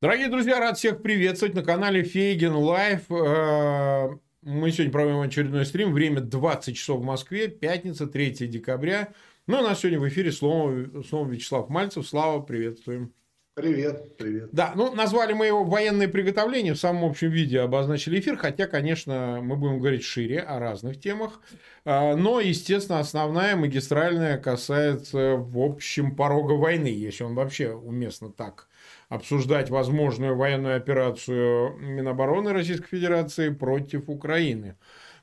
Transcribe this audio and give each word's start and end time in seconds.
Дорогие 0.00 0.28
друзья, 0.28 0.60
рад 0.60 0.78
всех 0.78 1.02
приветствовать 1.02 1.56
на 1.56 1.64
канале 1.64 2.04
Фейгин 2.04 2.54
Live. 2.54 3.10
Э, 3.10 4.10
мы 4.42 4.70
сегодня 4.70 4.92
проводим 4.92 5.20
очередной 5.22 5.66
стрим. 5.66 5.92
Время 5.92 6.20
20 6.20 6.76
часов 6.76 7.00
в 7.00 7.04
Москве, 7.04 7.48
пятница, 7.48 8.06
3 8.06 8.46
декабря. 8.46 9.12
Ну, 9.48 9.58
у 9.58 9.62
нас 9.62 9.80
сегодня 9.80 9.98
в 9.98 10.06
эфире 10.06 10.30
снова, 10.30 11.02
снова 11.02 11.28
Вячеслав 11.28 11.68
Мальцев. 11.68 12.06
Слава, 12.06 12.40
приветствуем. 12.40 13.12
Привет, 13.54 14.16
привет. 14.16 14.50
Да, 14.52 14.72
ну, 14.76 14.94
назвали 14.94 15.32
мы 15.32 15.46
его 15.46 15.64
военные 15.64 16.06
приготовления, 16.06 16.74
в 16.74 16.78
самом 16.78 17.04
общем 17.04 17.30
виде 17.30 17.58
обозначили 17.58 18.20
эфир, 18.20 18.36
хотя, 18.36 18.68
конечно, 18.68 19.40
мы 19.42 19.56
будем 19.56 19.80
говорить 19.80 20.04
шире 20.04 20.38
о 20.38 20.60
разных 20.60 21.00
темах. 21.00 21.40
А, 21.84 22.14
но, 22.14 22.38
естественно, 22.38 23.00
основная 23.00 23.56
магистральная 23.56 24.38
касается, 24.38 25.34
в 25.34 25.58
общем, 25.58 26.14
порога 26.14 26.52
войны, 26.52 26.86
если 26.86 27.24
он 27.24 27.34
вообще 27.34 27.72
уместно 27.72 28.30
так 28.30 28.68
обсуждать 29.08 29.70
возможную 29.70 30.36
военную 30.36 30.76
операцию 30.76 31.76
Минобороны 31.78 32.52
Российской 32.52 32.88
Федерации 32.88 33.50
против 33.50 34.08
Украины. 34.08 34.76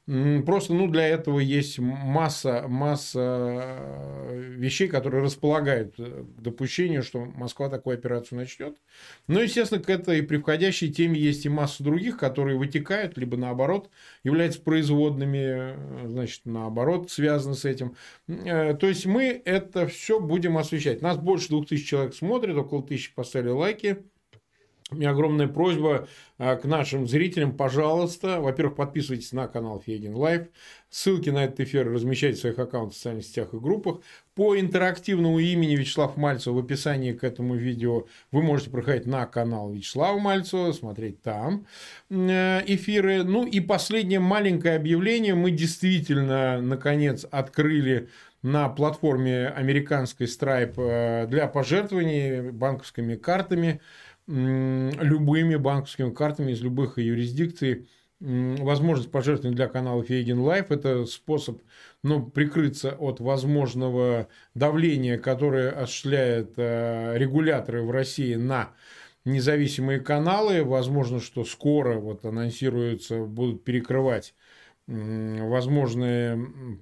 Просто 0.07 0.75
ну, 0.75 0.87
для 0.87 1.07
этого 1.07 1.39
есть 1.39 1.79
масса, 1.79 2.65
масса 2.67 3.19
э, 4.29 4.39
вещей, 4.55 4.87
которые 4.87 5.23
располагают 5.23 5.95
э, 5.97 6.23
к 6.37 6.41
допущению, 6.41 7.01
что 7.01 7.25
Москва 7.25 7.69
такую 7.69 7.95
операцию 7.95 8.37
начнет. 8.37 8.77
Но, 9.25 9.41
естественно, 9.41 9.81
к 9.81 9.89
этой 9.89 10.21
при 10.21 10.37
входящей 10.37 10.93
теме 10.93 11.19
есть 11.19 11.47
и 11.47 11.49
масса 11.49 11.83
других, 11.83 12.17
которые 12.17 12.55
вытекают, 12.55 13.17
либо 13.17 13.35
наоборот, 13.35 13.89
являются 14.23 14.61
производными, 14.61 15.73
э, 15.73 16.07
значит, 16.07 16.41
наоборот, 16.45 17.09
связаны 17.09 17.55
с 17.55 17.65
этим. 17.65 17.95
То 18.27 18.77
есть 18.83 19.07
мы 19.07 19.41
это 19.43 19.87
все 19.87 20.19
будем 20.19 20.59
освещать. 20.59 21.01
Нас 21.01 21.17
больше 21.17 21.49
двух 21.49 21.67
тысяч 21.67 21.87
человек 21.89 22.13
смотрит, 22.13 22.55
около 22.55 22.83
тысячи 22.83 23.11
поставили 23.11 23.49
лайки. 23.49 24.03
У 24.91 24.97
меня 24.97 25.09
огромная 25.09 25.47
просьба 25.47 26.07
а, 26.37 26.57
к 26.57 26.65
нашим 26.65 27.07
зрителям, 27.07 27.57
пожалуйста, 27.57 28.39
во-первых, 28.39 28.75
подписывайтесь 28.75 29.31
на 29.31 29.47
канал 29.47 29.81
Федин 29.83 30.13
Лайв, 30.13 30.43
ссылки 30.91 31.31
на 31.31 31.45
этот 31.45 31.61
эфир 31.61 31.91
размещайте 31.91 32.37
в 32.37 32.41
своих 32.41 32.59
аккаунтах 32.59 32.93
в 32.93 32.97
социальных 32.97 33.25
сетях 33.25 33.55
и 33.55 33.57
группах. 33.57 34.01
По 34.35 34.55
интерактивному 34.55 35.39
имени 35.39 35.75
Вячеслав 35.75 36.17
Мальцев 36.17 36.53
в 36.53 36.59
описании 36.59 37.13
к 37.13 37.23
этому 37.23 37.55
видео 37.55 38.05
вы 38.31 38.43
можете 38.43 38.69
проходить 38.69 39.07
на 39.07 39.25
канал 39.25 39.71
Вячеслава 39.71 40.19
Мальцева, 40.19 40.71
смотреть 40.71 41.19
там 41.23 41.65
э, 42.11 42.61
эфиры. 42.67 43.23
Ну 43.23 43.47
и 43.47 43.61
последнее 43.61 44.19
маленькое 44.19 44.75
объявление. 44.75 45.33
Мы 45.33 45.49
действительно, 45.49 46.61
наконец, 46.61 47.25
открыли 47.31 48.09
на 48.43 48.69
платформе 48.69 49.47
американской 49.47 50.27
Stripe 50.27 50.75
э, 50.77 51.25
для 51.25 51.47
пожертвований 51.47 52.51
банковскими 52.51 53.15
картами– 53.15 53.81
любыми 54.27 55.55
банковскими 55.55 56.11
картами 56.11 56.51
из 56.51 56.61
любых 56.61 56.97
юрисдикций. 56.97 57.87
Возможность 58.19 59.11
пожертвовать 59.11 59.55
для 59.55 59.67
канала 59.67 60.03
Фейгин 60.03 60.39
Live– 60.39 60.67
это 60.71 61.05
способ 61.05 61.61
ну, 62.01 62.25
прикрыться 62.25 62.95
от 62.95 63.19
возможного 63.19 64.29
давления, 64.53 65.17
которое 65.17 65.69
осуществляют 65.71 66.53
э, 66.55 67.17
регуляторы 67.17 67.83
в 67.83 67.91
России 67.91 68.35
на 68.35 68.71
независимые 69.25 69.99
каналы. 69.99 70.63
Возможно, 70.63 71.19
что 71.19 71.43
скоро 71.43 71.99
вот 71.99 72.23
анонсируются, 72.25 73.19
будут 73.25 73.63
перекрывать 73.63 74.33
возможная 74.87 76.39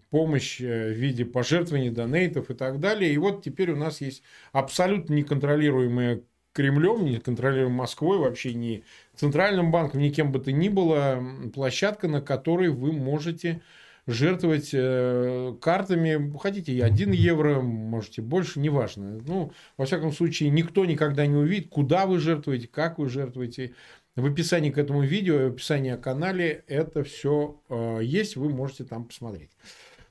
помощь 0.09 0.59
э, 0.59 0.89
в 0.89 0.97
виде 0.97 1.25
пожертвований, 1.25 1.89
донейтов 1.89 2.49
и 2.49 2.53
так 2.53 2.79
далее. 2.79 3.13
И 3.13 3.17
вот 3.17 3.43
теперь 3.43 3.71
у 3.71 3.77
нас 3.77 4.01
есть 4.01 4.23
абсолютно 4.51 5.13
неконтролируемая 5.13 6.21
Кремлем, 6.53 7.03
не 7.05 7.19
контролируем 7.19 7.73
Москвой, 7.73 8.19
вообще 8.19 8.53
не 8.53 8.83
Центральным 9.15 9.71
банком, 9.71 9.99
ни 9.99 10.09
кем 10.09 10.31
бы 10.31 10.39
то 10.39 10.51
ни 10.51 10.69
было, 10.69 11.23
площадка, 11.53 12.07
на 12.07 12.21
которой 12.21 12.69
вы 12.69 12.91
можете 12.91 13.61
жертвовать 14.05 14.71
э, 14.73 15.55
картами, 15.61 16.37
хотите 16.37 16.73
и 16.73 16.81
1 16.81 17.11
евро, 17.11 17.61
можете 17.61 18.21
больше, 18.21 18.59
неважно. 18.59 19.19
Ну, 19.25 19.53
во 19.77 19.85
всяком 19.85 20.11
случае, 20.11 20.49
никто 20.49 20.85
никогда 20.85 21.25
не 21.25 21.35
увидит, 21.35 21.69
куда 21.69 22.05
вы 22.05 22.19
жертвуете, 22.19 22.67
как 22.67 22.97
вы 22.99 23.09
жертвуете. 23.09 23.73
В 24.15 24.27
описании 24.27 24.69
к 24.69 24.77
этому 24.77 25.01
видео, 25.01 25.37
в 25.37 25.53
описании 25.53 25.91
о 25.91 25.97
канале 25.97 26.63
это 26.67 27.03
все 27.03 27.59
э, 27.69 27.99
есть, 28.03 28.35
вы 28.35 28.49
можете 28.49 28.83
там 28.83 29.05
посмотреть. 29.05 29.49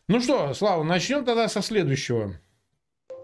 Ну 0.08 0.20
что, 0.20 0.52
Слава, 0.54 0.82
начнем 0.82 1.24
тогда 1.24 1.48
со 1.48 1.62
следующего. 1.62 2.34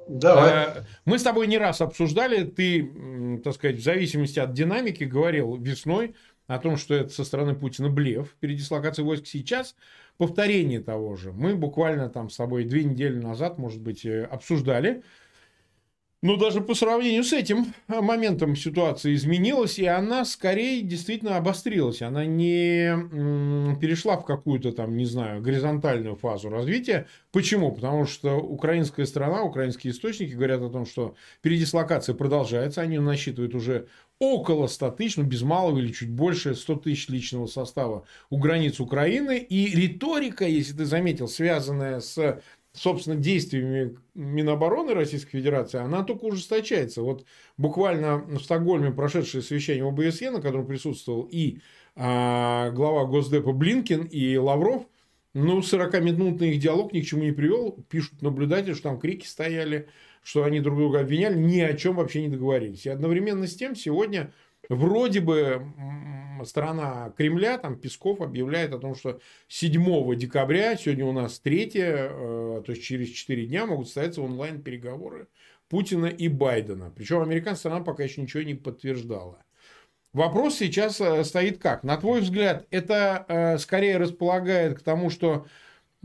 Давай. 0.09 0.51
Э, 0.51 0.85
мы 1.05 1.19
с 1.19 1.23
тобой 1.23 1.47
не 1.47 1.59
раз 1.59 1.81
обсуждали, 1.81 2.45
ты, 2.45 3.41
так 3.45 3.55
сказать, 3.55 3.77
в 3.77 3.83
зависимости 3.83 4.39
от 4.39 4.53
динамики 4.53 5.05
говорил 5.05 5.57
весной 5.57 6.15
о 6.47 6.59
том, 6.59 6.77
что 6.77 6.95
это 6.95 7.11
со 7.11 7.25
стороны 7.25 7.55
Путина 7.55 7.91
блеф, 7.91 8.35
передислокация 8.41 9.05
войск 9.05 9.27
сейчас, 9.27 9.77
повторение 10.17 10.81
того 10.81 11.15
же. 11.15 11.33
Мы 11.33 11.55
буквально 11.55 12.09
там 12.09 12.31
с 12.31 12.37
тобой 12.37 12.65
две 12.65 12.85
недели 12.85 13.19
назад, 13.19 13.59
может 13.59 13.81
быть, 13.81 14.05
э, 14.07 14.25
обсуждали, 14.25 15.03
но 16.21 16.37
даже 16.37 16.61
по 16.61 16.75
сравнению 16.75 17.23
с 17.23 17.33
этим 17.33 17.75
э, 17.87 18.01
моментом 18.01 18.57
ситуация 18.57 19.15
изменилась, 19.15 19.79
и 19.79 19.87
она 19.87 20.25
скорее 20.25 20.83
действительно 20.83 21.37
обострилась. 21.37 22.03
Она 22.03 22.25
не 22.25 23.77
перешла 23.81 24.17
в 24.17 24.25
какую-то 24.25 24.73
там, 24.73 24.97
не 24.97 25.05
знаю, 25.05 25.41
горизонтальную 25.41 26.17
фазу 26.17 26.49
развития. 26.49 27.07
Почему? 27.31 27.73
Потому 27.73 28.07
что 28.07 28.37
украинская 28.37 29.07
страна, 29.07 29.43
украинские 29.43 29.93
источники 29.93 30.33
говорят 30.33 30.61
о 30.63 30.71
том, 30.71 30.87
что 30.87 31.15
передислокация 31.41 32.15
продолжается. 32.15 32.81
Они 32.81 32.99
насчитывают 32.99 33.55
уже 33.55 33.87
около 34.19 34.67
100 34.67 34.91
тысяч, 34.93 35.17
ну 35.17 35.23
без 35.23 35.43
малого 35.43 35.79
или 35.79 35.93
чуть 35.93 36.11
больше, 36.11 36.55
100 36.55 36.77
тысяч 36.77 37.09
личного 37.09 37.47
состава 37.47 38.05
у 38.31 38.39
границ 38.39 38.81
Украины. 38.81 39.39
И 39.39 39.75
риторика, 39.75 40.45
если 40.47 40.73
ты 40.73 40.85
заметил, 40.85 41.29
связанная 41.29 42.01
с 42.01 42.43
собственно, 42.79 43.17
действиями 43.17 43.99
Минобороны 44.15 44.95
Российской 44.95 45.39
Федерации, 45.39 45.79
она 45.79 46.05
только 46.05 46.25
ужесточается. 46.25 47.03
Вот 47.03 47.25
буквально 47.57 48.19
в 48.19 48.41
Стокгольме 48.41 48.91
прошедшее 48.93 49.43
совещание 49.43 49.87
ОБСЕ, 49.87 50.31
на 50.31 50.41
котором 50.41 50.67
присутствовал 50.67 51.29
и 51.31 51.59
а, 51.97 52.71
глава 52.71 53.05
Госдепа 53.05 53.53
Блинкин, 53.53 54.05
и 54.05 54.37
Лавров, 54.37 54.87
ну, 55.35 55.61
40-минутный 55.61 56.51
их 56.51 56.61
диалог 56.61 56.93
ни 56.93 57.01
к 57.01 57.07
чему 57.07 57.23
не 57.23 57.33
привел. 57.33 57.85
Пишут 57.89 58.23
наблюдатели, 58.23 58.73
что 58.73 58.85
там 58.85 58.99
крики 58.99 59.27
стояли, 59.27 59.89
что 60.23 60.45
они 60.45 60.61
друг 60.61 60.79
друга 60.79 61.01
обвиняли, 61.01 61.39
ни 61.39 61.61
о 61.61 61.75
чем 61.75 61.97
вообще 61.97 62.23
не 62.23 62.29
договорились. 62.29 62.87
И 62.87 62.91
одновременно 62.91 63.47
с 63.47 63.55
тем 63.55 63.75
сегодня 63.75 64.33
Вроде 64.69 65.21
бы 65.21 65.63
страна 66.45 67.13
Кремля, 67.17 67.59
там 67.59 67.79
Песков 67.79 68.21
объявляет 68.21 68.73
о 68.73 68.79
том, 68.79 68.95
что 68.95 69.21
7 69.49 70.17
декабря, 70.17 70.77
сегодня 70.77 71.05
у 71.05 71.13
нас 71.13 71.41
3, 71.41 71.71
э, 71.75 72.63
то 72.65 72.73
есть 72.73 72.85
через 72.85 73.09
4 73.11 73.47
дня 73.47 73.67
могут 73.67 73.87
состояться 73.87 74.23
онлайн-переговоры 74.23 75.29
Путина 75.69 76.07
и 76.07 76.29
Байдена. 76.29 76.93
Причем 76.95 77.21
американская 77.21 77.71
страна 77.71 77.85
пока 77.85 78.05
еще 78.05 78.23
ничего 78.23 78.43
не 78.43 78.55
подтверждала. 78.55 79.43
Вопрос 80.13 80.57
сейчас 80.57 81.01
э, 81.01 81.25
стоит 81.25 81.59
как? 81.59 81.83
На 81.83 81.97
твой 81.97 82.21
взгляд, 82.21 82.67
это 82.71 83.25
э, 83.29 83.59
скорее 83.59 83.99
располагает 83.99 84.79
к 84.79 84.83
тому, 84.83 85.11
что 85.11 85.47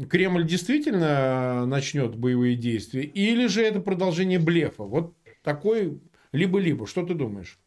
Кремль 0.09 0.45
действительно 0.45 1.65
начнет 1.65 2.15
боевые 2.15 2.55
действия, 2.55 3.03
или 3.03 3.47
же 3.47 3.61
это 3.61 3.79
продолжение 3.79 4.39
блефа? 4.39 4.83
Вот 4.83 5.13
такой 5.43 5.99
либо-либо. 6.31 6.87
Что 6.87 7.05
ты 7.05 7.13
думаешь? 7.13 7.59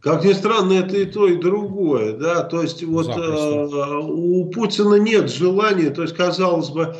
Как 0.00 0.24
ни 0.24 0.32
странно, 0.32 0.72
это 0.72 0.96
и 0.96 1.04
то, 1.04 1.28
и 1.28 1.36
другое. 1.36 2.14
Да? 2.14 2.42
То 2.42 2.62
есть 2.62 2.82
вот 2.82 3.08
э, 3.08 3.98
у 4.02 4.46
Путина 4.46 4.94
нет 4.94 5.30
желания, 5.30 5.90
то 5.90 6.02
есть 6.02 6.16
казалось 6.16 6.70
бы, 6.70 6.96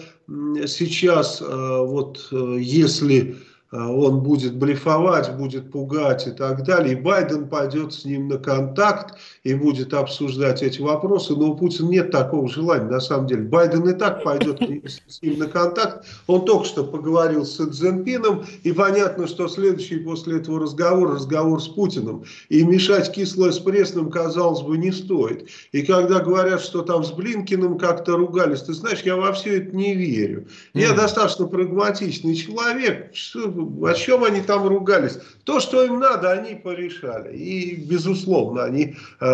сейчас 0.66 1.40
э, 1.40 1.44
вот 1.46 2.28
э, 2.30 2.58
если 2.60 3.36
он 3.72 4.20
будет 4.20 4.56
блефовать, 4.56 5.36
будет 5.36 5.70
пугать 5.70 6.26
и 6.26 6.32
так 6.32 6.64
далее. 6.64 6.94
И 6.94 7.00
Байден 7.00 7.48
пойдет 7.48 7.92
с 7.92 8.04
ним 8.04 8.28
на 8.28 8.36
контакт 8.36 9.16
и 9.44 9.54
будет 9.54 9.94
обсуждать 9.94 10.62
эти 10.62 10.80
вопросы. 10.80 11.34
Но 11.34 11.52
у 11.52 11.56
Путина 11.56 11.88
нет 11.88 12.10
такого 12.10 12.48
желания, 12.48 12.90
на 12.90 13.00
самом 13.00 13.28
деле. 13.28 13.42
Байден 13.42 13.88
и 13.88 13.92
так 13.92 14.24
пойдет 14.24 14.60
с 15.06 15.22
ним 15.22 15.38
на 15.38 15.46
контакт. 15.46 16.04
Он 16.26 16.44
только 16.44 16.64
что 16.64 16.84
поговорил 16.84 17.44
с 17.44 17.56
Цзиньпином, 17.64 18.44
и 18.64 18.72
понятно, 18.72 19.28
что 19.28 19.46
следующий 19.46 19.98
после 19.98 20.38
этого 20.38 20.58
разговор, 20.58 21.14
разговор 21.14 21.62
с 21.62 21.68
Путиным. 21.68 22.24
И 22.48 22.64
мешать 22.64 23.12
кислое 23.12 23.52
с 23.52 23.60
пресным, 23.60 24.10
казалось 24.10 24.62
бы, 24.62 24.78
не 24.78 24.90
стоит. 24.90 25.48
И 25.70 25.82
когда 25.82 26.18
говорят, 26.18 26.60
что 26.60 26.82
там 26.82 27.04
с 27.04 27.12
Блинкиным 27.12 27.78
как-то 27.78 28.16
ругались, 28.16 28.62
ты 28.62 28.74
знаешь, 28.74 29.02
я 29.02 29.14
во 29.14 29.32
все 29.32 29.58
это 29.58 29.76
не 29.76 29.94
верю. 29.94 30.48
Я 30.74 30.92
достаточно 30.92 31.46
прагматичный 31.46 32.34
человек. 32.34 33.14
О 33.84 33.94
чем 33.94 34.24
они 34.24 34.40
там 34.40 34.66
ругались? 34.66 35.18
То, 35.44 35.60
что 35.60 35.82
им 35.84 35.98
надо, 35.98 36.32
они 36.32 36.54
порешали. 36.54 37.36
И, 37.36 37.76
безусловно, 37.76 38.64
они 38.64 38.94
э, 39.20 39.26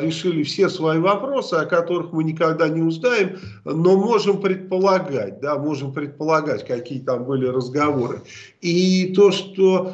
решили 0.00 0.42
все 0.42 0.68
свои 0.68 0.98
вопросы, 0.98 1.54
о 1.54 1.66
которых 1.66 2.12
мы 2.12 2.24
никогда 2.24 2.68
не 2.68 2.82
узнаем, 2.82 3.38
но 3.64 3.96
можем 3.96 4.40
предполагать, 4.40 5.40
да, 5.40 5.56
можем 5.58 5.92
предполагать, 5.92 6.66
какие 6.66 7.00
там 7.00 7.24
были 7.24 7.46
разговоры. 7.46 8.22
И 8.60 9.12
то, 9.14 9.30
что 9.30 9.92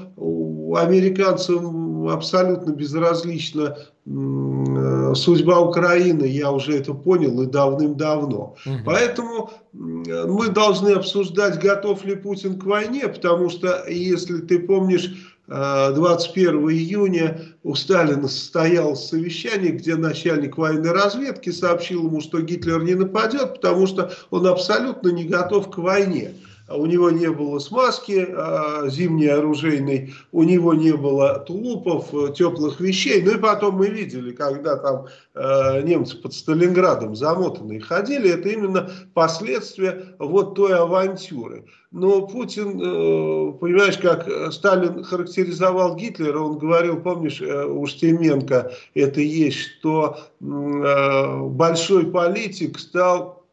американцам 0.77 2.09
абсолютно 2.09 2.73
безразлична 2.73 3.77
судьба 4.07 5.61
Украины, 5.61 6.25
я 6.25 6.53
уже 6.53 6.77
это 6.77 6.93
понял 6.93 7.41
и 7.41 7.47
давным-давно. 7.47 8.57
Угу. 8.67 8.75
Поэтому 8.85 9.51
мы 9.73 10.49
должны 10.49 10.91
обсуждать, 10.91 11.59
готов 11.59 12.05
ли 12.05 12.15
Путин 12.15 12.59
к 12.59 12.65
войне, 12.65 13.09
потому 13.09 13.49
что, 13.49 13.85
если 13.89 14.39
ты 14.39 14.59
помнишь, 14.59 15.35
21 15.47 16.71
июня 16.71 17.41
у 17.63 17.75
Сталина 17.75 18.29
состоялось 18.29 19.09
совещание, 19.09 19.73
где 19.73 19.95
начальник 19.95 20.57
военной 20.57 20.93
разведки 20.93 21.51
сообщил 21.51 22.07
ему, 22.07 22.23
что 22.23 22.41
Гитлер 22.41 22.83
не 22.83 22.95
нападет, 22.95 23.55
потому 23.55 23.87
что 23.87 24.11
он 24.31 24.47
абсолютно 24.47 25.09
не 25.09 25.25
готов 25.25 25.71
к 25.71 25.79
войне 25.79 26.33
у 26.69 26.87
него 26.87 27.11
не 27.11 27.31
было 27.31 27.59
смазки 27.59 28.27
а, 28.27 28.89
зимней 28.89 29.31
оружейной, 29.31 30.15
у 30.33 30.45
него 30.45 30.73
не 30.73 30.93
было 30.93 31.41
тулупов, 31.41 32.15
э, 32.15 32.33
теплых 32.33 32.81
вещей. 32.81 33.23
Ну 33.23 33.33
и 33.33 33.39
потом 33.39 33.77
мы 33.77 33.89
видели, 33.89 34.33
когда 34.33 34.77
там 34.77 35.07
э, 35.35 35.83
немцы 35.83 36.17
под 36.17 36.33
Сталинградом 36.33 37.15
замотанные 37.15 37.81
ходили, 37.81 38.31
это 38.31 38.49
именно 38.49 38.91
последствия 39.13 40.17
вот 40.19 40.55
той 40.55 40.75
авантюры. 40.75 41.67
Но 41.91 42.27
Путин, 42.27 42.81
э, 42.81 43.53
понимаешь, 43.59 43.99
как 43.99 44.27
Сталин 44.51 45.05
характеризовал 45.05 45.97
Гитлера, 45.97 46.39
он 46.39 46.59
говорил, 46.59 47.01
помнишь, 47.01 47.43
у 47.43 47.87
Штеменко 47.87 48.73
это 48.95 49.21
есть, 49.21 49.59
что 49.59 50.19
большой 50.41 52.07
политик 52.07 52.79
стал 52.79 53.44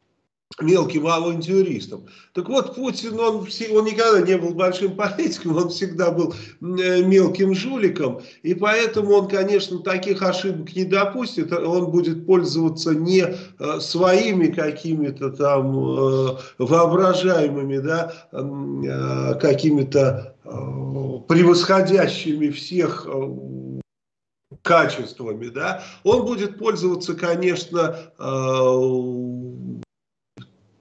мелким 0.59 1.07
авантюристом. 1.07 2.07
Так 2.33 2.49
вот, 2.49 2.75
Путин, 2.75 3.19
он, 3.19 3.37
он 3.37 3.85
никогда 3.85 4.21
не 4.21 4.37
был 4.37 4.53
большим 4.53 4.95
политиком, 4.95 5.57
он 5.57 5.69
всегда 5.69 6.11
был 6.11 6.33
э, 6.61 7.01
мелким 7.03 7.53
жуликом, 7.53 8.21
и 8.43 8.53
поэтому 8.53 9.13
он, 9.13 9.27
конечно, 9.27 9.79
таких 9.79 10.21
ошибок 10.21 10.75
не 10.75 10.83
допустит, 10.83 11.51
он 11.51 11.91
будет 11.91 12.25
пользоваться 12.25 12.93
не 12.93 13.23
э, 13.23 13.79
своими 13.79 14.47
какими-то 14.47 15.29
там 15.31 15.77
э, 15.77 16.37
воображаемыми, 16.57 17.77
да, 17.77 18.13
какими-то 19.39 20.35
превосходящими 21.27 22.49
всех 22.49 23.07
качествами, 24.63 25.47
да, 25.47 25.83
он 26.03 26.25
будет 26.25 26.57
пользоваться, 26.57 27.13
конечно, 27.13 27.95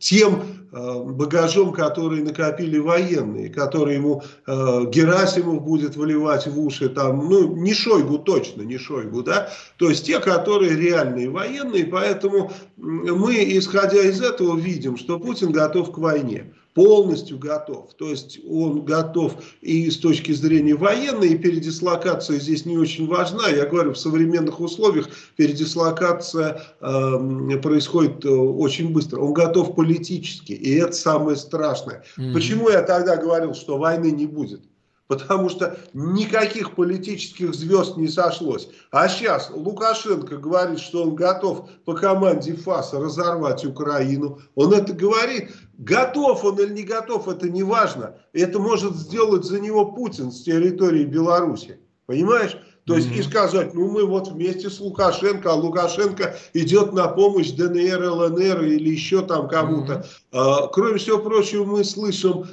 тем 0.00 0.42
э, 0.72 1.02
багажом, 1.04 1.72
который 1.72 2.22
накопили 2.22 2.78
военные, 2.78 3.50
который 3.50 3.96
ему 3.96 4.22
э, 4.46 4.86
Герасимов 4.90 5.62
будет 5.62 5.94
выливать 5.94 6.46
в 6.46 6.58
уши, 6.58 6.88
там, 6.88 7.28
ну, 7.28 7.54
не 7.54 7.74
Шойгу 7.74 8.18
точно, 8.18 8.62
не 8.62 8.78
Шойгу, 8.78 9.22
да, 9.22 9.50
то 9.76 9.90
есть 9.90 10.06
те, 10.06 10.18
которые 10.18 10.74
реальные 10.74 11.28
военные, 11.28 11.84
поэтому 11.84 12.50
мы, 12.78 13.34
исходя 13.58 14.02
из 14.02 14.22
этого, 14.22 14.58
видим, 14.58 14.96
что 14.96 15.20
Путин 15.20 15.52
готов 15.52 15.92
к 15.92 15.98
войне 15.98 16.54
полностью 16.80 17.38
готов. 17.38 17.92
То 17.98 18.08
есть 18.08 18.40
он 18.48 18.86
готов 18.86 19.34
и 19.60 19.90
с 19.90 19.98
точки 19.98 20.32
зрения 20.32 20.74
военной, 20.74 21.28
и 21.28 21.36
передислокация 21.36 22.38
здесь 22.38 22.64
не 22.64 22.78
очень 22.78 23.06
важна. 23.06 23.48
Я 23.48 23.66
говорю, 23.66 23.92
в 23.92 23.98
современных 23.98 24.60
условиях 24.60 25.10
передислокация 25.36 26.62
э, 26.80 27.58
происходит 27.62 28.24
очень 28.24 28.94
быстро. 28.94 29.20
Он 29.20 29.34
готов 29.34 29.74
политически, 29.74 30.52
и 30.52 30.76
это 30.76 30.94
самое 30.94 31.36
страшное. 31.36 32.02
Mm-hmm. 32.16 32.32
Почему 32.32 32.70
я 32.70 32.80
тогда 32.80 33.18
говорил, 33.18 33.52
что 33.52 33.76
войны 33.76 34.10
не 34.10 34.26
будет? 34.26 34.62
потому 35.10 35.48
что 35.48 35.76
никаких 35.92 36.76
политических 36.76 37.52
звезд 37.52 37.96
не 37.96 38.06
сошлось. 38.06 38.68
А 38.92 39.08
сейчас 39.08 39.50
Лукашенко 39.52 40.36
говорит, 40.36 40.78
что 40.78 41.02
он 41.02 41.16
готов 41.16 41.68
по 41.84 41.94
команде 41.94 42.54
ФАСа 42.54 43.00
разорвать 43.00 43.64
Украину. 43.64 44.38
Он 44.54 44.72
это 44.72 44.92
говорит. 44.92 45.50
Готов 45.80 46.44
он 46.44 46.60
или 46.60 46.74
не 46.74 46.82
готов, 46.82 47.26
это 47.26 47.48
не 47.48 47.62
важно. 47.62 48.14
Это 48.34 48.58
может 48.58 48.96
сделать 48.96 49.44
за 49.44 49.60
него 49.60 49.92
Путин 49.92 50.30
с 50.30 50.42
территории 50.42 51.06
Беларуси. 51.06 51.80
Понимаешь? 52.04 52.54
То 52.90 52.96
есть 52.96 53.12
и 53.12 53.22
сказать, 53.22 53.72
ну 53.72 53.88
мы 53.88 54.04
вот 54.04 54.26
вместе 54.26 54.68
с 54.68 54.80
Лукашенко, 54.80 55.52
а 55.52 55.54
Лукашенко 55.54 56.36
идет 56.54 56.92
на 56.92 57.06
помощь 57.06 57.52
ДНР, 57.52 58.02
ЛНР 58.02 58.64
или 58.64 58.90
еще 58.90 59.22
там 59.22 59.46
кому-то. 59.46 60.04
А, 60.32 60.66
кроме 60.66 60.98
всего 60.98 61.18
прочего, 61.18 61.64
мы 61.64 61.84
слышим 61.84 62.46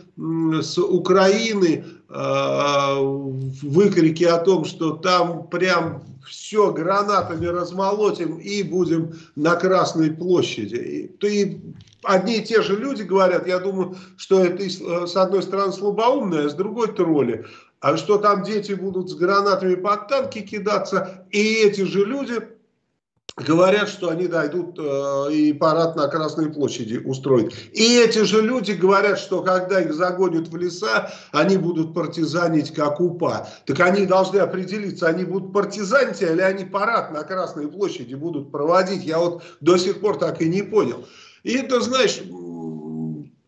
с 0.61 0.77
Украины 0.77 1.85
а, 2.09 2.99
выкрики 3.63 4.25
о 4.25 4.37
том, 4.37 4.65
что 4.65 4.91
там 4.91 5.47
прям 5.47 6.03
все 6.27 6.71
гранатами 6.71 7.47
размолотим 7.47 8.37
и 8.37 8.61
будем 8.61 9.13
на 9.35 9.55
Красной 9.55 10.11
площади. 10.11 11.09
И, 11.19 11.61
одни 12.03 12.37
и 12.37 12.43
те 12.43 12.61
же 12.61 12.75
люди 12.75 13.01
говорят, 13.01 13.47
я 13.47 13.57
думаю, 13.57 13.95
что 14.17 14.45
это 14.45 14.69
с 14.69 15.15
одной 15.15 15.41
стороны 15.41 15.73
слабоумное, 15.73 16.45
а 16.45 16.49
с 16.49 16.53
другой 16.53 16.93
тролли 16.93 17.43
а 17.79 17.97
что 17.97 18.17
там 18.17 18.43
дети 18.43 18.73
будут 18.73 19.09
с 19.09 19.15
гранатами 19.15 19.75
под 19.75 20.07
танки 20.07 20.41
кидаться, 20.41 21.25
и 21.31 21.55
эти 21.63 21.81
же 21.81 22.05
люди 22.05 22.41
говорят, 23.37 23.87
что 23.87 24.09
они 24.09 24.27
дойдут 24.27 24.77
э, 24.79 25.31
и 25.31 25.53
парад 25.53 25.95
на 25.95 26.07
Красной 26.07 26.51
площади 26.51 26.97
устроить. 26.97 27.53
И 27.71 27.99
эти 27.99 28.23
же 28.23 28.41
люди 28.41 28.71
говорят, 28.71 29.19
что 29.19 29.43
когда 29.43 29.81
их 29.81 29.93
загонят 29.93 30.47
в 30.47 30.57
леса, 30.57 31.11
они 31.31 31.57
будут 31.57 31.93
партизанить 31.93 32.73
как 32.73 32.99
УПА. 32.99 33.47
Так 33.65 33.79
они 33.81 34.05
должны 34.05 34.39
определиться, 34.39 35.07
они 35.07 35.23
будут 35.23 35.53
партизанить 35.53 36.21
или 36.21 36.41
они 36.41 36.65
парад 36.65 37.11
на 37.11 37.23
Красной 37.23 37.67
площади 37.67 38.15
будут 38.15 38.51
проводить. 38.51 39.03
Я 39.03 39.19
вот 39.19 39.43
до 39.61 39.77
сих 39.77 40.01
пор 40.01 40.17
так 40.17 40.41
и 40.41 40.49
не 40.49 40.63
понял. 40.63 41.05
И 41.43 41.53
это, 41.53 41.79
знаешь, 41.79 42.19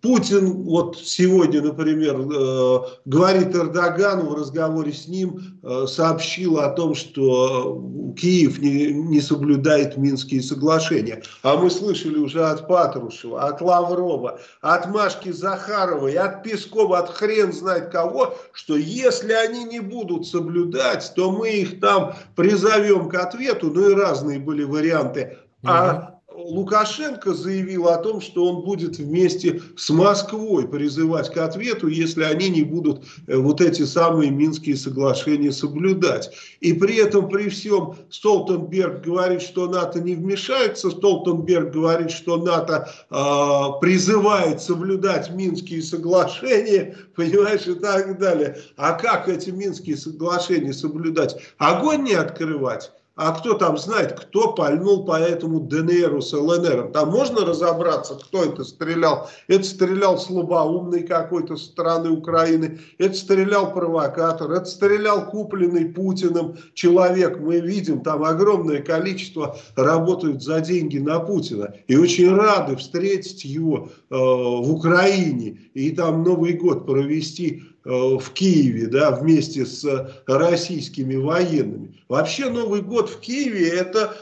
Путин 0.01 0.63
вот 0.63 0.98
сегодня, 0.98 1.62
например, 1.62 2.22
э, 2.22 2.80
говорит 3.04 3.54
Эрдогану 3.54 4.30
в 4.30 4.34
разговоре 4.34 4.94
с 4.94 5.07
ним, 5.07 5.60
э, 5.62 5.88
сообщил 5.88 6.60
о 6.60 6.69
том, 6.69 6.96
что 6.96 7.84
Киев 8.18 8.60
не, 8.60 8.94
не 8.94 9.19
соблюдает 9.19 9.98
Минские 9.98 10.42
соглашения. 10.42 11.22
А 11.44 11.57
мы 11.57 11.69
слышали 11.69 12.18
уже 12.18 12.46
от 12.46 12.65
Патрушева, 12.68 13.44
от 13.44 13.60
Лаврова, 13.60 14.39
от 14.62 14.88
Машки 14.88 15.32
Захаровой, 15.32 16.13
от 16.13 16.44
Пескова, 16.44 17.00
от 17.00 17.10
хрен 17.10 17.51
знает 17.51 17.89
кого, 17.89 18.36
что 18.53 18.77
если 18.77 19.34
они 19.34 19.65
не 19.65 19.82
будут 19.82 20.25
соблюдать, 20.25 21.12
то 21.15 21.29
мы 21.32 21.50
их 21.50 21.82
там 21.82 22.15
призовем 22.38 23.10
к 23.10 23.15
ответу. 23.15 23.70
Ну 23.70 23.89
и 23.89 23.94
разные 23.94 24.39
были 24.39 24.63
варианты. 24.63 25.38
А 25.65 26.19
Лукашенко 26.39 27.34
заявил 27.34 27.89
о 27.89 27.98
том, 27.98 28.22
что 28.22 28.46
он 28.46 28.63
будет 28.63 28.98
вместе 28.98 29.62
с 29.75 29.89
Москвой 29.89 30.67
призывать 30.67 31.31
к 31.34 31.38
ответу, 31.38 31.88
если 31.88 32.24
они 32.24 32.50
не 32.50 32.63
будут 32.63 33.03
э, 33.27 33.36
вот 33.36 33.62
эти 33.62 33.84
самые 33.84 34.31
Минские 34.31 34.77
соглашения 34.77 35.51
соблюдать. 35.51 36.31
И 36.62 36.74
при 36.74 36.96
этом, 36.96 37.29
при 37.29 37.50
всем, 37.50 37.96
Столтенберг 38.10 39.03
говорит, 39.03 39.41
что 39.41 39.67
НАТО 39.67 40.00
не 40.00 40.15
вмешается, 40.15 40.89
Столтенберг 40.89 41.74
говорит, 41.74 42.12
что 42.12 42.38
НАТО 42.38 42.89
э, 43.10 43.81
призывает 43.81 44.62
соблюдать 44.62 45.31
Минские 45.31 45.81
соглашения, 45.81 46.96
понимаешь, 47.15 47.67
и 47.67 47.74
так 47.74 48.17
далее. 48.17 48.58
А 48.77 48.93
как 48.93 49.27
эти 49.27 49.50
Минские 49.50 49.98
соглашения 49.98 50.74
соблюдать? 50.74 51.36
Огонь 51.58 52.03
не 52.03 52.13
открывать? 52.13 52.91
А 53.22 53.34
кто 53.34 53.56
там 53.56 53.78
знает, 53.78 54.18
кто 54.18 54.54
пальнул 54.54 55.04
по 55.04 55.20
этому 55.20 55.60
ДНРу 55.60 56.22
с 56.22 56.32
ЛНР? 56.32 56.92
Там 56.94 57.10
можно 57.10 57.46
разобраться, 57.46 58.16
кто 58.16 58.46
это 58.46 58.64
стрелял? 58.64 59.30
Это 59.50 59.66
стрелял 59.66 60.18
слабоумный 60.18 61.04
какой-то 61.04 61.58
со 61.58 61.66
стороны 61.66 62.12
Украины, 62.12 62.80
это 62.98 63.14
стрелял 63.16 63.74
провокатор, 63.74 64.50
это 64.54 64.64
стрелял 64.64 65.30
купленный 65.30 65.90
Путиным 65.90 66.56
человек. 66.74 67.42
Мы 67.42 67.60
видим, 67.60 68.04
там 68.04 68.24
огромное 68.24 68.82
количество 68.82 69.58
работают 69.76 70.42
за 70.42 70.62
деньги 70.62 71.00
на 71.00 71.20
Путина. 71.20 71.74
И 71.88 71.98
очень 71.98 72.34
рады 72.34 72.78
встретить 72.78 73.44
его 73.44 73.90
э, 73.90 74.16
в 74.16 74.74
Украине 74.74 75.60
и 75.74 75.92
там 75.92 76.24
Новый 76.24 76.54
год 76.54 76.86
провести 76.86 77.64
в 77.89 78.34
Киеве, 78.34 78.88
да, 78.88 79.12
вместе 79.12 79.65
с 79.65 79.84
российскими 80.27 81.15
военными. 81.15 82.00
Вообще 82.08 82.50
Новый 82.50 82.81
год 82.81 83.10
в 83.10 83.19
Киеве 83.19 83.69
это 83.69 84.15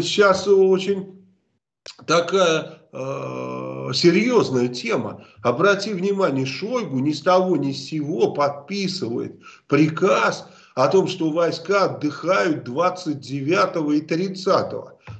сейчас 0.00 0.46
очень 0.46 1.20
такая 2.06 2.80
э, 2.92 3.90
серьезная 3.94 4.68
тема. 4.68 5.24
Обрати 5.42 5.92
внимание, 5.92 6.46
Шойгу 6.46 6.98
ни 7.00 7.12
с 7.12 7.22
того 7.22 7.56
ни 7.56 7.72
с 7.72 7.88
сего 7.88 8.32
подписывает 8.32 9.40
приказ 9.66 10.46
о 10.74 10.88
том, 10.88 11.08
что 11.08 11.30
войска 11.30 11.86
отдыхают 11.86 12.64
29 12.64 13.96
и 13.96 14.00
30. 14.00 14.44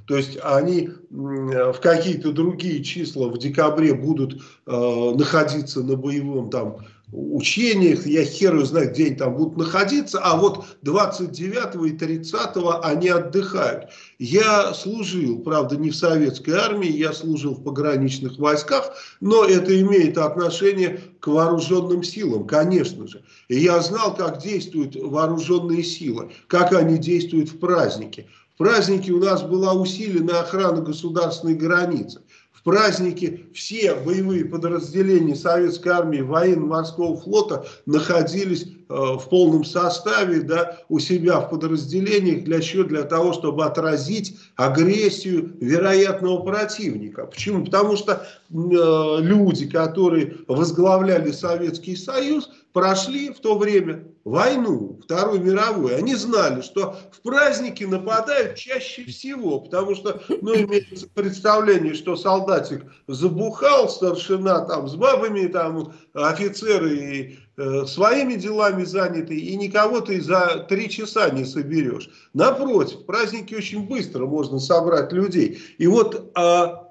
То 0.06 0.16
есть 0.16 0.38
они 0.42 0.90
в 1.10 1.80
какие-то 1.80 2.32
другие 2.32 2.84
числа 2.84 3.28
в 3.28 3.38
декабре 3.38 3.94
будут 3.94 4.40
э, 4.66 5.14
находиться 5.16 5.82
на 5.82 5.96
боевом 5.96 6.50
там 6.50 6.78
учениях, 7.12 8.06
я 8.06 8.24
хер 8.24 8.64
знаю, 8.64 8.90
где 8.90 9.06
они 9.06 9.14
там 9.16 9.34
будут 9.34 9.56
находиться, 9.56 10.20
а 10.22 10.36
вот 10.36 10.64
29 10.82 11.92
и 11.92 11.96
30 11.96 12.50
они 12.82 13.08
отдыхают. 13.08 13.90
Я 14.18 14.74
служил, 14.74 15.40
правда, 15.40 15.76
не 15.76 15.90
в 15.90 15.96
советской 15.96 16.52
армии, 16.52 16.90
я 16.90 17.12
служил 17.12 17.54
в 17.54 17.62
пограничных 17.62 18.38
войсках, 18.38 18.92
но 19.20 19.44
это 19.44 19.80
имеет 19.80 20.18
отношение 20.18 21.00
к 21.20 21.26
вооруженным 21.26 22.02
силам, 22.02 22.46
конечно 22.46 23.06
же. 23.06 23.22
И 23.48 23.58
я 23.58 23.80
знал, 23.80 24.14
как 24.14 24.42
действуют 24.42 24.96
вооруженные 24.96 25.82
силы, 25.82 26.32
как 26.46 26.72
они 26.72 26.98
действуют 26.98 27.50
в 27.50 27.58
праздники. 27.58 28.28
В 28.54 28.58
праздники 28.58 29.10
у 29.10 29.18
нас 29.18 29.42
была 29.42 29.72
усилена 29.72 30.40
охрана 30.40 30.82
государственной 30.82 31.54
границы. 31.54 32.20
В 32.60 32.64
праздники 32.64 33.46
все 33.54 33.94
боевые 33.94 34.44
подразделения 34.44 35.34
Советской 35.34 35.88
армии, 35.88 36.20
военно-морского 36.20 37.16
флота 37.16 37.66
находились 37.86 38.66
в 38.90 39.28
полном 39.28 39.64
составе 39.64 40.40
да, 40.40 40.78
у 40.88 40.98
себя 40.98 41.40
в 41.40 41.50
подразделениях 41.50 42.44
для 42.44 42.60
чего? 42.60 42.84
Для 42.84 43.04
того, 43.04 43.32
чтобы 43.32 43.64
отразить 43.64 44.36
агрессию 44.56 45.52
вероятного 45.60 46.42
противника. 46.42 47.26
Почему? 47.26 47.64
Потому 47.64 47.96
что 47.96 48.14
э, 48.14 48.22
люди, 48.50 49.68
которые 49.68 50.38
возглавляли 50.48 51.30
Советский 51.30 51.94
Союз, 51.94 52.50
прошли 52.72 53.30
в 53.30 53.40
то 53.40 53.58
время 53.58 54.04
войну, 54.24 55.00
Вторую 55.02 55.40
мировую, 55.42 55.96
они 55.96 56.14
знали, 56.14 56.60
что 56.60 56.96
в 57.10 57.20
праздники 57.22 57.84
нападают 57.84 58.56
чаще 58.56 59.04
всего, 59.04 59.60
потому 59.60 59.94
что, 59.94 60.20
ну, 60.40 60.54
имеется 60.54 61.08
представление, 61.14 61.94
что 61.94 62.16
солдатик 62.16 62.84
забухал, 63.08 63.88
старшина 63.88 64.60
там 64.66 64.88
с 64.88 64.94
бабами, 64.94 65.46
там 65.46 65.92
офицеры 66.12 66.96
и 66.96 67.38
э, 67.49 67.49
своими 67.86 68.34
делами 68.34 68.84
заняты, 68.84 69.38
и 69.38 69.56
никого 69.56 70.00
ты 70.00 70.20
за 70.20 70.66
три 70.68 70.88
часа 70.88 71.30
не 71.30 71.44
соберешь. 71.44 72.10
Напротив, 72.32 73.04
праздники 73.06 73.54
очень 73.54 73.86
быстро 73.86 74.26
можно 74.26 74.58
собрать 74.58 75.12
людей. 75.12 75.58
И 75.78 75.86
вот... 75.86 76.30
А, 76.34 76.90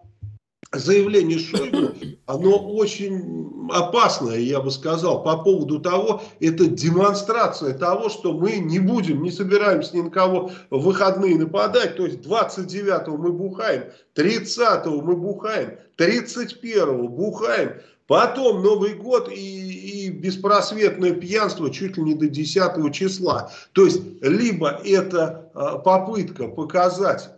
заявление 0.72 1.40
Шойгу, 1.40 1.94
оно 2.28 2.58
очень 2.76 3.70
опасное, 3.72 4.38
я 4.38 4.62
бы 4.62 4.72
сказал, 4.72 5.24
по 5.24 5.38
поводу 5.38 5.80
того, 5.80 6.22
это 6.40 6.68
демонстрация 6.68 7.74
того, 7.74 8.10
что 8.10 8.34
мы 8.34 8.58
не 8.60 8.80
будем, 8.80 9.24
не 9.24 9.32
собираемся 9.32 9.96
ни 9.96 10.02
на 10.02 10.10
кого 10.10 10.52
в 10.70 10.84
выходные 10.84 11.38
нападать, 11.38 11.96
то 11.96 12.06
есть 12.06 12.20
29-го 12.20 13.18
мы 13.18 13.32
бухаем, 13.32 13.86
30-го 14.16 15.02
мы 15.02 15.16
бухаем, 15.16 15.78
31-го 15.98 17.08
бухаем, 17.08 17.82
Потом 18.10 18.64
Новый 18.64 18.96
год 18.96 19.30
и, 19.30 20.06
и 20.08 20.10
беспросветное 20.10 21.12
пьянство 21.12 21.70
чуть 21.70 21.96
ли 21.96 22.02
не 22.02 22.16
до 22.16 22.28
10 22.28 22.92
числа. 22.92 23.52
То 23.74 23.86
есть, 23.86 24.02
либо 24.22 24.82
это 24.84 25.49
попытка 25.54 26.48
показать, 26.48 27.30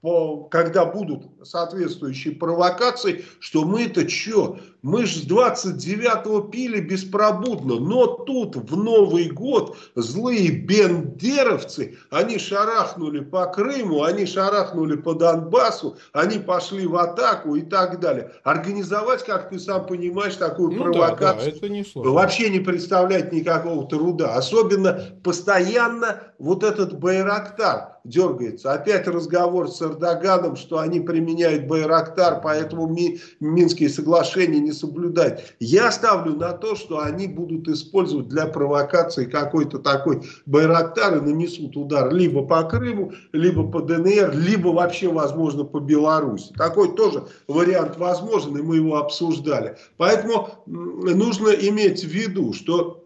по, 0.00 0.44
когда 0.44 0.84
будут 0.84 1.24
соответствующие 1.44 2.34
провокации, 2.34 3.24
что 3.40 3.64
мы 3.64 3.84
это 3.84 4.08
что? 4.08 4.58
Мы 4.82 5.06
же 5.06 5.20
с 5.20 5.26
29-го 5.28 6.40
пили 6.48 6.80
беспробудно, 6.80 7.76
но 7.76 8.08
тут 8.08 8.56
в 8.56 8.76
Новый 8.76 9.28
год 9.30 9.76
злые 9.94 10.50
бендеровцы, 10.50 11.98
они 12.10 12.38
шарахнули 12.38 13.20
по 13.20 13.46
Крыму, 13.46 14.02
они 14.02 14.26
шарахнули 14.26 14.96
по 14.96 15.14
Донбассу, 15.14 15.96
они 16.12 16.40
пошли 16.40 16.84
в 16.88 16.96
атаку 16.96 17.54
и 17.54 17.62
так 17.62 18.00
далее. 18.00 18.32
Организовать, 18.42 19.24
как 19.24 19.50
ты 19.50 19.60
сам 19.60 19.86
понимаешь, 19.86 20.34
такую 20.34 20.72
ну, 20.72 20.82
провокацию 20.82 21.52
да, 21.52 21.60
да, 21.60 21.66
это 21.66 21.68
не 21.68 21.84
вообще 21.94 22.50
не 22.50 22.58
представляет 22.58 23.32
никакого 23.32 23.86
труда. 23.86 24.34
Особенно 24.34 25.00
постоянно 25.22 26.31
вот 26.42 26.64
этот 26.64 26.98
Байрактар 26.98 27.98
дергается. 28.02 28.72
Опять 28.72 29.06
разговор 29.06 29.70
с 29.70 29.80
Эрдоганом, 29.80 30.56
что 30.56 30.80
они 30.80 30.98
применяют 30.98 31.68
Байрактар, 31.68 32.40
поэтому 32.42 32.88
Ми, 32.88 33.20
Минские 33.38 33.88
соглашения 33.88 34.58
не 34.58 34.72
соблюдают. 34.72 35.54
Я 35.60 35.92
ставлю 35.92 36.34
на 36.34 36.52
то, 36.52 36.74
что 36.74 36.98
они 36.98 37.28
будут 37.28 37.68
использовать 37.68 38.26
для 38.26 38.46
провокации 38.46 39.26
какой-то 39.26 39.78
такой 39.78 40.22
Байрактар 40.46 41.18
и 41.18 41.20
нанесут 41.20 41.76
удар 41.76 42.12
либо 42.12 42.44
по 42.44 42.64
Крыму, 42.64 43.12
либо 43.32 43.70
по 43.70 43.80
ДНР, 43.80 44.32
либо 44.34 44.68
вообще, 44.70 45.08
возможно, 45.08 45.62
по 45.62 45.78
Беларуси. 45.78 46.52
Такой 46.56 46.96
тоже 46.96 47.22
вариант 47.46 47.98
возможен, 47.98 48.56
и 48.56 48.62
мы 48.62 48.76
его 48.76 48.96
обсуждали. 48.96 49.76
Поэтому 49.96 50.48
нужно 50.66 51.50
иметь 51.50 52.02
в 52.02 52.08
виду, 52.08 52.52
что 52.52 53.01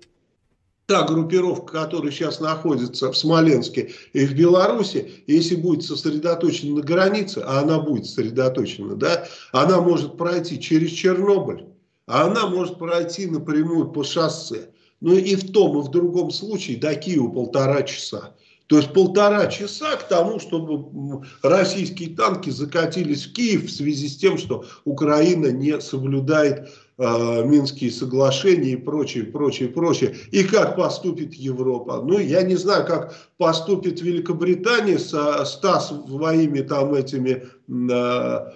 та 0.86 1.02
группировка, 1.02 1.82
которая 1.82 2.12
сейчас 2.12 2.40
находится 2.40 3.10
в 3.10 3.16
Смоленске 3.16 3.90
и 4.12 4.24
в 4.24 4.34
Беларуси, 4.34 5.24
если 5.26 5.56
будет 5.56 5.82
сосредоточена 5.82 6.76
на 6.76 6.82
границе, 6.82 7.42
а 7.44 7.60
она 7.60 7.80
будет 7.80 8.06
сосредоточена, 8.06 8.94
да, 8.94 9.26
она 9.52 9.80
может 9.80 10.16
пройти 10.16 10.60
через 10.60 10.90
Чернобыль, 10.90 11.64
а 12.06 12.26
она 12.26 12.46
может 12.46 12.78
пройти 12.78 13.26
напрямую 13.26 13.90
по 13.90 14.04
шоссе. 14.04 14.70
Ну 15.00 15.14
и 15.14 15.34
в 15.34 15.52
том, 15.52 15.78
и 15.78 15.82
в 15.82 15.90
другом 15.90 16.30
случае 16.30 16.78
до 16.78 16.94
Киева 16.94 17.28
полтора 17.28 17.82
часа. 17.82 18.34
То 18.66 18.78
есть 18.78 18.92
полтора 18.92 19.46
часа 19.46 19.96
к 19.96 20.08
тому, 20.08 20.40
чтобы 20.40 21.24
российские 21.42 22.16
танки 22.16 22.50
закатились 22.50 23.26
в 23.26 23.32
Киев 23.32 23.66
в 23.66 23.72
связи 23.72 24.08
с 24.08 24.16
тем, 24.16 24.38
что 24.38 24.64
Украина 24.84 25.48
не 25.48 25.80
соблюдает 25.80 26.68
э, 26.98 27.44
Минские 27.44 27.90
соглашения 27.90 28.70
и 28.70 28.76
прочее, 28.76 29.24
прочее, 29.24 29.68
прочее. 29.68 30.14
И 30.30 30.44
как 30.44 30.76
поступит 30.76 31.34
Европа? 31.34 32.02
Ну, 32.02 32.18
я 32.18 32.42
не 32.42 32.56
знаю, 32.56 32.86
как 32.86 33.14
поступит 33.38 34.00
Великобритания 34.00 34.98
со 34.98 35.44
100 35.44 35.80
своими 35.80 36.60
там 36.60 36.94
этими... 36.94 37.44
Э, 37.68 38.50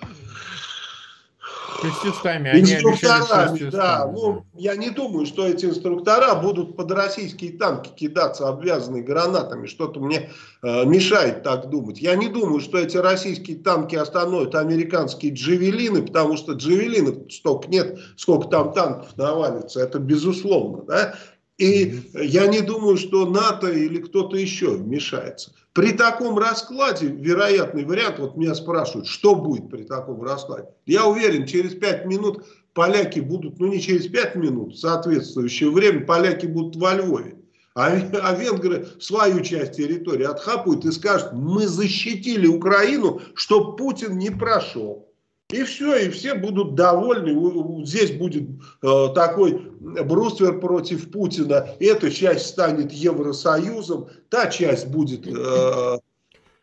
Они 2.50 2.74
инструкторами, 2.74 3.70
да. 3.70 4.10
Ну, 4.12 4.44
я 4.54 4.76
не 4.76 4.90
думаю, 4.90 5.26
что 5.26 5.46
эти 5.46 5.66
инструктора 5.66 6.34
будут 6.34 6.76
под 6.76 6.90
российские 6.92 7.52
танки 7.52 7.90
кидаться, 7.94 8.48
обвязанные 8.48 9.02
гранатами. 9.02 9.66
Что-то 9.66 10.00
мне 10.00 10.30
э, 10.62 10.84
мешает 10.84 11.42
так 11.42 11.70
думать. 11.70 12.00
Я 12.00 12.16
не 12.16 12.28
думаю, 12.28 12.60
что 12.60 12.78
эти 12.78 12.96
российские 12.96 13.58
танки 13.58 13.96
остановят 13.96 14.54
американские 14.54 15.32
джавелины, 15.32 16.02
потому 16.02 16.36
что 16.36 16.52
джавелинов 16.52 17.32
столько 17.32 17.68
нет, 17.68 17.98
сколько 18.16 18.48
там 18.48 18.72
танков 18.72 19.16
навалится. 19.16 19.80
Это 19.80 19.98
безусловно, 19.98 20.84
да. 20.84 21.14
И 21.58 22.00
я 22.14 22.46
не 22.46 22.62
думаю, 22.62 22.96
что 22.96 23.26
НАТО 23.26 23.70
или 23.70 23.98
кто-то 23.98 24.36
еще 24.36 24.70
вмешается. 24.70 25.52
При 25.72 25.92
таком 25.92 26.36
раскладе, 26.36 27.06
вероятный 27.06 27.84
вариант, 27.84 28.18
вот 28.18 28.36
меня 28.36 28.54
спрашивают, 28.54 29.06
что 29.06 29.36
будет 29.36 29.70
при 29.70 29.84
таком 29.84 30.22
раскладе. 30.22 30.68
Я 30.84 31.06
уверен, 31.06 31.46
через 31.46 31.74
5 31.74 32.06
минут 32.06 32.44
поляки 32.74 33.20
будут, 33.20 33.60
ну 33.60 33.68
не 33.68 33.80
через 33.80 34.08
5 34.08 34.34
минут, 34.34 34.78
соответствующее 34.78 35.70
время 35.70 36.04
поляки 36.04 36.46
будут 36.46 36.74
во 36.74 36.94
Львове. 36.94 37.36
А, 37.74 37.86
а 38.22 38.34
венгры 38.34 38.88
свою 38.98 39.42
часть 39.42 39.76
территории 39.76 40.24
отхапают 40.24 40.84
и 40.84 40.90
скажут, 40.90 41.32
мы 41.34 41.68
защитили 41.68 42.48
Украину, 42.48 43.20
чтобы 43.34 43.76
Путин 43.76 44.18
не 44.18 44.30
прошел. 44.30 45.09
И 45.52 45.62
все, 45.64 45.96
и 45.96 46.10
все 46.10 46.34
будут 46.34 46.74
довольны. 46.74 47.84
Здесь 47.84 48.12
будет 48.12 48.44
э, 48.82 49.08
такой 49.14 49.72
бруствер 49.80 50.60
против 50.60 51.10
Путина. 51.10 51.68
Эта 51.80 52.10
часть 52.10 52.46
станет 52.46 52.92
Евросоюзом, 52.92 54.08
та 54.28 54.46
часть 54.46 54.88
будет 54.88 55.26
э, 55.26 55.98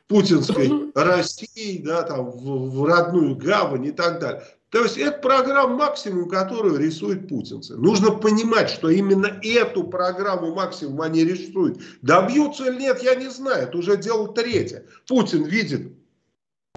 путинской 0.07 0.91
Россией, 0.95 1.79
да, 1.83 2.03
там, 2.03 2.31
в, 2.31 2.71
в 2.71 2.85
родную 2.85 3.35
гавань 3.35 3.85
и 3.85 3.91
так 3.91 4.19
далее. 4.19 4.43
То 4.69 4.83
есть 4.83 4.97
это 4.97 5.19
программа 5.19 5.75
максимум, 5.75 6.27
которую 6.27 6.77
рисуют 6.77 7.29
путинцы. 7.29 7.77
Нужно 7.77 8.11
понимать, 8.11 8.69
что 8.69 8.89
именно 8.89 9.39
эту 9.41 9.85
программу 9.85 10.53
максимум 10.53 11.01
они 11.01 11.23
рисуют. 11.23 11.79
Добьются 12.01 12.65
или 12.65 12.81
нет, 12.81 13.01
я 13.01 13.15
не 13.15 13.29
знаю. 13.29 13.63
Это 13.63 13.77
уже 13.77 13.95
дело 13.95 14.27
третье. 14.33 14.85
Путин 15.07 15.45
видит 15.45 15.93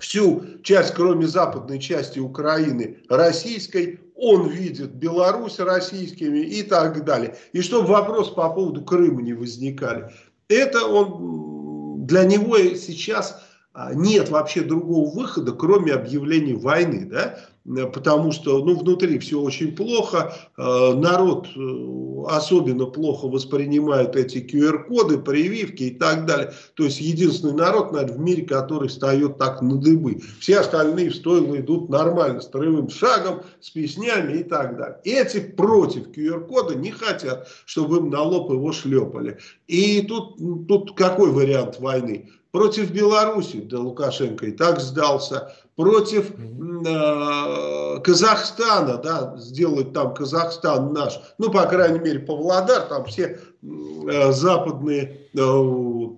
всю 0.00 0.42
часть, 0.62 0.95
кроме 0.95 1.26
западной 1.26 1.78
части 1.78 2.19
Украины, 2.19 2.99
российской, 3.09 4.00
он 4.16 4.49
видит 4.49 4.95
Беларусь 4.95 5.59
российскими 5.59 6.40
и 6.40 6.62
так 6.62 7.04
далее. 7.04 7.37
И 7.52 7.62
чтобы 7.62 7.88
вопрос 7.88 8.30
по 8.30 8.50
поводу 8.50 8.83
Крыма 8.83 9.23
не 9.23 9.33
возникали. 9.33 10.12
Это 10.49 10.85
он, 10.85 12.07
для 12.07 12.25
него 12.25 12.59
сейчас 12.59 13.42
а, 13.73 13.95
нет 13.95 14.28
вообще 14.28 14.62
другого 14.62 15.11
выхода, 15.11 15.52
кроме 15.52 15.92
объявления 15.92 16.54
войны, 16.54 17.07
да, 17.07 17.38
потому 17.64 18.33
что, 18.33 18.64
ну, 18.64 18.76
внутри 18.76 19.19
все 19.19 19.40
очень 19.40 19.76
плохо, 19.76 20.35
а, 20.57 20.95
народ 20.95 21.47
э, 21.55 22.25
особенно 22.29 22.87
плохо 22.87 23.29
воспринимает 23.29 24.17
эти 24.17 24.38
QR-коды, 24.38 25.19
прививки 25.19 25.85
и 25.85 25.90
так 25.90 26.26
далее. 26.26 26.52
То 26.75 26.85
есть, 26.85 27.00
единственный 27.00 27.55
народ, 27.55 27.93
наверное, 27.93 28.17
в 28.17 28.21
мире, 28.21 28.43
который 28.45 28.88
встает 28.88 29.38
так 29.38 29.61
на 29.62 29.76
дыбы. 29.76 30.21
Все 30.40 30.61
остальные 30.61 31.11
в 31.11 31.17
стойло 31.17 31.57
идут 31.61 31.90
нормально, 31.90 32.40
строевым 32.40 32.88
шагом, 32.88 33.43
с 33.61 33.71
песнями 33.71 34.38
и 34.38 34.43
так 34.43 34.76
далее. 34.76 34.99
Эти 35.05 35.40
против 35.40 36.09
QR-кода 36.09 36.75
не 36.75 36.90
хотят, 36.90 37.49
чтобы 37.67 37.99
им 37.99 38.11
на 38.11 38.23
лоб 38.23 38.50
его 38.50 38.73
шлепали. 38.73 39.38
И 39.69 40.02
тут, 40.02 40.38
тут 40.67 40.97
какой 40.97 41.31
вариант 41.31 41.79
войны? 41.79 42.31
Против 42.52 42.90
Беларуси, 42.90 43.61
да 43.61 43.78
Лукашенко 43.78 44.47
и 44.47 44.52
так 44.52 44.80
сдался. 44.80 45.54
Против 45.76 46.33
э, 46.33 48.00
Казахстана, 48.02 48.97
да, 48.99 49.37
сделать 49.37 49.92
там 49.92 50.14
Казахстан 50.14 50.92
наш. 50.92 51.21
Ну, 51.38 51.50
по 51.50 51.64
крайней 51.66 52.00
мере, 52.00 52.19
Павлодар, 52.19 52.83
там 52.83 53.04
все 53.04 53.38
э, 53.62 54.33
западные, 54.33 55.28
э, 55.33 56.09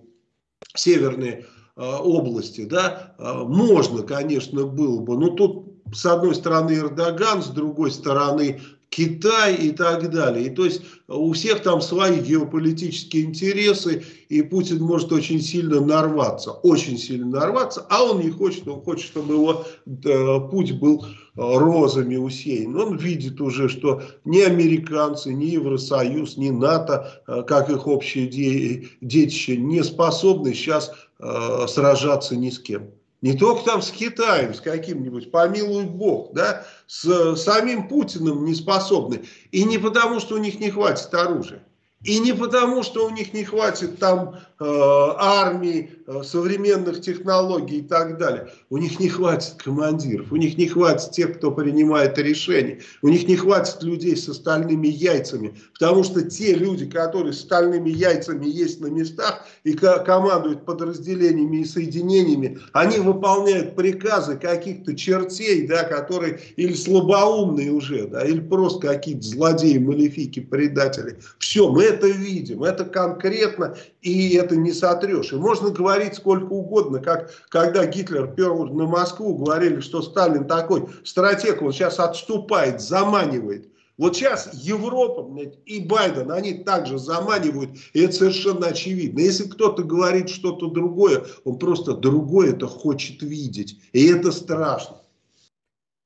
северные 0.75 1.45
э, 1.77 1.97
области, 2.03 2.65
да, 2.65 3.15
э, 3.19 3.33
можно, 3.45 4.03
конечно, 4.03 4.65
было 4.65 5.01
бы. 5.01 5.19
Но 5.19 5.29
тут 5.29 5.67
с 5.93 6.07
одной 6.07 6.35
стороны 6.35 6.73
Эрдоган, 6.73 7.43
с 7.43 7.49
другой 7.49 7.91
стороны 7.91 8.63
Китай 8.93 9.55
и 9.55 9.71
так 9.71 10.11
далее. 10.11 10.47
И 10.47 10.51
то 10.51 10.67
есть 10.67 10.83
у 11.09 11.33
всех 11.33 11.63
там 11.63 11.81
свои 11.81 12.21
геополитические 12.21 13.25
интересы, 13.25 14.05
и 14.29 14.43
Путин 14.43 14.83
может 14.83 15.11
очень 15.13 15.41
сильно 15.41 15.81
нарваться, 15.81 16.51
очень 16.51 16.99
сильно 16.99 17.41
нарваться, 17.41 17.87
а 17.89 18.05
он 18.05 18.21
не 18.21 18.31
хочет, 18.31 18.69
он 18.69 18.83
хочет, 18.83 19.07
чтобы 19.07 19.35
его 19.35 19.65
э, 19.87 20.41
путь 20.51 20.73
был 20.73 21.07
розами 21.35 22.17
усеян. 22.17 22.77
Он 22.77 22.99
видит 22.99 23.41
уже, 23.41 23.71
что 23.71 24.03
ни 24.27 24.41
американцы, 24.41 25.33
ни 25.33 25.47
Евросоюз, 25.47 26.37
ни 26.37 26.51
НАТО, 26.51 27.23
э, 27.27 27.45
как 27.47 27.71
их 27.71 27.87
общее 27.87 28.27
де 28.27 28.89
детище, 29.01 29.57
не 29.57 29.83
способны 29.83 30.53
сейчас 30.53 30.93
э, 31.19 31.67
сражаться 31.67 32.37
ни 32.37 32.51
с 32.51 32.59
кем. 32.59 32.91
Не 33.23 33.35
только 33.35 33.65
там 33.65 33.83
с 33.83 33.91
Китаем, 33.91 34.53
с 34.53 34.61
каким-нибудь, 34.61 35.31
помилуй 35.31 35.85
Бог, 35.85 36.33
да, 36.33 36.67
с 36.89 37.37
самим 37.37 37.89
Путиным 37.89 38.45
не 38.45 38.55
способны. 38.55 39.25
И 39.53 39.63
не 39.63 39.79
потому, 39.79 40.19
что 40.19 40.35
у 40.35 40.39
них 40.39 40.59
не 40.59 40.71
хватит 40.71 41.15
оружия. 41.15 41.63
И 42.05 42.19
не 42.19 42.33
потому, 42.33 42.83
что 42.83 43.07
у 43.07 43.11
них 43.11 43.33
не 43.33 43.45
хватит 43.45 44.01
там 44.01 44.35
э, 44.35 44.41
армии, 44.65 45.91
э, 46.07 46.23
современных 46.25 47.01
технологий 47.01 47.79
и 47.79 47.83
так 47.83 48.19
далее. 48.19 48.49
У 48.71 48.79
них 48.79 49.01
не 49.01 49.09
хватит 49.09 49.55
командиров, 49.55 50.31
у 50.31 50.37
них 50.37 50.59
не 50.59 50.67
хватит 50.67 51.13
тех, 51.13 51.39
кто 51.39 51.51
принимает 51.51 52.19
решения. 52.19 52.81
У 53.03 53.09
них 53.09 53.27
не 53.29 53.37
хватит 53.37 53.83
людей 53.83 54.17
с 54.17 54.29
остальными 54.29 54.89
яйцами. 54.89 55.55
Потому 55.75 56.05
что 56.05 56.23
те 56.23 56.55
люди, 56.55 56.87
которые 56.87 57.33
с 57.33 57.41
стальными 57.41 57.91
яйцами 57.91 58.47
есть 58.47 58.81
на 58.81 58.87
местах 58.87 59.45
и 59.65 59.73
командуют 59.73 60.65
подразделениями 60.65 61.59
и 61.59 61.65
соединениями, 61.65 62.59
они 62.73 62.99
выполняют 62.99 63.75
приказы 63.75 64.37
каких-то 64.37 64.95
чертей, 64.95 65.67
да, 65.67 65.85
которые 65.85 66.41
или 66.57 66.75
слабоумные 66.75 67.73
уже, 67.73 68.07
да, 68.07 68.25
или 68.25 68.41
просто 68.41 68.89
какие-то 68.89 69.23
злодеи, 69.23 69.79
малефики, 69.79 70.41
предатели. 70.41 71.19
Все, 71.39 71.71
мы 71.71 71.85
это 71.85 72.09
видим, 72.09 72.63
это 72.65 72.85
конкретно, 72.85 73.77
и 74.03 74.35
это 74.35 74.57
не 74.57 74.73
сотрешь. 74.73 75.33
И 75.33 75.37
можно 75.37 75.71
говорить 75.71 76.15
сколько 76.15 76.53
угодно, 76.53 76.99
как 76.99 77.31
когда 77.49 77.87
Гитлер 77.87 78.27
пер 78.27 78.53
на 78.53 78.87
Москву, 78.87 79.37
говорили, 79.37 79.81
что 79.81 80.03
Сталин 80.03 80.47
такой 80.47 80.89
стратег, 81.05 81.63
он 81.63 81.73
сейчас 81.73 81.99
отступает, 81.99 82.81
заманивает. 82.81 83.69
Вот 83.99 84.17
сейчас 84.17 84.51
Европа 84.53 85.23
блядь, 85.23 85.59
и 85.67 85.81
Байден, 85.81 86.33
они 86.33 86.55
также 86.55 86.99
заманивают, 86.99 87.71
и 87.93 88.01
это 88.01 88.15
совершенно 88.15 88.69
очевидно. 88.69 89.21
Если 89.21 89.45
кто-то 89.45 89.85
говорит 89.85 90.29
что-то 90.29 90.69
другое, 90.69 91.25
он 91.45 91.59
просто 91.59 91.93
другое 91.95 92.51
это 92.51 92.67
хочет 92.67 93.23
видеть. 93.23 93.79
И 93.93 94.07
это 94.07 94.33
страшно. 94.33 95.02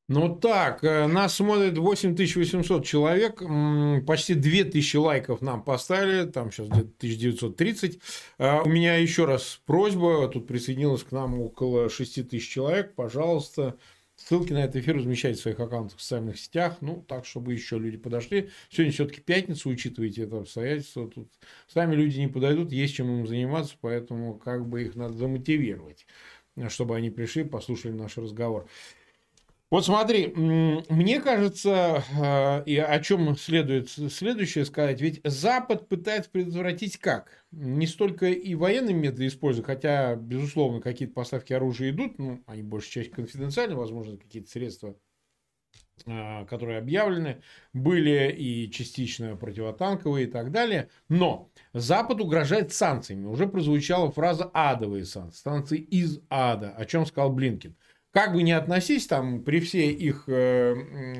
Ну 0.09 0.37
так, 0.37 0.85
э, 0.85 1.09
нас 1.09 1.35
смотрит 1.35 1.79
8800 1.79 2.85
человек, 2.85 3.43
почти 4.07 4.35
2000 4.35 4.97
лайков 4.99 5.41
нам 5.41 5.65
поставили, 5.65 6.30
там 6.30 6.52
сейчас 6.52 6.69
где-то 6.69 6.91
1930. 6.99 7.99
Э, 8.39 8.61
у 8.61 8.69
меня 8.69 8.95
еще 8.99 9.25
раз 9.25 9.61
просьба, 9.67 10.28
тут 10.28 10.47
присоединилось 10.47 11.02
к 11.02 11.11
нам 11.11 11.41
около 11.41 11.91
6000 11.91 12.49
человек, 12.49 12.95
пожалуйста, 12.95 13.78
ссылки 14.15 14.52
на 14.52 14.59
этот 14.59 14.76
эфир 14.76 14.97
размещайте 14.97 15.41
в 15.41 15.43
своих 15.43 15.59
аккаунтах 15.59 15.99
в 15.99 16.02
социальных 16.02 16.39
сетях, 16.39 16.76
ну, 16.83 17.04
так, 17.09 17.26
чтобы 17.26 17.52
еще 17.52 17.76
люди 17.76 17.97
подошли. 17.97 18.50
Сегодня 18.71 18.93
все-таки 18.93 19.21
пятница, 19.21 19.69
учитывайте 19.69 20.23
это 20.23 20.39
обстоятельство, 20.39 21.09
тут 21.09 21.33
сами 21.67 21.97
люди 21.97 22.21
не 22.21 22.28
подойдут, 22.28 22.71
есть 22.71 22.95
чем 22.95 23.11
им 23.11 23.26
заниматься, 23.26 23.75
поэтому 23.80 24.39
как 24.39 24.69
бы 24.69 24.85
их 24.85 24.95
надо 24.95 25.15
замотивировать, 25.15 26.07
чтобы 26.69 26.95
они 26.95 27.11
пришли, 27.11 27.43
послушали 27.43 27.91
наш 27.91 28.17
разговор. 28.19 28.69
Вот 29.69 29.85
смотри, 29.85 30.29
мне 30.29 31.21
кажется, 31.21 32.05
э, 32.17 32.65
и 32.67 32.76
о 32.79 33.00
чем 33.00 33.37
следует 33.37 33.91
следующее 33.91 34.65
сказать, 34.65 35.00
ведь 35.00 35.21
Запад 35.25 35.89
пытается 35.89 36.31
предотвратить 36.31 36.99
как? 36.99 37.45
Не 37.50 37.89
столько 37.89 38.26
и 38.26 38.55
военные 38.55 38.95
методы 38.95 39.26
используя, 39.26 39.65
хотя, 39.65 40.15
безусловно, 40.15 40.81
какие-то 40.81 41.15
поставки 41.15 41.52
оружия 41.52 41.91
идут, 41.91 42.17
ну, 42.19 42.45
они 42.47 42.63
большей 42.63 42.93
частью 42.93 43.15
конфиденциальны, 43.17 43.75
возможно, 43.75 44.17
какие-то 44.17 44.49
средства, 44.49 44.97
э, 46.07 46.47
которые 46.47 46.79
объявлены, 46.79 47.43
были 47.73 48.33
и 48.33 48.71
частично 48.71 49.35
противотанковые 49.37 50.29
и 50.29 50.31
так 50.31 50.52
далее. 50.52 50.91
Но 51.09 51.50
Запад 51.73 52.21
угрожает 52.21 52.73
санкциями. 52.73 53.26
Уже 53.26 53.49
прозвучала 53.49 54.13
фраза 54.13 54.49
«адовые 54.55 55.05
санкции», 55.07 55.43
санкции 55.43 55.79
из 55.79 56.21
ада, 56.31 56.71
о 56.71 56.85
чем 56.85 57.05
сказал 57.05 57.33
Блинкин. 57.33 57.76
Как 58.17 58.33
бы 58.33 58.43
ни 58.43 58.50
относись, 58.50 59.07
там, 59.07 59.43
при 59.43 59.61
всей 59.61 59.93
их 59.93 60.25
э, 60.26 60.75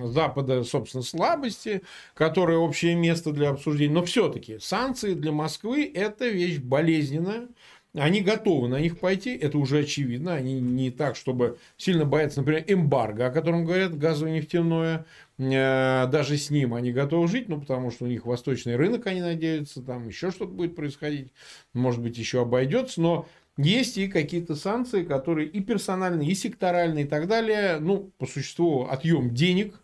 Запада, 0.05 0.65
собственно, 0.65 1.03
слабости, 1.03 1.83
которые 2.15 2.59
общее 2.59 2.95
место 2.95 3.33
для 3.33 3.51
обсуждения, 3.51 3.93
но 3.93 4.03
все-таки 4.03 4.59
санкции 4.59 5.13
для 5.13 5.31
Москвы– 5.31 5.93
это 5.95 6.27
вещь 6.27 6.57
болезненная, 6.57 7.49
они 7.93 8.23
готовы 8.23 8.69
на 8.69 8.81
них 8.81 8.99
пойти, 8.99 9.37
это 9.37 9.59
уже 9.59 9.81
очевидно. 9.81 10.33
Они 10.33 10.59
не 10.59 10.91
так, 10.91 11.17
чтобы 11.17 11.59
сильно 11.77 12.07
боятся, 12.07 12.41
например, 12.41 12.65
эмбарго, 12.67 13.27
о 13.27 13.31
котором 13.31 13.67
говорят, 13.67 13.95
газово-нефтяное. 13.99 15.05
Э, 15.37 16.07
даже 16.07 16.39
с 16.39 16.49
ним 16.49 16.73
они 16.73 16.93
готовы 16.93 17.29
жить, 17.29 17.51
ну, 17.51 17.61
потому 17.61 17.91
что 17.91 18.07
у 18.07 18.09
них 18.09 18.25
восточный 18.25 18.77
рынок, 18.77 19.07
они 19.07 19.21
надеются, 19.21 19.83
там 19.83 20.09
еще 20.09 20.31
что-то 20.31 20.53
будет 20.53 20.75
происходить. 20.75 21.31
Может 21.75 22.01
быть, 22.01 22.17
еще 22.17 22.41
обойдется. 22.41 23.03
Но 23.03 23.29
есть 23.57 23.97
и 23.99 24.09
какие-то 24.09 24.55
санкции, 24.55 25.05
которые 25.05 25.49
и 25.49 25.61
персональные, 25.61 26.31
и 26.31 26.35
секторальные, 26.35 27.05
и 27.05 27.09
так 27.09 27.27
далее. 27.27 27.79
Ну, 27.81 28.12
по 28.19 28.27
существу, 28.27 28.85
отъем 28.85 29.35
денег, 29.35 29.81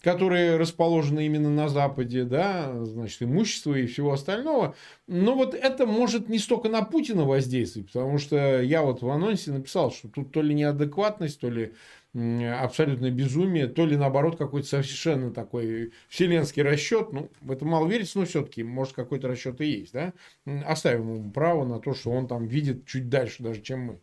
которые 0.00 0.56
расположены 0.56 1.24
именно 1.26 1.48
на 1.48 1.68
Западе, 1.68 2.24
да, 2.24 2.84
значит, 2.84 3.22
имущество 3.22 3.74
и 3.74 3.86
всего 3.86 4.12
остального. 4.12 4.74
Но 5.06 5.36
вот 5.36 5.54
это 5.54 5.86
может 5.86 6.28
не 6.28 6.38
столько 6.38 6.68
на 6.68 6.82
Путина 6.82 7.24
воздействовать, 7.24 7.92
потому 7.92 8.18
что 8.18 8.60
я 8.60 8.82
вот 8.82 9.02
в 9.02 9.08
анонсе 9.08 9.52
написал, 9.52 9.92
что 9.92 10.08
тут 10.08 10.32
то 10.32 10.42
ли 10.42 10.54
неадекватность, 10.54 11.38
то 11.38 11.48
ли 11.48 11.74
абсолютное 12.14 13.10
безумие, 13.10 13.68
то 13.68 13.86
ли 13.86 13.96
наоборот 13.96 14.36
какой-то 14.36 14.68
совершенно 14.68 15.32
такой 15.32 15.92
вселенский 16.08 16.62
расчет. 16.62 17.12
Ну, 17.12 17.30
в 17.40 17.50
это 17.50 17.64
мало 17.64 17.88
верится, 17.88 18.18
но 18.18 18.26
все-таки, 18.26 18.62
может, 18.62 18.94
какой-то 18.94 19.28
расчет 19.28 19.60
и 19.62 19.66
есть, 19.66 19.92
да? 19.92 20.12
Оставим 20.66 21.14
ему 21.14 21.30
право 21.30 21.64
на 21.64 21.80
то, 21.80 21.94
что 21.94 22.10
он 22.10 22.28
там 22.28 22.46
видит 22.46 22.86
чуть 22.86 23.08
дальше 23.08 23.42
даже, 23.42 23.62
чем 23.62 23.80
мы. 23.80 24.00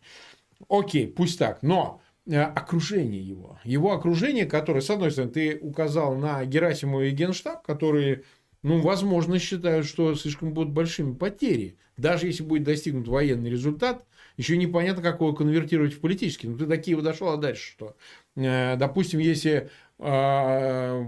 Окей, 0.68 1.08
пусть 1.08 1.38
так. 1.38 1.62
Но 1.62 2.02
э, 2.26 2.42
окружение 2.42 3.22
его. 3.22 3.60
Его 3.64 3.94
окружение, 3.94 4.46
которое, 4.46 4.82
с 4.82 4.90
одной 4.90 5.12
стороны, 5.12 5.32
ты 5.32 5.60
указал 5.62 6.16
на 6.16 6.44
Герасимова 6.46 7.04
и 7.04 7.12
Генштаб, 7.12 7.62
которые, 7.64 8.24
ну, 8.64 8.82
возможно, 8.82 9.38
считают, 9.38 9.86
что 9.86 10.16
слишком 10.16 10.54
будут 10.54 10.74
большими 10.74 11.14
потери. 11.14 11.78
Даже 11.96 12.26
если 12.26 12.44
будет 12.44 12.64
достигнут 12.64 13.08
военный 13.08 13.52
результат, 13.52 14.06
еще 14.40 14.56
непонятно, 14.56 15.04
как 15.04 15.20
его 15.20 15.34
конвертировать 15.34 15.94
в 15.94 16.00
политический. 16.00 16.48
Ну, 16.48 16.58
ты 16.58 16.66
до 16.66 16.78
Киева 16.78 17.02
дошел, 17.02 17.28
а 17.28 17.36
дальше 17.36 17.72
что? 17.72 17.98
Э, 18.38 18.78
допустим, 18.78 19.20
если 19.20 19.70
а, 19.98 21.06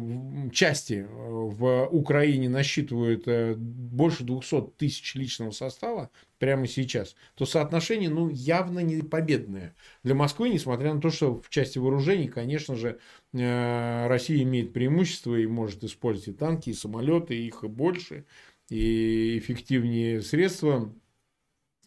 части 0.52 1.08
в 1.10 1.88
Украине 1.92 2.50
насчитывают 2.50 3.24
э, 3.28 3.56
больше 3.56 4.26
200 4.26 4.72
тысяч 4.78 5.16
личного 5.16 5.52
состава 5.52 6.12
прямо 6.40 6.68
сейчас, 6.68 7.16
то 7.36 7.46
соотношение 7.46 8.10
ну, 8.10 8.28
явно 8.28 8.80
не 8.80 9.02
победное 9.02 9.78
для 10.04 10.14
Москвы, 10.14 10.50
несмотря 10.50 10.94
на 10.94 11.00
то, 11.00 11.10
что 11.10 11.40
в 11.40 11.48
части 11.48 11.80
вооружений, 11.80 12.28
конечно 12.28 12.76
же, 12.76 13.00
э, 13.32 14.08
Россия 14.08 14.44
имеет 14.44 14.74
преимущество 14.74 15.38
и 15.38 15.48
может 15.48 15.86
использовать 15.86 16.28
и 16.28 16.38
танки, 16.38 16.72
и 16.72 16.74
самолеты, 16.74 17.34
их 17.34 17.64
и 17.64 17.70
больше, 17.70 18.26
и 18.70 19.38
эффективнее 19.38 20.22
средства 20.22 20.94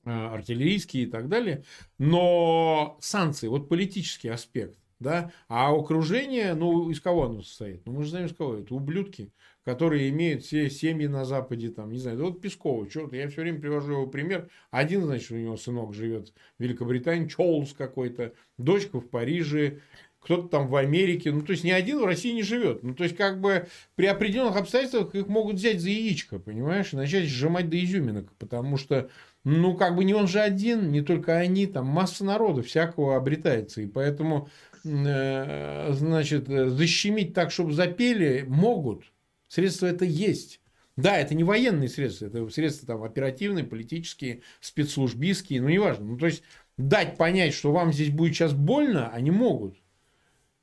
артиллерийские 0.05 1.05
и 1.05 1.07
так 1.07 1.29
далее. 1.29 1.65
Но 1.99 2.97
санкции, 3.01 3.49
вот 3.49 3.69
политический 3.69 4.29
аспект, 4.29 4.79
да, 5.01 5.33
а 5.49 5.75
окружение, 5.75 6.55
ну, 6.55 6.91
из 6.91 7.01
кого 7.01 7.25
оно 7.25 7.43
состоит? 7.43 7.85
Ну, 7.85 7.93
мы 7.93 8.05
же 8.05 8.11
знаем, 8.11 8.27
из 8.27 8.35
кого 8.35 8.57
это. 8.57 8.75
Ублюдки, 8.75 9.33
которые 9.65 10.09
имеют 10.11 10.45
все 10.45 10.71
семьи 10.71 11.07
на 11.07 11.25
Западе, 11.25 11.71
там, 11.71 11.91
не 11.93 11.99
знаю, 11.99 12.23
вот 12.23 12.41
Пескова, 12.41 12.89
черт, 12.89 13.13
я 13.13 13.29
все 13.29 13.43
время 13.43 13.61
привожу 13.61 13.93
его 13.93 14.07
пример. 14.07 14.49
Один, 14.71 15.03
значит, 15.03 15.31
у 15.33 15.37
него 15.37 15.57
сынок 15.57 15.95
живет 15.95 16.33
в 16.59 16.63
Великобритании, 16.63 17.29
Чоулс 17.29 17.73
какой-то, 17.73 18.33
дочка 18.57 19.01
в 19.01 19.09
Париже, 19.09 19.81
кто-то 20.21 20.49
там 20.49 20.69
в 20.69 20.77
Америке. 20.77 21.33
Ну, 21.33 21.43
то 21.43 21.53
есть, 21.53 21.65
ни 21.65 21.71
один 21.71 22.01
в 22.01 22.05
России 22.05 22.33
не 22.33 22.43
живет. 22.43 22.83
Ну, 22.83 22.95
то 22.95 23.05
есть, 23.05 23.17
как 23.17 23.41
бы 23.41 23.67
при 23.95 24.07
определенных 24.07 24.57
обстоятельствах 24.57 25.15
их 25.15 25.29
могут 25.29 25.57
взять 25.57 25.81
за 25.81 25.91
яичко, 25.91 26.39
понимаешь, 26.39 26.93
и 26.93 26.97
начать 26.97 27.25
сжимать 27.25 27.69
до 27.69 27.83
изюминок, 27.83 28.33
потому 28.39 28.79
что 28.79 29.11
ну, 29.45 29.77
как 29.77 29.95
бы 29.95 30.05
не 30.05 30.15
он 30.15 30.27
же 30.27 30.41
один, 30.41 30.91
не 30.91 31.03
только 31.03 31.37
они, 31.37 31.67
там 31.67 31.87
масса 31.87 32.25
народа 32.25 32.63
всякого 32.63 33.17
обретается. 33.17 33.83
И 33.83 33.87
поэтому, 33.87 34.49
э, 34.85 35.93
значит, 35.93 36.49
защемить 36.49 37.35
так, 37.35 37.51
чтобы 37.51 37.73
запели, 37.73 38.45
могут. 38.49 39.05
Средства 39.49 39.87
это 39.87 40.05
есть. 40.05 40.61
Да, 40.97 41.19
это 41.19 41.35
не 41.35 41.45
военные 41.45 41.89
средства, 41.89 42.27
это 42.27 42.49
средства 42.51 42.87
там 42.87 43.03
оперативные, 43.03 43.65
политические, 43.65 44.43
спецслужбистские, 44.61 45.61
ну, 45.61 45.69
неважно. 45.69 46.07
Ну, 46.07 46.17
то 46.17 46.27
есть, 46.27 46.43
дать 46.79 47.17
понять, 47.17 47.53
что 47.53 47.73
вам 47.73 47.93
здесь 47.93 48.11
будет 48.11 48.35
сейчас 48.35 48.53
больно, 48.53 49.11
они 49.11 49.31
могут. 49.31 49.77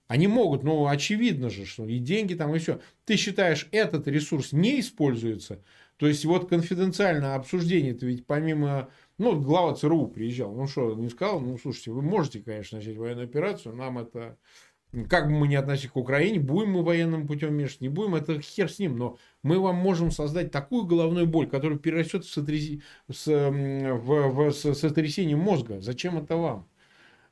Они 0.07 0.27
могут, 0.27 0.63
но 0.63 0.87
очевидно 0.87 1.49
же, 1.49 1.65
что 1.65 1.85
и 1.85 1.97
деньги 1.97 2.33
там, 2.33 2.53
и 2.55 2.59
все. 2.59 2.81
Ты 3.05 3.15
считаешь, 3.15 3.67
этот 3.71 4.07
ресурс 4.07 4.51
не 4.51 4.79
используется, 4.79 5.63
то 6.01 6.07
есть, 6.07 6.25
вот 6.25 6.49
конфиденциальное 6.49 7.35
обсуждение, 7.35 7.93
то 7.93 8.07
ведь 8.07 8.25
помимо... 8.25 8.89
Ну, 9.19 9.39
глава 9.39 9.75
ЦРУ 9.75 10.07
приезжал. 10.07 10.51
Ну, 10.51 10.65
что, 10.65 10.95
не 10.95 11.09
сказал? 11.09 11.39
Ну, 11.39 11.59
слушайте, 11.59 11.91
вы 11.91 12.01
можете, 12.01 12.39
конечно, 12.39 12.79
начать 12.79 12.97
военную 12.97 13.25
операцию. 13.25 13.75
Нам 13.75 13.99
это... 13.99 14.35
Как 15.07 15.27
бы 15.27 15.33
мы 15.33 15.47
ни 15.47 15.53
относились 15.53 15.91
к 15.91 15.97
Украине, 15.97 16.39
будем 16.39 16.71
мы 16.71 16.83
военным 16.83 17.27
путем 17.27 17.49
вмешиваться, 17.49 17.83
не 17.83 17.89
будем, 17.89 18.15
это 18.15 18.41
хер 18.41 18.71
с 18.71 18.79
ним. 18.79 18.97
Но 18.97 19.19
мы 19.43 19.59
вам 19.59 19.75
можем 19.75 20.09
создать 20.09 20.49
такую 20.49 20.85
головную 20.85 21.27
боль, 21.27 21.47
которая 21.47 21.77
перерастет 21.77 22.25
в, 22.25 22.33
сотряс... 22.33 22.79
в... 23.07 23.27
В... 23.27 24.51
с 24.51 24.73
сотрясением 24.73 25.37
мозга. 25.37 25.81
Зачем 25.81 26.17
это 26.17 26.35
вам? 26.35 26.67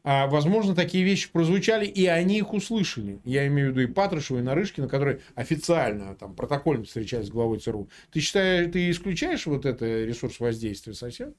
А, 0.03 0.27
возможно, 0.27 0.75
такие 0.75 1.03
вещи 1.03 1.29
прозвучали, 1.31 1.85
и 1.85 2.05
они 2.05 2.37
их 2.37 2.53
услышали. 2.53 3.19
Я 3.25 3.47
имею 3.47 3.69
в 3.69 3.71
виду 3.71 3.81
и 3.81 3.93
Патрушева, 3.93 4.39
и 4.39 4.41
Нарышкина, 4.41 4.87
которые 4.87 5.19
официально, 5.35 6.15
там, 6.15 6.35
протокольно 6.35 6.85
встречались 6.85 7.27
с 7.27 7.31
главой 7.31 7.59
ЦРУ. 7.59 7.89
Ты 8.11 8.21
считаешь, 8.21 8.71
ты 8.71 8.89
исключаешь 8.89 9.45
вот 9.45 9.65
это 9.65 10.05
ресурс 10.05 10.39
воздействия 10.39 10.93
совсем? 10.93 11.33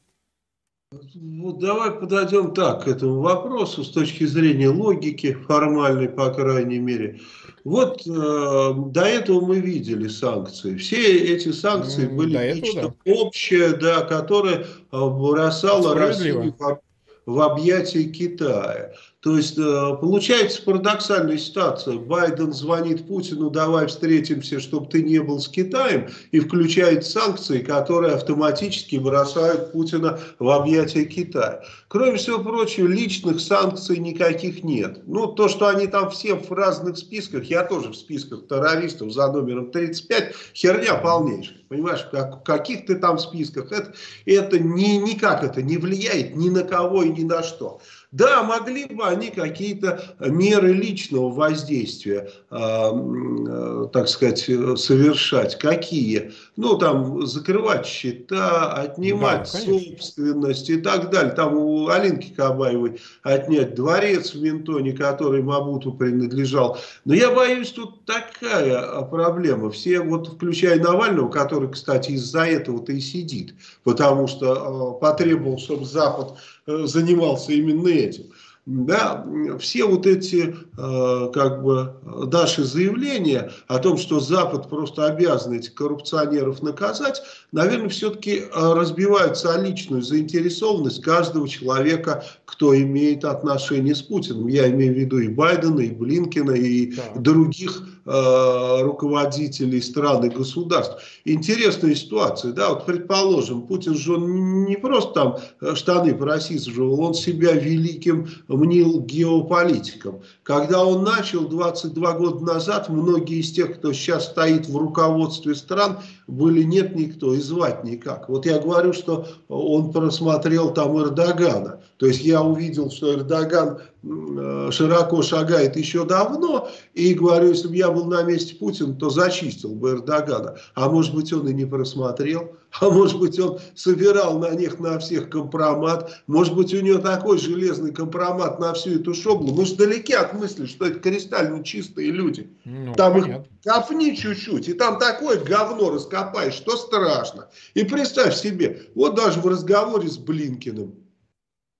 Ну, 1.14 1.52
давай 1.52 1.92
подойдем 1.92 2.52
так 2.52 2.82
к 2.82 2.88
этому 2.88 3.20
вопросу 3.20 3.84
с 3.84 3.90
точки 3.90 4.24
зрения 4.24 4.68
логики, 4.68 5.32
формальной, 5.32 6.08
по 6.08 6.34
крайней 6.34 6.80
мере. 6.80 7.20
Вот 7.62 8.04
э, 8.08 8.10
до 8.10 9.02
этого 9.02 9.40
мы 9.40 9.60
видели 9.60 10.08
санкции. 10.08 10.76
Все 10.76 11.16
эти 11.16 11.52
санкции 11.52 12.08
mm, 12.08 12.16
были 12.16 12.54
нечто 12.54 12.88
да. 13.04 13.12
общее, 13.12 13.76
да, 13.76 14.00
которое 14.00 14.66
бросало 14.90 15.94
Россию 15.94 16.54
в 16.58 16.80
объятия 17.26 18.10
Китая. 18.12 18.90
То 19.20 19.36
есть 19.36 19.58
э, 19.58 19.96
получается 20.00 20.62
парадоксальная 20.62 21.36
ситуация. 21.36 21.98
Байден 21.98 22.54
звонит 22.54 23.06
Путину, 23.06 23.50
давай 23.50 23.86
встретимся, 23.86 24.60
чтобы 24.60 24.86
ты 24.86 25.02
не 25.02 25.18
был 25.18 25.40
с 25.40 25.48
Китаем, 25.48 26.08
и 26.32 26.40
включает 26.40 27.04
санкции, 27.04 27.58
которые 27.58 28.14
автоматически 28.14 28.96
бросают 28.96 29.72
Путина 29.72 30.18
в 30.38 30.48
объятия 30.48 31.04
Китая. 31.04 31.62
Кроме 31.88 32.16
всего 32.16 32.38
прочего, 32.38 32.86
личных 32.86 33.40
санкций 33.40 33.98
никаких 33.98 34.64
нет. 34.64 35.02
Ну, 35.06 35.26
то, 35.26 35.48
что 35.48 35.68
они 35.68 35.86
там 35.86 36.08
все 36.10 36.34
в 36.34 36.50
разных 36.50 36.96
списках, 36.96 37.44
я 37.44 37.64
тоже 37.64 37.90
в 37.90 37.96
списках 37.96 38.48
террористов 38.48 39.12
за 39.12 39.30
номером 39.30 39.70
35, 39.70 40.34
херня 40.54 40.94
полнейшая. 40.94 41.58
Понимаешь, 41.68 42.04
как, 42.10 42.42
каких 42.42 42.86
ты 42.86 42.96
там 42.96 43.18
списках, 43.18 43.70
это, 43.70 43.92
это 44.24 44.58
ни, 44.58 44.96
никак 44.96 45.44
это 45.44 45.62
не 45.62 45.76
влияет 45.76 46.34
ни 46.34 46.48
на 46.48 46.64
кого 46.64 47.02
и 47.02 47.10
ни 47.10 47.22
на 47.22 47.44
что. 47.44 47.80
Да, 48.12 48.42
могли 48.42 48.86
бы 48.86 49.04
они 49.04 49.30
какие-то 49.30 50.02
меры 50.18 50.72
личного 50.72 51.30
воздействия, 51.30 52.28
э, 52.50 53.86
так 53.92 54.08
сказать, 54.08 54.40
совершать. 54.40 55.56
Какие? 55.58 56.32
Ну, 56.56 56.76
там, 56.76 57.24
закрывать 57.24 57.86
счета, 57.86 58.72
отнимать 58.72 59.48
да, 59.52 59.60
собственность 59.60 60.70
и 60.70 60.78
так 60.78 61.10
далее. 61.10 61.32
Там 61.34 61.56
у 61.56 61.88
Алинки 61.88 62.34
Кабаевой 62.34 63.00
отнять 63.22 63.76
дворец 63.76 64.34
в 64.34 64.42
Ментоне, 64.42 64.92
который 64.92 65.42
Мабуту 65.42 65.92
принадлежал. 65.92 66.78
Но 67.04 67.14
я 67.14 67.30
боюсь, 67.32 67.70
тут 67.70 68.04
такая 68.06 69.02
проблема. 69.02 69.70
Все, 69.70 70.00
вот 70.00 70.34
включая 70.34 70.80
Навального, 70.80 71.28
который, 71.28 71.70
кстати, 71.70 72.12
из-за 72.12 72.40
этого-то 72.40 72.90
и 72.90 72.98
сидит, 72.98 73.54
потому 73.84 74.26
что 74.26 74.96
э, 74.96 75.00
потребовал, 75.00 75.58
чтобы 75.58 75.84
Запад 75.84 76.36
Э, 76.59 76.59
занимался 76.86 77.52
именно 77.52 77.88
этим. 77.88 78.32
Да, 78.66 79.26
все 79.58 79.84
вот 79.84 80.06
эти 80.06 80.54
э, 80.76 81.30
как 81.32 81.62
бы 81.62 81.94
наши 82.30 82.62
заявления 82.62 83.50
о 83.68 83.78
том, 83.78 83.96
что 83.96 84.20
Запад 84.20 84.68
просто 84.68 85.06
обязан 85.06 85.54
этих 85.54 85.74
коррупционеров 85.74 86.62
наказать, 86.62 87.22
наверное, 87.52 87.88
все-таки 87.88 88.40
э, 88.40 88.44
разбиваются 88.52 89.54
о 89.54 89.58
личную 89.58 90.02
заинтересованность 90.02 91.02
каждого 91.02 91.48
человека, 91.48 92.22
кто 92.44 92.76
имеет 92.76 93.24
отношение 93.24 93.94
с 93.94 94.02
Путиным. 94.02 94.46
Я 94.46 94.70
имею 94.70 94.92
в 94.92 94.98
виду 94.98 95.18
и 95.18 95.28
Байдена, 95.28 95.80
и 95.80 95.90
Блинкина, 95.90 96.52
и 96.52 96.94
да. 96.94 97.02
других 97.16 97.82
э, 98.04 98.82
руководителей 98.82 99.80
стран 99.80 100.24
и 100.24 100.28
государств. 100.28 100.96
Интересная 101.24 101.94
ситуация, 101.94 102.52
да, 102.52 102.70
вот 102.70 102.86
предположим, 102.86 103.62
Путин 103.62 103.94
же 103.94 104.14
он 104.14 104.64
не 104.64 104.76
просто 104.76 105.12
там 105.12 105.36
э, 105.60 105.74
штаны 105.74 106.14
просиживал, 106.14 107.00
он 107.00 107.14
себя 107.14 107.52
великим 107.52 108.28
мнил 108.56 109.00
геополитиком. 109.00 110.22
Когда 110.42 110.84
он 110.84 111.04
начал 111.04 111.48
22 111.48 112.12
года 112.14 112.44
назад, 112.44 112.88
многие 112.88 113.40
из 113.40 113.52
тех, 113.52 113.76
кто 113.76 113.92
сейчас 113.92 114.26
стоит 114.26 114.68
в 114.68 114.76
руководстве 114.76 115.54
стран, 115.54 116.00
были 116.30 116.62
нет 116.62 116.94
никто 116.94 117.34
и 117.34 117.40
звать 117.40 117.84
никак. 117.84 118.28
Вот 118.28 118.46
я 118.46 118.58
говорю, 118.58 118.92
что 118.92 119.26
он 119.48 119.92
просмотрел 119.92 120.72
там 120.72 120.98
Эрдогана. 120.98 121.80
То 121.98 122.06
есть 122.06 122.22
я 122.22 122.42
увидел, 122.42 122.90
что 122.90 123.14
Эрдоган 123.14 123.80
Э, 124.02 124.70
широко 124.72 125.20
шагает 125.20 125.76
еще 125.76 126.06
давно, 126.06 126.70
и 126.94 127.12
говорю, 127.12 127.48
если 127.48 127.68
бы 127.68 127.76
я 127.76 127.90
был 127.90 128.06
на 128.06 128.22
месте 128.22 128.54
Путина, 128.54 128.94
то 128.94 129.10
зачистил 129.10 129.74
бы 129.74 129.90
Эрдогана. 129.90 130.56
А 130.74 130.88
может 130.88 131.14
быть, 131.14 131.30
он 131.34 131.46
и 131.48 131.52
не 131.52 131.66
просмотрел, 131.66 132.52
а 132.80 132.88
может 132.88 133.18
быть, 133.18 133.38
он 133.38 133.58
собирал 133.74 134.38
на 134.38 134.54
них 134.54 134.78
на 134.78 134.98
всех 135.00 135.28
компромат, 135.28 136.22
может 136.26 136.54
быть, 136.54 136.72
у 136.72 136.80
него 136.80 136.98
такой 136.98 137.36
железный 137.38 137.92
компромат 137.92 138.58
на 138.58 138.72
всю 138.72 139.00
эту 139.00 139.12
шоблу. 139.12 139.52
Мы 139.52 139.66
же 139.66 139.74
далеки 139.74 140.14
от 140.14 140.32
мысли, 140.32 140.64
что 140.64 140.86
это 140.86 140.98
кристально 140.98 141.62
чистые 141.62 142.10
люди. 142.10 142.48
Ну, 142.64 142.94
там 142.94 143.12
понятно. 143.12 143.42
их 143.42 143.70
копни 143.70 144.14
чуть-чуть, 144.14 144.68
и 144.68 144.72
там 144.72 144.98
такое 144.98 145.38
говно 145.44 145.90
раскопаешь, 146.20 146.54
что 146.54 146.76
страшно. 146.76 147.48
И 147.74 147.84
представь 147.84 148.36
себе, 148.36 148.82
вот 148.94 149.14
даже 149.14 149.40
в 149.40 149.46
разговоре 149.46 150.08
с 150.08 150.18
Блинкиным, 150.18 150.94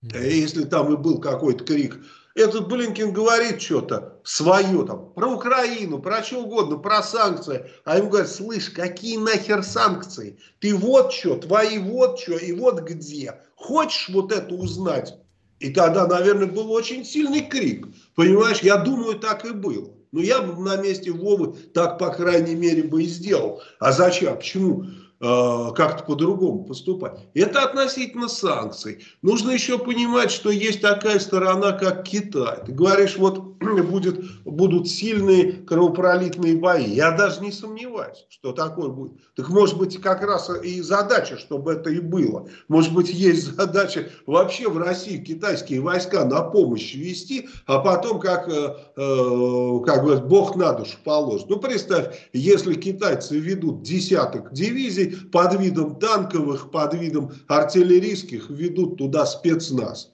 если 0.03 0.65
там 0.65 0.93
и 0.93 0.97
был 0.97 1.19
какой-то 1.21 1.65
крик, 1.65 1.99
этот 2.35 2.69
Блинкин 2.69 3.13
говорит 3.13 3.61
что-то 3.61 4.21
свое 4.25 4.87
там, 4.87 5.13
про 5.13 5.29
Украину, 5.29 5.99
про 5.99 6.23
что 6.23 6.45
угодно, 6.45 6.77
про 6.77 7.03
санкции. 7.03 7.69
А 7.85 7.99
ему 7.99 8.09
говорят, 8.09 8.31
слышь, 8.31 8.71
какие 8.71 9.17
нахер 9.17 9.63
санкции? 9.65 10.39
Ты 10.61 10.75
вот 10.75 11.13
что, 11.13 11.37
твои 11.37 11.79
вот 11.79 12.21
что 12.21 12.37
и 12.37 12.53
вот 12.53 12.83
где. 12.83 13.41
Хочешь 13.57 14.09
вот 14.11 14.33
это 14.33 14.55
узнать? 14.55 15.17
И 15.59 15.71
тогда, 15.71 16.07
наверное, 16.07 16.47
был 16.47 16.71
очень 16.73 17.05
сильный 17.05 17.43
крик. 17.43 17.89
Понимаешь, 18.15 18.61
я 18.61 18.77
думаю, 18.77 19.19
так 19.19 19.45
и 19.45 19.51
было. 19.51 19.91
Но 20.13 20.21
я 20.21 20.43
бы 20.43 20.61
на 20.63 20.77
месте 20.77 21.13
Вовы 21.13 21.55
так, 21.73 21.99
по 21.99 22.11
крайней 22.11 22.55
мере, 22.55 22.83
бы 22.83 23.03
и 23.03 23.07
сделал. 23.07 23.63
А 23.79 23.93
зачем? 23.93 24.37
Почему? 24.37 24.87
Э, 25.23 25.73
как-то 25.77 26.05
по-другому 26.05 26.65
поступать. 26.65 27.13
Это 27.35 27.63
относительно 27.63 28.27
санкций. 28.27 29.05
Нужно 29.21 29.51
еще 29.51 29.79
понимать, 29.79 30.31
что 30.31 30.49
есть 30.49 30.81
такая 30.81 31.19
сторона, 31.19 31.73
как 31.73 32.05
Китай. 32.05 32.65
Ты 32.65 32.73
говоришь, 32.73 33.19
вот 33.19 33.59
будет, 33.91 34.19
будут 34.45 34.89
сильные 34.89 35.53
кровопролитные 35.53 36.57
бои. 36.57 36.87
Я 36.87 37.11
даже 37.11 37.43
не 37.43 37.53
сомневаюсь, 37.53 38.25
что 38.31 38.53
такое 38.53 38.89
будет. 38.89 39.13
Так 39.37 39.51
может 39.51 39.77
быть 39.77 40.01
как 40.01 40.23
раз 40.23 40.49
и 40.65 40.81
задача, 40.81 41.37
чтобы 41.37 41.75
это 41.75 41.91
и 41.91 42.01
было. 42.01 42.49
Может 42.69 42.95
быть 42.95 43.11
есть 43.11 43.55
задача 43.55 44.09
вообще 44.25 44.71
в 44.71 44.79
России 44.79 45.19
китайские 45.19 45.83
войска 45.83 46.25
на 46.25 46.41
помощь 46.41 46.95
вести, 46.95 47.51
а 47.67 47.81
потом 47.81 48.21
как, 48.21 48.49
э, 48.49 48.75
э 48.97 49.81
как 49.85 50.03
говорят, 50.03 50.27
Бог 50.29 50.57
на 50.57 50.73
душу 50.73 50.97
положит. 51.05 51.51
Ну 51.51 51.59
представь, 51.59 52.31
если 52.33 52.73
китайцы 52.73 53.39
ведут 53.39 53.83
десяток 53.83 54.55
дивизий, 54.55 55.10
под 55.31 55.61
видом 55.61 55.99
танковых, 55.99 56.71
под 56.71 56.95
видом 56.95 57.33
артиллерийских 57.49 58.51
ведут 58.51 58.99
туда 58.99 59.27
спецназ. 59.27 60.13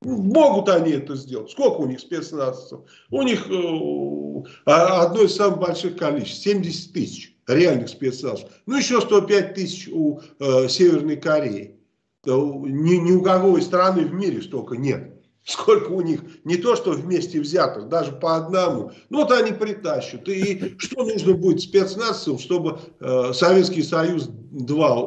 Могут 0.00 0.68
они 0.68 0.92
это 0.92 1.16
сделать. 1.16 1.50
Сколько 1.50 1.80
у 1.80 1.86
них 1.86 1.98
спецназовцев? 1.98 2.80
У 3.10 3.22
них 3.22 3.48
э, 3.50 4.42
одно 4.74 5.22
из 5.22 5.34
самых 5.34 5.58
больших 5.58 5.96
количеств. 5.96 6.42
70 6.42 6.92
тысяч 6.92 7.36
реальных 7.48 7.88
спецназов. 7.88 8.48
Ну, 8.66 8.76
еще 8.76 9.00
105 9.00 9.54
тысяч 9.54 9.88
у 9.88 10.20
э, 10.38 10.68
Северной 10.68 11.16
Кореи. 11.16 11.74
Ни, 12.24 12.96
ни 12.96 13.12
у 13.12 13.22
какой 13.22 13.62
страны 13.62 14.04
в 14.04 14.12
мире 14.12 14.42
столько 14.42 14.76
нет. 14.76 15.17
Сколько 15.48 15.92
у 15.92 16.02
них, 16.02 16.20
не 16.44 16.58
то 16.58 16.76
что 16.76 16.90
вместе 16.90 17.40
взятых, 17.40 17.88
даже 17.88 18.12
по 18.12 18.36
одному. 18.36 18.92
Ну 19.08 19.22
вот 19.22 19.32
они 19.32 19.52
притащат. 19.52 20.28
И 20.28 20.74
что 20.76 21.04
нужно 21.04 21.32
будет 21.32 21.62
спецназцам, 21.62 22.38
чтобы 22.38 22.80
э, 23.00 23.32
Советский 23.32 23.82
Союз 23.82 24.28
2 24.28 25.00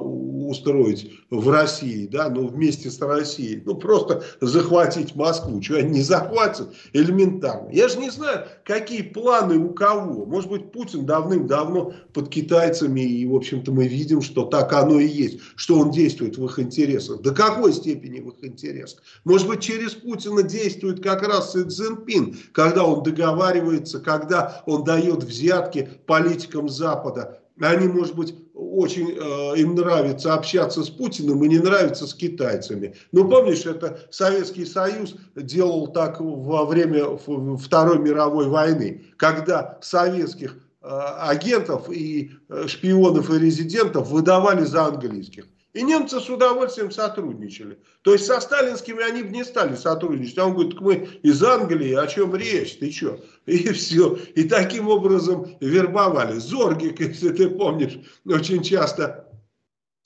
устроить 0.51 1.11
в 1.29 1.49
России, 1.49 2.07
да, 2.07 2.29
ну 2.29 2.47
вместе 2.47 2.91
с 2.91 3.01
Россией, 3.01 3.63
ну 3.65 3.75
просто 3.75 4.23
захватить 4.41 5.15
Москву, 5.15 5.61
что 5.61 5.77
они 5.77 5.89
не 5.91 6.01
захватят 6.01 6.73
элементарно. 6.93 7.69
Я 7.71 7.87
же 7.87 7.97
не 7.97 8.09
знаю, 8.09 8.45
какие 8.63 9.01
планы 9.01 9.57
у 9.57 9.73
кого. 9.73 10.25
Может 10.25 10.49
быть, 10.49 10.71
Путин 10.71 11.05
давным-давно 11.05 11.93
под 12.13 12.29
китайцами, 12.29 13.01
и, 13.01 13.25
в 13.25 13.35
общем-то, 13.35 13.71
мы 13.71 13.87
видим, 13.87 14.21
что 14.21 14.45
так 14.45 14.71
оно 14.73 14.99
и 14.99 15.07
есть, 15.07 15.39
что 15.55 15.79
он 15.79 15.91
действует 15.91 16.37
в 16.37 16.45
их 16.45 16.59
интересах. 16.59 17.21
До 17.21 17.33
какой 17.33 17.73
степени 17.73 18.19
в 18.19 18.29
их 18.29 18.43
интересах? 18.43 19.01
Может 19.23 19.47
быть, 19.47 19.61
через 19.61 19.93
Путина 19.93 20.43
действует 20.43 21.01
как 21.01 21.27
раз 21.27 21.53
Си 21.53 21.63
Цзиньпин, 21.63 22.37
когда 22.53 22.83
он 22.83 23.03
договаривается, 23.03 23.99
когда 23.99 24.61
он 24.65 24.83
дает 24.83 25.23
взятки 25.23 25.89
политикам 26.05 26.69
Запада. 26.69 27.40
Они, 27.61 27.87
может 27.87 28.15
быть, 28.15 28.33
очень 28.53 29.11
э, 29.11 29.59
им 29.59 29.75
нравится 29.75 30.33
общаться 30.33 30.83
с 30.83 30.89
Путиным 30.89 31.43
и 31.43 31.49
не 31.49 31.59
нравится 31.59 32.07
с 32.07 32.13
китайцами. 32.13 32.95
Ну, 33.11 33.29
помнишь, 33.29 33.65
это 33.65 33.99
Советский 34.09 34.65
Союз 34.65 35.15
делал 35.35 35.87
так 35.87 36.17
во 36.19 36.65
время 36.65 37.17
Второй 37.57 37.99
мировой 37.99 38.47
войны, 38.47 39.03
когда 39.17 39.77
советских 39.81 40.57
э, 40.81 40.87
агентов 40.87 41.91
и 41.91 42.31
э, 42.49 42.67
шпионов 42.67 43.29
и 43.29 43.39
резидентов 43.39 44.09
выдавали 44.09 44.63
за 44.63 44.85
английских. 44.85 45.45
И 45.73 45.83
немцы 45.83 46.19
с 46.19 46.29
удовольствием 46.29 46.91
сотрудничали. 46.91 47.79
То 48.01 48.13
есть 48.13 48.25
со 48.25 48.41
сталинскими 48.41 49.01
они 49.03 49.23
бы 49.23 49.29
не 49.29 49.45
стали 49.45 49.75
сотрудничать. 49.75 50.37
А 50.37 50.45
он 50.45 50.53
говорит, 50.53 50.73
так 50.73 50.81
мы 50.81 50.95
из 51.23 51.41
Англии, 51.43 51.93
о 51.93 52.07
чем 52.07 52.35
речь, 52.35 52.77
ты 52.77 52.91
что? 52.91 53.19
И 53.45 53.69
все. 53.73 54.17
И 54.35 54.43
таким 54.43 54.89
образом 54.89 55.55
вербовали. 55.61 56.39
Зоргик, 56.39 56.99
если 56.99 57.29
ты 57.29 57.49
помнишь, 57.49 57.99
очень 58.25 58.63
часто 58.63 59.27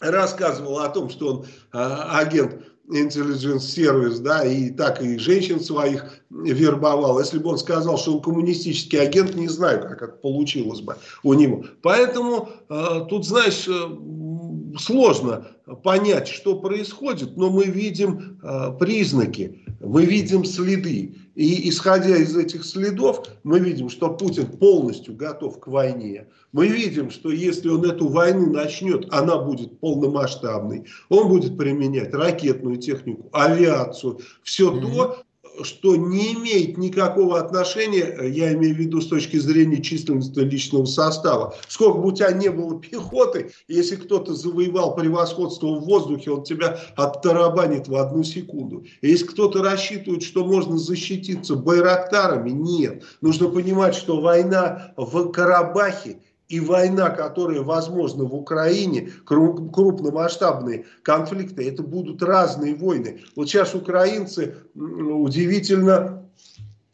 рассказывал 0.02 0.80
о 0.80 0.90
том, 0.90 1.10
что 1.10 1.28
он 1.28 1.46
а, 1.72 2.20
агент 2.20 2.62
intelligence 2.90 3.62
сервис, 3.62 4.20
да, 4.20 4.46
и 4.46 4.70
так 4.70 5.02
и 5.02 5.18
женщин 5.18 5.60
своих 5.60 6.06
вербовал. 6.30 7.20
Если 7.20 7.40
бы 7.40 7.50
он 7.50 7.58
сказал, 7.58 7.98
что 7.98 8.16
он 8.16 8.22
коммунистический 8.22 8.98
агент, 8.98 9.36
не 9.36 9.48
знаю, 9.48 9.82
как 9.82 10.02
это 10.02 10.14
получилось 10.14 10.82
бы 10.82 10.98
у 11.24 11.34
него. 11.34 11.66
Поэтому 11.82 12.50
э, 12.70 13.06
тут, 13.10 13.26
знаешь, 13.26 13.68
э, 13.68 13.72
сложно 14.78 15.48
понять, 15.84 16.28
что 16.28 16.60
происходит, 16.60 17.38
но 17.38 17.50
мы 17.50 17.66
видим 17.66 18.40
э, 18.42 18.72
признаки, 18.80 19.64
мы 19.80 20.06
видим 20.06 20.46
следы. 20.46 21.16
И 21.36 21.70
исходя 21.70 22.16
из 22.16 22.36
этих 22.36 22.64
следов, 22.64 23.28
мы 23.44 23.60
видим, 23.60 23.90
что 23.90 24.10
Путин 24.10 24.46
полностью 24.46 25.16
готов 25.16 25.60
к 25.60 25.68
войне. 25.68 26.28
Мы 26.54 26.68
видим, 26.68 27.12
что 27.12 27.30
если 27.30 27.68
он 27.68 27.84
эту 27.84 28.08
войну 28.08 28.52
начнет, 28.52 29.06
она 29.12 29.38
будет 29.38 29.80
полномасштабной. 29.80 30.86
Он 31.10 31.28
будет 31.28 31.58
применять 31.58 32.14
ракетную 32.14 32.78
технику, 32.78 33.30
авиацию, 33.34 34.20
все 34.44 34.72
mm-hmm. 34.72 34.82
то, 34.82 35.25
что 35.64 35.96
не 35.96 36.34
имеет 36.34 36.78
никакого 36.78 37.40
отношения, 37.40 38.20
я 38.24 38.54
имею 38.54 38.76
в 38.76 38.80
виду 38.80 39.02
с 39.02 39.08
точки 39.08 39.38
зрения 39.38 39.82
численности 39.82 40.40
личного 40.40 40.86
состава. 40.86 41.56
Сколько 41.68 42.00
бы 42.00 42.08
у 42.10 42.12
тебя 42.12 42.32
не 42.32 42.50
было 42.50 42.80
пехоты, 42.80 43.52
если 43.68 43.96
кто-то 43.96 44.34
завоевал 44.34 44.96
превосходство 44.96 45.68
в 45.68 45.86
воздухе, 45.86 46.32
он 46.32 46.44
тебя 46.44 46.80
оттарабанит 46.96 47.88
в 47.88 47.96
одну 47.96 48.24
секунду. 48.24 48.86
Если 49.02 49.26
кто-то 49.26 49.64
рассчитывает, 49.64 50.24
что 50.24 50.46
можно 50.46 50.78
защититься 50.78 51.56
байрактарами, 51.56 52.52
нет. 52.52 53.04
Нужно 53.22 53.50
понимать, 53.50 53.96
что 53.96 54.22
война 54.22 54.94
в 54.98 55.32
Карабахе 55.32 56.20
и 56.48 56.60
война, 56.60 57.10
которая 57.10 57.62
возможна 57.62 58.24
в 58.24 58.36
Украине, 58.36 59.12
крупномасштабные 59.26 60.86
конфликты, 61.02 61.68
это 61.68 61.84
будут 61.84 62.22
разные 62.22 62.76
войны. 62.76 63.22
Вот 63.36 63.50
сейчас 63.50 63.74
украинцы 63.74 64.56
удивительно 64.76 66.24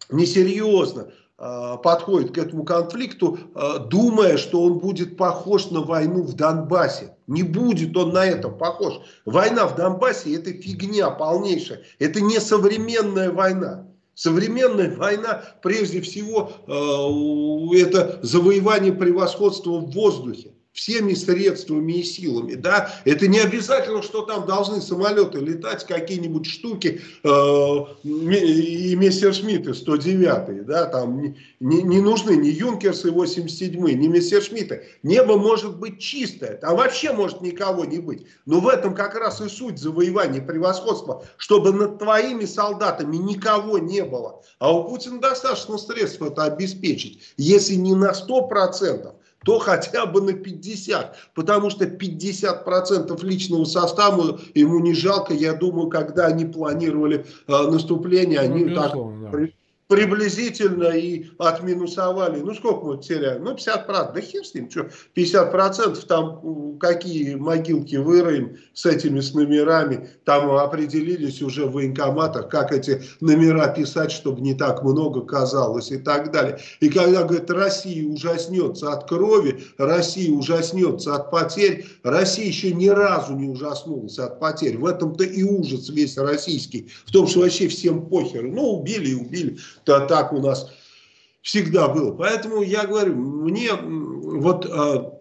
несерьезно 0.10 1.12
а, 1.38 1.78
подходят 1.78 2.32
к 2.32 2.38
этому 2.38 2.64
конфликту, 2.64 3.40
а, 3.56 3.80
думая, 3.80 4.38
что 4.38 4.64
он 4.64 4.80
будет 4.80 5.18
похож 5.18 5.70
на 5.72 5.82
войну 5.82 6.24
в 6.24 6.34
Донбассе. 6.34 7.16
Не 7.28 7.44
будет 7.44 7.98
он 7.98 8.14
на 8.14 8.26
это 8.26 8.50
похож. 8.50 9.02
Война 9.26 9.68
в 9.68 9.76
Донбассе 9.76 10.36
это 10.36 10.54
фигня 10.54 11.10
полнейшая. 11.10 11.82
Это 12.00 12.22
не 12.22 12.40
современная 12.40 13.32
война. 13.32 13.88
Современная 14.14 14.96
война, 14.96 15.44
прежде 15.62 16.02
всего, 16.02 16.52
э, 16.68 17.82
это 17.82 18.20
завоевание 18.24 18.94
превосходства 18.94 19.80
в 19.80 19.92
воздухе 19.92 20.54
всеми 20.74 21.14
средствами 21.14 21.94
и 21.94 22.04
силами, 22.04 22.54
да, 22.54 22.90
это 23.04 23.28
не 23.28 23.40
обязательно, 23.40 24.02
что 24.02 24.22
там 24.22 24.46
должны 24.46 24.82
самолеты 24.82 25.40
летать, 25.40 25.86
какие-нибудь 25.86 26.46
штуки, 26.46 27.02
э, 27.24 27.28
и 28.04 28.96
Мессершмитты 28.96 29.74
109, 29.74 30.66
да, 30.66 30.86
там 30.86 31.36
не, 31.60 31.82
не 31.84 32.00
нужны 32.00 32.38
ни 32.38 32.48
Юнкерсы 32.48 33.12
87, 33.12 33.80
ни 33.80 34.08
Мессершмитты. 34.08 34.84
Небо 35.04 35.38
может 35.38 35.78
быть 35.78 36.00
чистое, 36.00 36.56
там 36.56 36.78
вообще 36.78 37.12
может 37.12 37.42
никого 37.42 37.84
не 37.84 38.00
быть. 38.00 38.26
Но 38.46 38.62
в 38.62 38.68
этом 38.68 38.96
как 38.96 39.16
раз 39.16 39.42
и 39.42 39.50
суть 39.50 39.78
завоевания 39.78 40.42
превосходства, 40.42 41.26
чтобы 41.36 41.74
над 41.74 42.00
твоими 42.00 42.46
солдатами 42.46 43.18
никого 43.18 43.78
не 43.78 44.04
было. 44.06 44.42
А 44.60 44.74
у 44.74 44.88
Путина 44.88 45.20
достаточно 45.20 45.78
средств 45.78 46.22
это 46.22 46.44
обеспечить, 46.44 47.22
если 47.36 47.76
не 47.76 47.94
на 47.94 48.12
100%, 48.12 49.14
то 49.44 49.60
хотя 49.60 50.06
бы 50.06 50.22
на 50.22 50.34
50, 50.34 51.16
потому 51.34 51.70
что 51.70 51.86
50% 51.86 53.26
личного 53.26 53.66
состава 53.66 54.40
ему 54.54 54.80
не 54.80 54.94
жалко, 54.94 55.34
я 55.34 55.54
думаю, 55.54 55.90
когда 55.90 56.28
они 56.28 56.46
планировали 56.46 57.26
э, 57.48 57.52
наступление, 57.52 58.40
они 58.40 58.66
ну, 58.66 58.76
так 58.76 58.94
да 58.94 59.48
приблизительно 59.92 60.86
и 60.86 61.26
отминусовали. 61.38 62.40
Ну, 62.40 62.54
сколько 62.54 62.86
мы 62.86 63.04
теряем? 63.04 63.44
Ну, 63.44 63.56
50%. 63.56 64.14
Да 64.14 64.22
хер 64.22 64.46
с 64.46 64.54
ним, 64.54 64.72
что, 64.72 64.88
50% 65.18 66.06
там 66.08 66.78
какие 66.80 67.36
могилки 67.36 67.98
выроем 67.98 68.58
с 68.74 68.86
этими, 68.86 69.20
с 69.20 69.34
номерами. 69.34 70.10
Там 70.24 70.50
определились 70.50 71.42
уже 71.42 71.66
в 71.66 71.74
военкоматах, 71.74 72.48
как 72.48 72.72
эти 72.72 73.02
номера 73.20 73.68
писать, 73.68 74.14
чтобы 74.14 74.40
не 74.40 74.54
так 74.54 74.82
много 74.82 75.26
казалось 75.26 75.92
и 75.92 75.98
так 75.98 76.32
далее. 76.32 76.60
И 76.80 76.88
когда, 76.88 77.24
говорит, 77.24 77.52
Россия 77.52 78.08
ужаснется 78.08 78.94
от 78.94 79.10
крови, 79.10 79.62
Россия 79.78 80.32
ужаснется 80.32 81.16
от 81.16 81.32
потерь, 81.32 81.86
Россия 82.04 82.46
еще 82.46 82.72
ни 82.72 82.88
разу 82.88 83.36
не 83.36 83.50
ужаснулась 83.50 84.18
от 84.20 84.40
потерь. 84.40 84.78
В 84.78 84.86
этом-то 84.86 85.26
и 85.26 85.44
ужас 85.44 85.90
весь 85.90 86.18
российский. 86.18 86.88
В 87.06 87.12
том, 87.12 87.28
что 87.28 87.42
вообще 87.42 87.68
всем 87.68 88.06
похер. 88.06 88.44
Ну, 88.44 88.80
убили 88.80 89.10
и 89.10 89.16
убили 89.16 89.58
так 90.00 90.34
у 90.34 90.40
нас 90.40 90.72
всегда 91.42 91.88
было. 91.88 92.14
Поэтому 92.14 92.62
я 92.62 92.86
говорю, 92.86 93.16
мне 93.16 93.72
вот 93.74 94.66
э, 94.66 95.12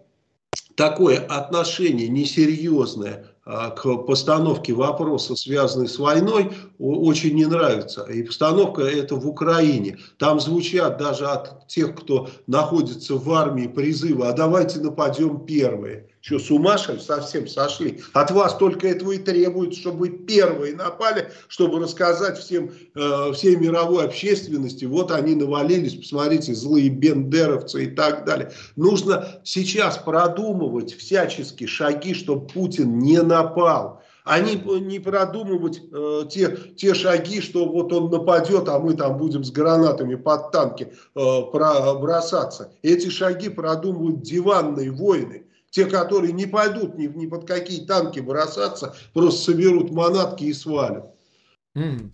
такое 0.75 1.19
отношение 1.19 2.07
несерьезное 2.07 3.27
э, 3.45 3.51
к 3.75 3.97
постановке 4.03 4.73
вопроса, 4.73 5.35
связанной 5.35 5.87
с 5.87 5.99
войной, 5.99 6.51
очень 6.79 7.35
не 7.35 7.45
нравится. 7.45 8.03
И 8.03 8.23
постановка 8.23 8.83
это 8.83 9.15
в 9.15 9.27
Украине. 9.27 9.97
Там 10.17 10.39
звучат 10.39 10.97
даже 10.97 11.25
от 11.25 11.67
тех, 11.67 11.95
кто 11.95 12.29
находится 12.47 13.15
в 13.15 13.31
армии 13.31 13.67
призывы, 13.67 14.27
а 14.27 14.33
давайте 14.33 14.79
нападем 14.79 15.45
первые. 15.45 16.10
Что, 16.21 16.37
с 16.37 16.51
ума 16.51 16.77
совсем 16.77 17.47
сошли? 17.47 17.99
От 18.13 18.29
вас 18.29 18.55
только 18.55 18.87
этого 18.87 19.13
и 19.13 19.17
требуют, 19.17 19.75
чтобы 19.75 19.97
вы 20.01 20.09
первые 20.09 20.75
напали, 20.75 21.31
чтобы 21.47 21.79
рассказать 21.79 22.37
всем, 22.37 22.69
э, 22.93 23.31
всей 23.33 23.55
мировой 23.55 24.05
общественности, 24.05 24.85
вот 24.85 25.11
они 25.11 25.33
навалились, 25.33 25.95
посмотрите, 25.95 26.53
злые 26.53 26.89
бендеровцы 26.89 27.85
и 27.85 27.87
так 27.87 28.25
далее. 28.25 28.51
Нужно 28.75 29.41
сейчас 29.43 29.97
продумывать 29.97 30.93
всячески 30.93 31.65
шаги, 31.65 32.13
чтобы 32.13 32.47
Путин 32.47 32.99
не 32.99 33.21
напал 33.21 33.99
а 34.23 34.39
не 34.39 34.99
продумывать 34.99 35.81
э, 35.91 36.25
те, 36.29 36.55
те 36.77 36.93
шаги, 36.93 37.41
что 37.41 37.65
вот 37.65 37.91
он 37.91 38.11
нападет, 38.11 38.69
а 38.69 38.77
мы 38.77 38.93
там 38.93 39.17
будем 39.17 39.43
с 39.43 39.49
гранатами 39.49 40.13
под 40.13 40.51
танки 40.51 40.93
э, 41.15 41.19
бросаться. 41.51 42.71
Эти 42.83 43.09
шаги 43.09 43.49
продумывают 43.49 44.21
диванные 44.21 44.91
воины 44.91 45.45
те, 45.71 45.85
которые 45.85 46.33
не 46.33 46.45
пойдут 46.45 46.97
ни, 46.97 47.07
ни 47.07 47.25
под 47.25 47.47
какие 47.47 47.85
танки 47.85 48.19
бросаться, 48.19 48.95
просто 49.13 49.51
соберут 49.51 49.91
манатки 49.91 50.43
и 50.43 50.53
свалят. 50.53 51.15
Mm. 51.75 52.11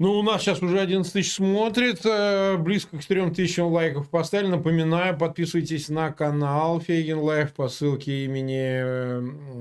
Ну, 0.00 0.18
у 0.18 0.22
нас 0.22 0.42
сейчас 0.42 0.60
уже 0.60 0.80
11 0.80 1.12
тысяч 1.12 1.34
смотрит, 1.34 2.00
э, 2.04 2.56
близко 2.56 2.98
к 2.98 3.02
4 3.02 3.30
тысячам 3.30 3.68
лайков 3.68 4.10
поставили. 4.10 4.48
Напоминаю, 4.48 5.16
подписывайтесь 5.16 5.88
на 5.88 6.10
канал 6.10 6.80
Фейгин 6.80 7.18
Live 7.18 7.52
по 7.52 7.68
ссылке 7.68 8.24
имени 8.24 8.58
э, 8.58 9.20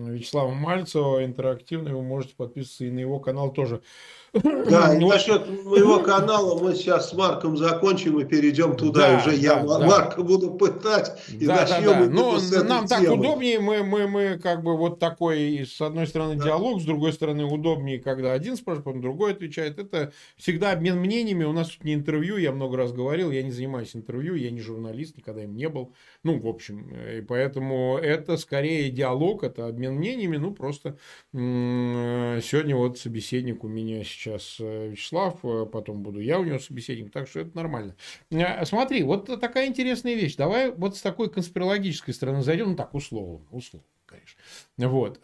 Вячеслава 0.09 0.51
Мальцева, 0.51 1.23
интерактивный, 1.23 1.93
вы 1.93 2.01
можете 2.01 2.33
подписываться 2.35 2.85
и 2.85 2.89
на 2.89 2.99
его 2.99 3.19
канал 3.19 3.53
тоже. 3.53 3.83
Да, 4.33 4.95
и 4.95 4.99
ну, 4.99 5.09
насчет 5.09 5.47
моего 5.63 5.99
канала 5.99 6.59
мы 6.59 6.73
сейчас 6.73 7.11
с 7.11 7.13
Марком 7.13 7.55
закончим 7.55 8.19
и 8.19 8.25
перейдем 8.25 8.75
туда. 8.75 9.11
Да, 9.11 9.17
уже 9.17 9.35
я 9.35 9.57
да. 9.57 9.79
Марка 9.85 10.23
буду 10.23 10.55
пытать 10.55 11.21
и 11.29 11.45
да, 11.45 11.57
начнем 11.61 12.15
да, 12.15 12.31
да. 12.31 12.39
С 12.39 12.63
нам 12.63 12.87
темы. 12.87 13.05
так 13.05 13.13
удобнее, 13.13 13.59
мы, 13.59 13.83
мы, 13.83 14.07
мы 14.07 14.39
как 14.41 14.63
бы 14.63 14.75
вот 14.75 14.97
такой, 14.97 15.67
с 15.67 15.79
одной 15.79 16.07
стороны, 16.07 16.35
да. 16.35 16.45
диалог, 16.45 16.81
с 16.81 16.83
другой 16.83 17.13
стороны, 17.13 17.45
удобнее, 17.45 17.99
когда 17.99 18.33
один 18.33 18.55
спрашивает, 18.55 18.85
потом 18.85 19.01
другой 19.01 19.33
отвечает. 19.33 19.77
Это 19.77 20.13
всегда 20.35 20.71
обмен 20.71 20.97
мнениями. 20.97 21.43
У 21.43 21.53
нас 21.53 21.69
тут 21.69 21.83
не 21.83 21.93
интервью, 21.93 22.37
я 22.37 22.51
много 22.51 22.75
раз 22.75 22.91
говорил, 22.91 23.29
я 23.29 23.43
не 23.43 23.51
занимаюсь 23.51 23.95
интервью, 23.95 24.33
я 24.33 24.49
не 24.49 24.61
журналист, 24.61 25.15
никогда 25.15 25.43
им 25.43 25.55
не 25.55 25.69
был. 25.69 25.93
Ну, 26.23 26.39
в 26.39 26.47
общем, 26.47 26.89
и 26.89 27.21
поэтому 27.21 27.99
это 28.01 28.37
скорее 28.37 28.89
диалог, 28.89 29.43
это 29.43 29.67
обмен 29.67 29.93
мнениями. 29.93 30.37
Ну, 30.37 30.55
просто 30.55 30.97
сегодня 31.31 32.75
вот 32.75 32.97
собеседник 32.97 33.63
у 33.63 33.67
меня 33.67 34.03
сейчас 34.03 34.22
сейчас 34.23 34.57
э, 34.59 34.89
Вячеслав, 34.89 35.39
э, 35.43 35.65
потом 35.71 36.01
буду 36.01 36.19
я 36.19 36.39
у 36.39 36.43
него 36.43 36.59
собеседник, 36.59 37.11
так 37.11 37.27
что 37.27 37.41
это 37.41 37.55
нормально. 37.55 37.95
Э, 38.31 38.65
смотри, 38.65 39.03
вот 39.03 39.25
такая 39.39 39.67
интересная 39.67 40.15
вещь. 40.15 40.35
Давай 40.35 40.71
вот 40.71 40.97
с 40.97 41.01
такой 41.01 41.29
конспирологической 41.29 42.13
стороны 42.13 42.41
зайдем, 42.41 42.71
ну 42.71 42.75
так, 42.75 42.93
условно, 42.93 43.45
условно, 43.51 43.87
конечно. 44.05 44.39
Вот. 44.77 45.19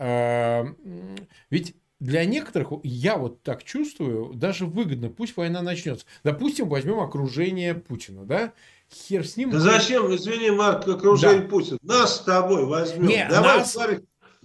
Ведь 1.49 1.75
для 1.99 2.23
некоторых, 2.25 2.71
я 2.83 3.17
вот 3.17 3.43
так 3.43 3.63
чувствую, 3.63 4.33
даже 4.33 4.65
выгодно, 4.65 5.09
пусть 5.09 5.35
война 5.35 5.61
начнется. 5.61 6.05
Допустим, 6.23 6.69
возьмем 6.69 6.99
окружение 6.99 7.75
Путина, 7.75 8.25
да? 8.25 8.53
Хер 8.91 9.27
с 9.27 9.37
ним. 9.37 9.51
Да 9.51 9.59
зачем, 9.59 10.13
извини, 10.15 10.49
Марк, 10.49 10.87
окружение 10.87 11.41
да. 11.41 11.47
Путина? 11.47 11.77
Нас 11.83 12.17
с 12.17 12.19
тобой 12.21 12.65
возьмем. 12.65 13.07
Не, 13.07 13.27
Давай 13.29 13.59
нас... 13.59 13.73
Смотри 13.73 13.99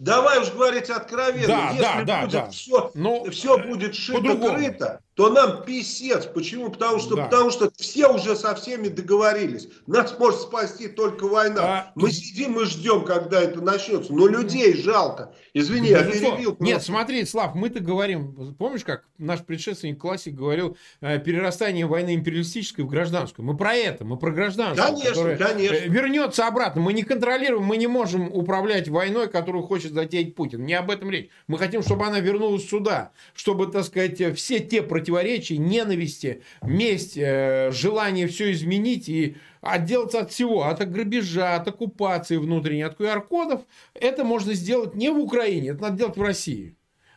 Давай 0.05 0.39
уж 0.39 0.51
говорить 0.51 0.91
откровенно. 0.91 1.47
Да, 1.47 1.69
Если 1.71 1.83
да, 1.83 2.03
да, 2.05 2.21
будет 2.23 2.33
да. 2.33 2.51
Все, 2.51 2.91
Но 2.93 3.25
все 3.31 3.59
будет 3.59 3.95
шито-крыто, 3.95 4.99
то 5.15 5.31
нам 5.31 5.65
писец. 5.65 6.27
Почему? 6.27 6.71
Потому 6.71 6.99
что, 6.99 7.15
да. 7.15 7.25
потому 7.25 7.51
что 7.51 7.71
все 7.77 8.13
уже 8.13 8.35
со 8.35 8.55
всеми 8.57 8.89
договорились. 8.89 9.69
Нас 9.87 10.19
может 10.19 10.41
спасти 10.41 10.89
только 10.89 11.29
война. 11.29 11.63
А... 11.63 11.93
Мы 11.95 12.11
сидим 12.11 12.61
и 12.61 12.65
ждем, 12.65 13.05
когда 13.05 13.41
это 13.41 13.61
начнется. 13.61 14.13
Но 14.13 14.27
людей 14.27 14.75
жалко. 14.75 15.33
Извини, 15.53 15.93
да, 15.93 16.01
я 16.01 16.05
перебил. 16.05 16.57
Нет, 16.59 16.83
смотри, 16.83 17.25
Слав, 17.25 17.55
мы-то 17.55 17.79
говорим, 17.79 18.55
помнишь, 18.59 18.83
как 18.83 19.05
наш 19.19 19.45
предшественник 19.45 20.01
классик 20.01 20.35
говорил, 20.35 20.77
э, 21.01 21.21
перерастание 21.21 21.87
войны 21.87 22.15
империалистической 22.17 22.85
в 22.85 22.89
гражданскую. 22.89 23.47
Мы 23.47 23.57
про 23.57 23.75
это, 23.75 24.05
мы 24.05 24.17
про 24.17 24.33
гражданскую. 24.33 24.97
Конечно, 24.97 25.37
конечно. 25.37 25.77
Э, 25.77 25.89
вернется 25.89 26.49
обратно. 26.49 26.81
Мы 26.81 26.93
не 26.93 27.05
контролируем, 27.05 27.63
мы 27.63 27.77
не 27.77 27.87
можем 27.87 28.33
управлять 28.33 28.89
войной, 28.89 29.29
которую 29.29 29.63
хочет 29.63 29.93
затеять 29.93 30.35
Путин. 30.35 30.65
Не 30.65 30.75
об 30.75 30.91
этом 30.91 31.09
речь. 31.09 31.29
Мы 31.47 31.57
хотим, 31.57 31.83
чтобы 31.83 32.05
она 32.05 32.19
вернулась 32.19 32.69
сюда. 32.69 33.13
Чтобы, 33.33 33.69
так 33.69 33.85
сказать, 33.85 34.37
все 34.37 34.59
те 34.59 34.83
против 34.83 35.04
противоречий, 35.05 35.59
ненависти, 35.59 36.43
месть, 36.63 37.19
э, 37.19 37.71
желание 37.73 38.27
все 38.27 38.53
изменить 38.53 39.09
и 39.11 39.37
отделаться 39.61 40.21
от 40.21 40.31
всего, 40.31 40.65
от 40.65 40.91
грабежа, 40.91 41.57
от 41.57 41.69
оккупации 41.69 42.39
внутренней, 42.39 42.83
от 42.83 42.99
QR-кодов, 42.99 43.61
это 43.93 44.25
можно 44.25 44.55
сделать 44.55 44.95
не 44.95 45.11
в 45.11 45.19
Украине, 45.19 45.71
это 45.71 45.83
надо 45.83 45.99
делать 45.99 46.17
в 46.17 46.23
России. 46.23 46.75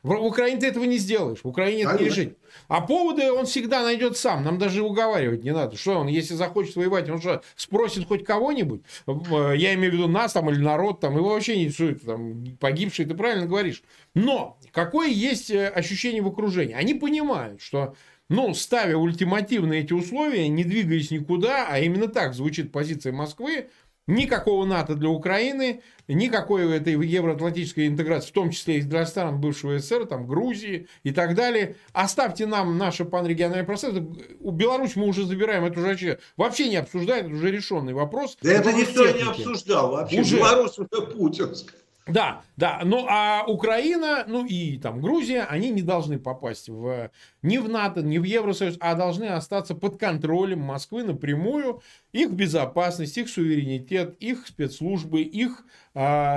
В, 0.07 0.09
в 0.09 0.25
Украине 0.25 0.61
ты 0.61 0.67
этого 0.67 0.85
не 0.85 0.97
сделаешь, 0.97 1.39
в 1.43 1.47
Украине 1.47 1.83
это 1.83 2.01
не 2.01 2.05
решить. 2.05 2.37
А 2.69 2.79
поводы 2.79 3.29
он 3.29 3.45
всегда 3.45 3.83
найдет 3.83 4.15
сам, 4.15 4.43
нам 4.43 4.57
даже 4.57 4.81
уговаривать 4.81 5.43
не 5.43 5.51
надо. 5.51 5.75
Что 5.75 5.99
он, 5.99 6.07
если 6.07 6.33
захочет 6.33 6.77
воевать, 6.77 7.09
он 7.09 7.19
что, 7.19 7.41
спросит 7.57 8.07
хоть 8.07 8.23
кого-нибудь? 8.23 8.81
Я 9.05 9.73
имею 9.73 9.91
в 9.91 9.95
виду 9.95 10.07
нас 10.07 10.31
там 10.31 10.49
или 10.49 10.59
народ, 10.59 11.01
там, 11.01 11.17
его 11.17 11.29
вообще 11.29 11.57
не 11.57 11.63
интересует, 11.63 12.05
там, 12.05 12.57
погибший, 12.57 13.05
ты 13.05 13.15
правильно 13.15 13.47
говоришь. 13.47 13.83
Но 14.15 14.57
какое 14.71 15.09
есть 15.09 15.51
э, 15.51 15.67
ощущение 15.67 16.21
в 16.21 16.27
окружении? 16.27 16.73
Они 16.73 16.93
понимают, 16.93 17.61
что 17.61 17.93
ну, 18.29 18.53
ставя 18.53 18.95
ультимативные 18.95 19.81
эти 19.83 19.91
условия, 19.91 20.47
не 20.47 20.63
двигаясь 20.63 21.11
никуда, 21.11 21.67
а 21.69 21.79
именно 21.79 22.07
так 22.07 22.33
звучит 22.33 22.71
позиция 22.71 23.11
Москвы, 23.11 23.67
Никакого 24.07 24.63
НАТО 24.63 24.95
для 24.95 25.09
Украины, 25.09 25.81
никакой 26.13 26.77
этой 26.77 26.93
евроатлантической 26.93 27.87
интеграции, 27.87 28.29
в 28.29 28.33
том 28.33 28.51
числе 28.51 28.77
и 28.77 28.81
для 28.81 29.05
стран 29.05 29.39
бывшего 29.39 29.77
СССР, 29.77 30.05
там, 30.05 30.27
Грузии 30.27 30.87
и 31.03 31.11
так 31.11 31.35
далее. 31.35 31.75
Оставьте 31.93 32.45
нам 32.45 32.77
наше 32.77 33.05
панрегиональное 33.05 33.65
пространство. 33.65 34.05
У 34.39 34.51
Беларусь 34.51 34.95
мы 34.95 35.07
уже 35.07 35.25
забираем, 35.25 35.65
это 35.65 35.79
уже 35.79 35.87
вообще, 35.89 36.19
вообще 36.37 36.69
не 36.69 36.77
обсуждает, 36.77 37.25
это 37.25 37.35
уже 37.35 37.51
решенный 37.51 37.93
вопрос. 37.93 38.37
Да 38.41 38.51
это, 38.51 38.71
никто 38.73 39.05
техники. 39.05 39.23
не 39.23 39.29
обсуждал 39.29 39.91
вообще. 39.91 40.21
Уже. 40.21 40.37
Беларусь 40.37 40.77
уже 40.77 41.01
путинская. 41.01 41.79
Да, 42.07 42.43
да. 42.55 42.81
Ну 42.83 43.05
а 43.09 43.43
Украина, 43.47 44.23
ну 44.27 44.45
и 44.45 44.77
там 44.77 45.01
Грузия, 45.01 45.43
они 45.43 45.69
не 45.69 45.81
должны 45.81 46.19
попасть 46.19 46.69
в, 46.69 47.11
ни 47.41 47.57
в 47.57 47.67
НАТО, 47.69 48.01
ни 48.01 48.17
в 48.17 48.23
Евросоюз, 48.23 48.77
а 48.79 48.95
должны 48.95 49.25
остаться 49.25 49.75
под 49.75 49.99
контролем 49.99 50.59
Москвы 50.61 51.03
напрямую. 51.03 51.81
Их 52.13 52.31
безопасность, 52.31 53.17
их 53.17 53.29
суверенитет, 53.29 54.15
их 54.19 54.47
спецслужбы, 54.47 55.21
их 55.21 55.65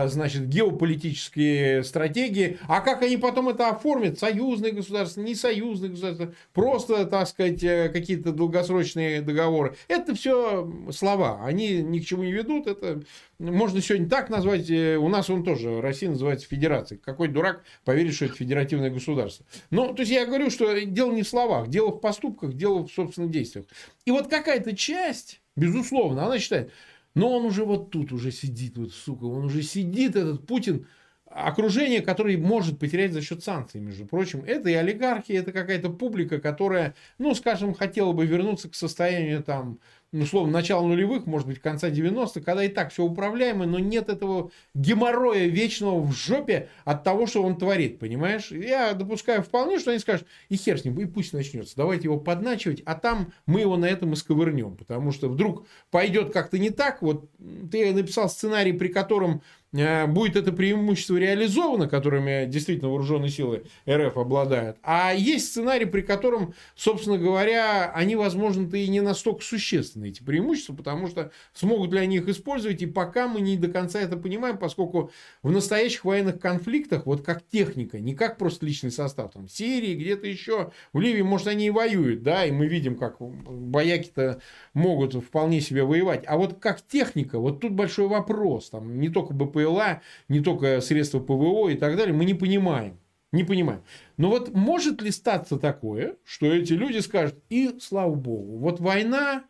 значит, 0.08 0.48
геополитические 0.48 1.84
стратегии. 1.84 2.58
А 2.66 2.80
как 2.80 3.02
они 3.02 3.16
потом 3.18 3.50
это 3.50 3.68
оформят? 3.68 4.18
Союзные 4.18 4.72
государства, 4.72 5.20
не 5.20 5.34
союзные 5.34 5.90
государства, 5.90 6.34
просто, 6.54 7.04
так 7.04 7.28
сказать, 7.28 7.62
э, 7.62 7.90
какие-то 7.90 8.32
долгосрочные 8.32 9.20
договоры. 9.20 9.76
Это 9.88 10.14
все 10.14 10.72
слова. 10.92 11.44
Они 11.44 11.82
ни 11.82 11.98
к 11.98 12.06
чему 12.06 12.22
не 12.22 12.32
ведут. 12.32 12.66
Это 12.66 13.02
можно 13.38 13.82
сегодня 13.82 14.08
так 14.08 14.30
назвать. 14.30 14.70
Э, 14.70 14.96
у 14.96 15.08
нас 15.08 15.28
он 15.28 15.44
тоже, 15.44 15.80
Россия 15.80 16.08
называется 16.08 16.48
федерацией. 16.48 17.00
Какой 17.02 17.28
дурак 17.28 17.62
поверит, 17.84 18.14
что 18.14 18.26
это 18.26 18.34
федеративное 18.34 18.90
государство. 18.90 19.44
Ну, 19.70 19.92
то 19.92 20.00
есть 20.00 20.12
я 20.12 20.24
говорю, 20.24 20.50
что 20.50 20.78
дело 20.86 21.12
не 21.12 21.22
в 21.22 21.28
словах, 21.28 21.68
дело 21.68 21.90
в 21.90 22.00
поступках, 22.00 22.54
дело 22.54 22.86
в 22.86 22.92
собственных 22.92 23.30
действиях. 23.30 23.66
И 24.04 24.10
вот 24.10 24.28
какая-то 24.28 24.74
часть, 24.74 25.40
безусловно, 25.56 26.24
она 26.24 26.38
считает, 26.38 26.72
но 27.14 27.30
он 27.36 27.44
уже 27.44 27.64
вот 27.64 27.90
тут 27.90 28.12
уже 28.12 28.30
сидит, 28.30 28.76
вот, 28.76 28.92
сука, 28.92 29.24
он 29.24 29.44
уже 29.44 29.62
сидит, 29.62 30.16
этот 30.16 30.46
Путин, 30.46 30.86
окружение, 31.30 32.02
которое 32.02 32.36
может 32.36 32.78
потерять 32.78 33.12
за 33.12 33.22
счет 33.22 33.42
санкций, 33.44 33.80
между 33.80 34.04
прочим. 34.04 34.42
Это 34.44 34.68
и 34.68 34.74
олигархи, 34.74 35.32
это 35.32 35.52
какая-то 35.52 35.90
публика, 35.90 36.40
которая, 36.40 36.94
ну, 37.18 37.34
скажем, 37.34 37.72
хотела 37.74 38.12
бы 38.12 38.26
вернуться 38.26 38.68
к 38.68 38.74
состоянию 38.74 39.42
там 39.42 39.78
условно, 40.12 40.52
начала 40.52 40.82
нулевых, 40.86 41.26
может 41.26 41.46
быть, 41.46 41.60
конца 41.60 41.88
90-х, 41.88 42.40
когда 42.40 42.64
и 42.64 42.68
так 42.68 42.92
все 42.92 43.04
управляемо, 43.04 43.66
но 43.66 43.78
нет 43.78 44.08
этого 44.08 44.50
геморроя 44.74 45.46
вечного 45.46 46.00
в 46.00 46.12
жопе 46.12 46.68
от 46.84 47.04
того, 47.04 47.26
что 47.26 47.42
он 47.42 47.56
творит, 47.56 47.98
понимаешь? 47.98 48.50
Я 48.50 48.92
допускаю 48.94 49.42
вполне, 49.42 49.78
что 49.78 49.90
они 49.90 50.00
скажут, 50.00 50.26
и 50.48 50.56
хер 50.56 50.80
с 50.80 50.84
ним, 50.84 50.98
и 51.00 51.04
пусть 51.04 51.32
начнется, 51.32 51.76
давайте 51.76 52.04
его 52.04 52.18
подначивать, 52.18 52.82
а 52.84 52.94
там 52.94 53.32
мы 53.46 53.60
его 53.60 53.76
на 53.76 53.86
этом 53.86 54.12
и 54.12 54.16
сковырнем, 54.16 54.76
потому 54.76 55.12
что 55.12 55.28
вдруг 55.28 55.66
пойдет 55.90 56.32
как-то 56.32 56.58
не 56.58 56.70
так, 56.70 57.02
вот 57.02 57.30
ты 57.70 57.92
написал 57.92 58.28
сценарий, 58.28 58.72
при 58.72 58.88
котором 58.88 59.42
будет 59.72 60.34
это 60.34 60.50
преимущество 60.50 61.16
реализовано, 61.16 61.88
которыми 61.88 62.46
действительно 62.46 62.90
вооруженные 62.90 63.30
силы 63.30 63.64
РФ 63.88 64.16
обладают. 64.16 64.78
А 64.82 65.12
есть 65.14 65.50
сценарий, 65.50 65.84
при 65.84 66.00
котором, 66.00 66.54
собственно 66.74 67.18
говоря, 67.18 67.92
они, 67.94 68.16
возможно-то 68.16 68.76
и 68.76 68.88
не 68.88 69.00
настолько 69.00 69.42
существенны, 69.42 70.08
эти 70.08 70.22
преимущества, 70.22 70.74
потому 70.74 71.06
что 71.06 71.30
смогут 71.52 71.92
ли 71.92 72.00
они 72.00 72.16
их 72.16 72.28
использовать, 72.28 72.82
и 72.82 72.86
пока 72.86 73.28
мы 73.28 73.40
не 73.40 73.56
до 73.56 73.68
конца 73.68 74.00
это 74.00 74.16
понимаем, 74.16 74.58
поскольку 74.58 75.12
в 75.42 75.52
настоящих 75.52 76.04
военных 76.04 76.40
конфликтах, 76.40 77.06
вот 77.06 77.22
как 77.22 77.46
техника, 77.46 78.00
не 78.00 78.16
как 78.16 78.38
просто 78.38 78.66
личный 78.66 78.90
состав, 78.90 79.32
там, 79.32 79.46
в 79.46 79.52
Сирии, 79.52 79.94
где-то 79.94 80.26
еще, 80.26 80.72
в 80.92 80.98
Ливии, 81.00 81.22
может, 81.22 81.46
они 81.46 81.66
и 81.66 81.70
воюют, 81.70 82.22
да, 82.24 82.44
и 82.44 82.50
мы 82.50 82.66
видим, 82.66 82.96
как 82.96 83.20
бояки-то 83.20 84.40
могут 84.74 85.14
вполне 85.14 85.60
себе 85.60 85.84
воевать, 85.84 86.24
а 86.26 86.36
вот 86.36 86.58
как 86.58 86.82
техника, 86.82 87.38
вот 87.38 87.60
тут 87.60 87.72
большой 87.72 88.08
вопрос, 88.08 88.70
там, 88.70 88.98
не 88.98 89.08
только 89.08 89.32
БП 89.32 89.59
БПЛА, 89.64 90.02
не 90.28 90.40
только 90.40 90.80
средства 90.80 91.20
ПВО 91.20 91.68
и 91.68 91.76
так 91.76 91.96
далее, 91.96 92.14
мы 92.14 92.24
не 92.24 92.34
понимаем. 92.34 92.98
Не 93.32 93.44
понимаем. 93.44 93.82
Но 94.16 94.28
вот 94.28 94.54
может 94.54 95.02
ли 95.02 95.10
статься 95.10 95.56
такое, 95.56 96.16
что 96.24 96.52
эти 96.52 96.72
люди 96.72 96.98
скажут, 96.98 97.36
и 97.48 97.76
слава 97.80 98.14
богу, 98.14 98.58
вот 98.58 98.80
война, 98.80 99.44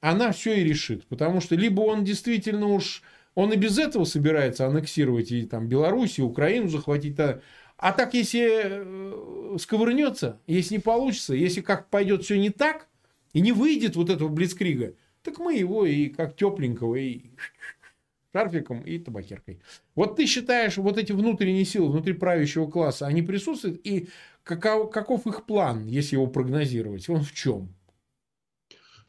она 0.00 0.32
все 0.32 0.54
и 0.54 0.64
решит. 0.64 1.06
Потому 1.06 1.40
что 1.40 1.54
либо 1.54 1.82
он 1.82 2.02
действительно 2.02 2.66
уж, 2.66 3.02
он 3.34 3.52
и 3.52 3.56
без 3.56 3.78
этого 3.78 4.04
собирается 4.04 4.66
аннексировать 4.66 5.30
и 5.30 5.46
там 5.46 5.68
Беларусь, 5.68 6.18
и 6.18 6.22
Украину 6.22 6.68
захватить. 6.68 7.18
А, 7.20 7.40
а 7.76 7.92
так, 7.92 8.14
если 8.14 8.44
э, 8.44 9.56
сковырнется, 9.60 10.40
если 10.48 10.74
не 10.74 10.80
получится, 10.80 11.34
если 11.34 11.60
как 11.60 11.90
пойдет 11.90 12.24
все 12.24 12.38
не 12.38 12.50
так, 12.50 12.88
и 13.32 13.40
не 13.40 13.52
выйдет 13.52 13.94
вот 13.94 14.10
этого 14.10 14.28
блицкрига, 14.28 14.94
так 15.22 15.38
мы 15.38 15.54
его 15.54 15.86
и 15.86 16.08
как 16.08 16.36
тепленького, 16.36 16.96
и 16.96 17.22
шарфиком 18.32 18.80
и 18.80 18.98
табакеркой. 18.98 19.60
Вот 19.94 20.16
ты 20.16 20.26
считаешь, 20.26 20.76
вот 20.78 20.98
эти 20.98 21.12
внутренние 21.12 21.64
силы 21.64 21.90
внутри 21.90 22.14
правящего 22.14 22.66
класса, 22.66 23.06
они 23.06 23.22
присутствуют? 23.22 23.80
И 23.86 24.08
каков, 24.42 24.90
каков 24.90 25.26
их 25.26 25.44
план, 25.44 25.86
если 25.86 26.16
его 26.16 26.26
прогнозировать? 26.26 27.08
Он 27.08 27.22
в 27.22 27.32
чем? 27.32 27.74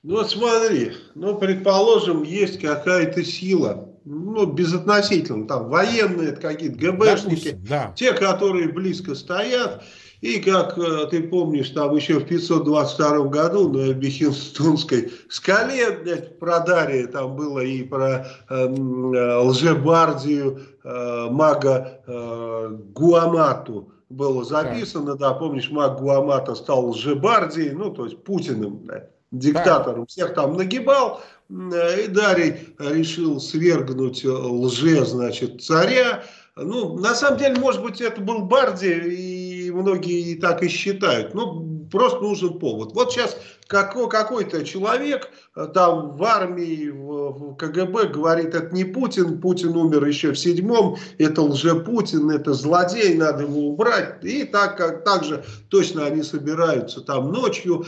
Ну, 0.03 0.15
вот 0.17 0.29
смотри, 0.31 0.91
ну, 1.15 1.37
предположим, 1.37 2.23
есть 2.23 2.59
какая-то 2.59 3.23
сила, 3.23 3.89
ну, 4.03 4.45
безотносительно, 4.45 5.47
там, 5.47 5.69
военные 5.69 6.33
какие-то, 6.33 6.75
ГБшники, 6.75 7.51
Допустим, 7.51 7.65
да. 7.69 7.93
те, 7.95 8.11
которые 8.11 8.67
близко 8.67 9.15
стоят, 9.15 9.85
и 10.23 10.39
как 10.39 10.77
э, 10.77 11.07
ты 11.11 11.21
помнишь, 11.23 11.71
там 11.71 11.93
еще 11.97 12.17
в 12.17 12.25
522 12.25 13.25
году 13.25 13.67
на 13.67 13.93
Бехинстонской 13.93 15.11
скале, 15.27 15.91
блядь, 16.01 16.39
про 16.39 16.61
Дария 16.61 17.07
там 17.07 17.35
было 17.35 17.59
и 17.59 17.83
про 17.83 18.25
эм, 18.49 19.13
э, 19.13 19.37
лжебардию 19.39 20.61
э, 20.81 21.27
мага 21.29 22.01
э, 22.07 22.77
Гуамату 22.95 23.91
было 24.09 24.45
записано, 24.45 25.17
да. 25.17 25.31
да, 25.31 25.33
помнишь, 25.33 25.69
маг 25.69 25.99
Гуамата 25.99 26.55
стал 26.55 26.91
лжебардией, 26.91 27.71
ну, 27.71 27.91
то 27.91 28.05
есть 28.05 28.23
Путиным, 28.23 28.77
блядь 28.77 29.09
диктатором, 29.31 30.05
всех 30.05 30.35
там 30.35 30.55
нагибал, 30.55 31.21
и 31.49 32.07
Дарий 32.07 32.75
решил 32.77 33.41
свергнуть 33.41 34.23
лже, 34.23 35.03
значит, 35.05 35.63
царя. 35.63 36.23
Ну, 36.55 36.99
на 36.99 37.15
самом 37.15 37.39
деле, 37.39 37.59
может 37.59 37.81
быть, 37.81 37.99
это 37.99 38.21
был 38.21 38.43
Барди, 38.43 38.85
и 38.85 39.42
многие 39.73 40.35
так 40.35 40.63
и 40.63 40.67
считают. 40.69 41.33
Ну, 41.33 41.62
просто 41.93 42.21
нужен 42.21 42.57
повод. 42.57 42.93
Вот 42.93 43.11
сейчас 43.13 43.37
какой-то 43.67 44.65
человек 44.65 45.29
э, 45.55 45.67
там 45.73 46.17
в 46.17 46.23
армии, 46.23 46.89
в 46.89 47.55
КГБ 47.55 48.07
говорит, 48.07 48.55
это 48.55 48.73
не 48.73 48.83
Путин, 48.83 49.39
Путин 49.39 49.77
умер 49.77 50.03
еще 50.05 50.31
в 50.31 50.39
седьмом, 50.39 50.97
это 51.19 51.43
лже-Путин, 51.43 52.31
это 52.31 52.53
злодей, 52.53 53.13
надо 53.13 53.43
его 53.43 53.69
убрать. 53.69 54.23
И 54.23 54.43
так, 54.43 54.75
как, 54.75 55.03
так 55.03 55.23
же 55.23 55.45
точно 55.69 56.05
они 56.05 56.23
собираются 56.23 57.01
там 57.01 57.31
ночью, 57.31 57.85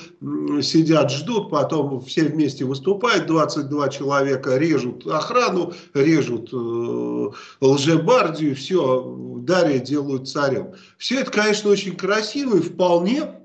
сидят, 0.62 1.12
ждут, 1.12 1.50
потом 1.50 2.00
все 2.02 2.26
вместе 2.26 2.64
выступают, 2.64 3.26
22 3.26 3.90
человека 3.90 4.58
режут 4.58 5.08
охрану, 5.08 5.74
режут 5.96 6.54
э, 6.54 7.32
лже-бардию, 7.62 8.56
все, 8.56 9.18
Дарья 9.40 9.80
делают 9.80 10.30
царем. 10.30 10.74
Все 11.00 11.22
это, 11.22 11.32
конечно, 11.32 11.72
очень 11.72 11.96
красиво 11.96 12.58
и 12.58 12.62
вполне 12.62 13.45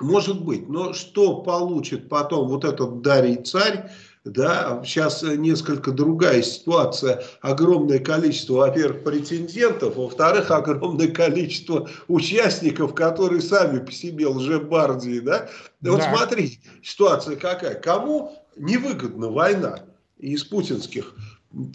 может 0.00 0.44
быть, 0.44 0.68
но 0.68 0.92
что 0.92 1.42
получит 1.42 2.08
потом 2.08 2.48
вот 2.48 2.64
этот 2.64 3.00
Дарий 3.00 3.36
царь, 3.36 3.90
да, 4.24 4.82
сейчас 4.84 5.22
несколько 5.22 5.92
другая 5.92 6.42
ситуация, 6.42 7.22
огромное 7.40 8.00
количество, 8.00 8.54
во-первых, 8.54 9.04
претендентов, 9.04 9.96
во-вторых, 9.96 10.50
огромное 10.50 11.08
количество 11.08 11.88
участников, 12.08 12.94
которые 12.94 13.40
сами 13.40 13.78
по 13.78 13.92
себе 13.92 14.26
лжебардии, 14.26 15.20
да. 15.20 15.48
да. 15.80 15.92
Вот 15.92 16.02
смотри, 16.02 16.58
ситуация 16.82 17.36
какая, 17.36 17.74
кому 17.74 18.32
невыгодна 18.56 19.30
война 19.30 19.80
из 20.18 20.42
путинских, 20.44 21.14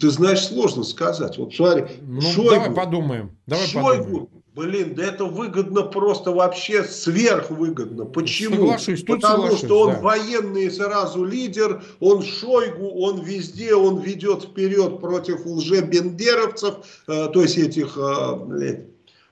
ты 0.00 0.10
знаешь, 0.10 0.46
сложно 0.46 0.84
сказать. 0.84 1.38
Вот 1.38 1.54
смотри, 1.54 1.84
ну, 2.02 2.20
Шойгу, 2.20 2.50
давай 2.50 2.70
подумаем. 2.70 3.38
Давай 3.46 3.66
Шойгу, 3.66 4.04
подумаем. 4.04 4.28
Блин, 4.54 4.94
да 4.94 5.04
это 5.04 5.24
выгодно 5.24 5.80
просто 5.82 6.30
вообще 6.30 6.84
сверхвыгодно. 6.84 8.04
Почему? 8.04 8.56
Соглашусь, 8.56 9.00
тут 9.02 9.22
Потому 9.22 9.44
соглашусь, 9.44 9.64
что 9.64 9.80
он 9.80 9.92
да. 9.92 10.00
военный 10.00 10.70
сразу 10.70 11.24
лидер, 11.24 11.82
он 12.00 12.22
Шойгу, 12.22 12.90
он 13.00 13.22
везде, 13.22 13.74
он 13.74 14.00
ведет 14.00 14.42
вперед 14.42 15.00
против 15.00 15.46
лжебендеровцев, 15.46 16.74
э, 17.08 17.28
то 17.32 17.42
есть 17.42 17.56
этих 17.56 17.96
э, 17.96 18.84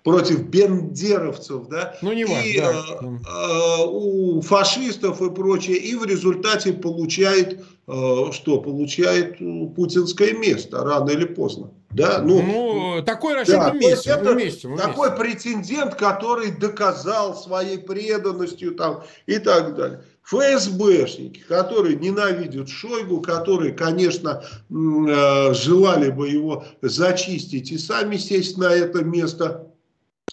против 0.03 0.45
бендеровцев, 0.49 1.69
да, 1.69 1.97
ну, 2.03 2.13
не 2.13 2.25
важно, 2.25 2.47
и 2.47 2.59
да. 2.59 2.73
э, 2.73 3.05
э, 3.05 3.85
у 3.87 4.41
фашистов 4.41 5.21
и 5.21 5.31
прочее, 5.31 5.77
и 5.77 5.95
в 5.95 6.05
результате 6.05 6.73
получает, 6.73 7.61
э, 7.87 8.33
что 8.33 8.61
получает 8.61 9.39
путинское 9.75 10.33
место 10.33 10.83
рано 10.83 11.11
или 11.11 11.25
поздно. 11.25 11.71
Да, 11.91 12.23
ну, 12.23 12.41
ну 12.41 13.03
такой 13.03 13.35
расчет 13.35 13.57
да, 13.57 13.71
вместе, 13.73 14.11
это 14.11 14.33
вместе, 14.33 14.69
вместе. 14.69 14.87
Такой 14.87 15.11
претендент, 15.17 15.97
который 15.97 16.53
доказал 16.53 17.35
своей 17.35 17.79
преданностью 17.79 18.77
там 18.77 19.03
и 19.27 19.39
так 19.39 19.75
далее. 19.75 20.05
ФСБшники, 20.23 21.41
которые 21.41 21.97
ненавидят 21.97 22.69
Шойгу, 22.69 23.21
которые, 23.21 23.73
конечно, 23.73 24.45
э, 24.71 25.55
желали 25.55 26.11
бы 26.11 26.29
его 26.29 26.65
зачистить 26.81 27.73
и 27.73 27.79
сами 27.79 28.17
сесть 28.17 28.57
на 28.57 28.73
это 28.73 29.03
место 29.03 29.70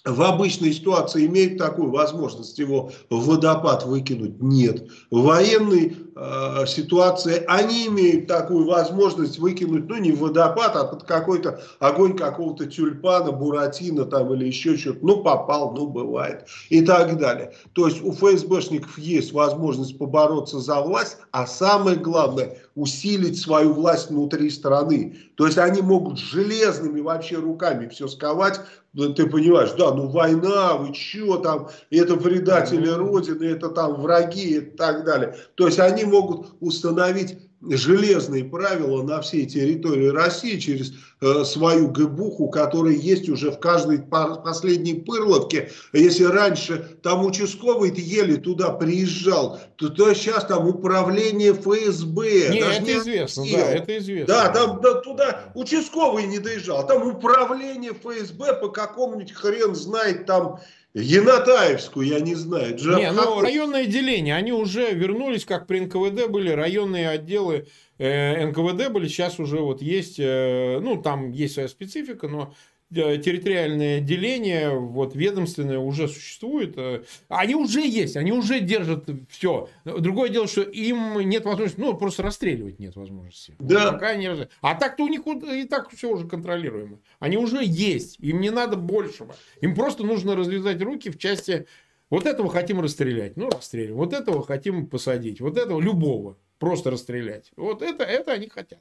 в 0.04 0.22
обычной 0.22 0.72
ситуации 0.72 1.26
имеют 1.26 1.58
такую 1.58 1.90
возможность 1.90 2.58
его 2.58 2.92
в 3.10 3.26
водопад 3.26 3.84
выкинуть? 3.84 4.40
Нет. 4.40 4.88
В 5.10 5.22
военной 5.22 5.96
э, 6.14 6.66
ситуации 6.66 7.44
они 7.46 7.88
имеют 7.88 8.26
такую 8.26 8.66
возможность 8.66 9.38
выкинуть, 9.38 9.88
ну 9.88 9.96
не 9.96 10.12
в 10.12 10.20
водопад, 10.20 10.76
а 10.76 10.84
под 10.84 11.02
какой-то 11.04 11.60
огонь 11.80 12.16
какого-то 12.16 12.66
тюльпана, 12.66 13.32
буратино 13.32 14.04
там 14.04 14.32
или 14.34 14.46
еще 14.46 14.76
что-то. 14.76 15.00
Ну 15.02 15.22
попал, 15.22 15.74
ну 15.74 15.86
бывает. 15.86 16.46
И 16.68 16.80
так 16.82 17.18
далее. 17.18 17.54
То 17.72 17.88
есть 17.88 18.02
у 18.02 18.12
ФСБшников 18.12 18.98
есть 18.98 19.32
возможность 19.32 19.98
побороться 19.98 20.60
за 20.60 20.80
власть, 20.80 21.18
а 21.32 21.46
самое 21.46 21.96
главное 21.96 22.58
усилить 22.78 23.40
свою 23.40 23.72
власть 23.72 24.08
внутри 24.08 24.50
страны. 24.50 25.16
То 25.34 25.46
есть 25.46 25.58
они 25.58 25.82
могут 25.82 26.18
железными 26.18 27.00
вообще 27.00 27.36
руками 27.36 27.88
все 27.88 28.06
сковать, 28.06 28.60
ну, 28.92 29.12
ты 29.12 29.26
понимаешь, 29.26 29.72
да, 29.76 29.92
ну 29.92 30.08
война, 30.08 30.74
вы 30.76 30.94
что 30.94 31.38
там, 31.38 31.68
это 31.90 32.16
предатели 32.16 32.88
Родины, 32.88 33.44
это 33.44 33.68
там 33.70 34.00
враги 34.00 34.58
и 34.58 34.60
так 34.60 35.04
далее. 35.04 35.34
То 35.56 35.66
есть 35.66 35.80
они 35.80 36.04
могут 36.04 36.54
установить 36.60 37.38
железные 37.60 38.44
правила 38.44 39.02
на 39.02 39.20
всей 39.20 39.46
территории 39.46 40.08
России 40.08 40.58
через 40.58 40.92
э, 41.20 41.44
свою 41.44 41.88
ГБУХу, 41.88 42.48
которая 42.50 42.94
есть 42.94 43.28
уже 43.28 43.50
в 43.50 43.58
каждой 43.58 43.98
последней 43.98 44.94
пырловке. 44.94 45.70
Если 45.92 46.24
раньше 46.24 46.98
там 47.02 47.24
участковый 47.24 47.92
еле 47.94 48.36
туда 48.36 48.70
приезжал, 48.70 49.58
то, 49.76 49.88
то 49.88 50.12
сейчас 50.14 50.44
там 50.44 50.68
управление 50.68 51.52
ФСБ. 51.52 52.50
Не, 52.50 52.60
это 52.60 52.82
не 52.82 52.92
известно, 52.98 53.44
да, 53.52 53.70
это 53.72 53.98
известно. 53.98 54.26
Да, 54.26 54.48
там 54.50 54.80
да, 54.80 54.94
туда 55.00 55.52
участковый 55.54 56.26
не 56.26 56.38
доезжал, 56.38 56.86
там 56.86 57.06
управление 57.08 57.92
ФСБ 57.92 58.54
по 58.60 58.68
какому-нибудь 58.68 59.32
хрен 59.32 59.74
знает 59.74 60.26
там 60.26 60.60
Янатаевскую, 60.94 62.06
я 62.06 62.20
не 62.20 62.34
знаю. 62.34 62.76
Джаб... 62.76 62.98
Не, 62.98 63.12
ну 63.12 63.40
районное 63.40 63.86
деление, 63.86 64.34
они 64.34 64.52
уже 64.52 64.92
вернулись, 64.92 65.44
как 65.44 65.66
при 65.66 65.80
НКВД 65.80 66.28
были, 66.28 66.50
районные 66.50 67.08
отделы 67.10 67.68
э, 67.98 68.46
НКВД 68.46 68.90
были, 68.90 69.06
сейчас 69.08 69.38
уже 69.38 69.60
вот 69.60 69.82
есть, 69.82 70.18
э, 70.18 70.78
ну 70.80 71.00
там 71.00 71.30
есть 71.30 71.54
своя 71.54 71.68
специфика, 71.68 72.26
но 72.28 72.54
территориальное 72.90 74.00
деление, 74.00 74.70
вот 74.70 75.14
ведомственное 75.14 75.78
уже 75.78 76.08
существует. 76.08 76.74
Э, 76.76 77.02
они 77.28 77.54
уже 77.54 77.86
есть, 77.86 78.16
они 78.16 78.32
уже 78.32 78.60
держат 78.60 79.08
все. 79.28 79.68
Другое 79.84 80.30
дело, 80.30 80.46
что 80.46 80.62
им 80.62 81.18
нет 81.20 81.44
возможности, 81.44 81.80
ну, 81.80 81.94
просто 81.94 82.22
расстреливать 82.22 82.78
нет 82.78 82.96
возможности. 82.96 83.54
Да. 83.58 83.92
Пока 83.92 84.08
они... 84.08 84.28
А 84.60 84.74
так-то 84.74 85.04
у 85.04 85.08
них 85.08 85.26
и 85.26 85.64
так 85.64 85.90
все 85.90 86.10
уже 86.10 86.26
контролируемо. 86.26 87.00
Они 87.18 87.36
уже 87.36 87.60
есть, 87.62 88.18
им 88.20 88.40
не 88.40 88.50
надо 88.50 88.76
большего. 88.76 89.36
Им 89.60 89.74
просто 89.74 90.04
нужно 90.04 90.34
развязать 90.34 90.80
руки 90.80 91.10
в 91.10 91.18
части 91.18 91.66
вот 92.10 92.24
этого 92.24 92.48
хотим 92.48 92.80
расстрелять, 92.80 93.36
ну, 93.36 93.50
расстреливаем. 93.50 93.98
Вот 93.98 94.14
этого 94.14 94.44
хотим 94.44 94.86
посадить, 94.86 95.40
вот 95.40 95.58
этого 95.58 95.80
любого 95.80 96.38
просто 96.58 96.90
расстрелять. 96.90 97.52
Вот 97.56 97.82
это, 97.82 98.02
это 98.04 98.32
они 98.32 98.48
хотят 98.48 98.80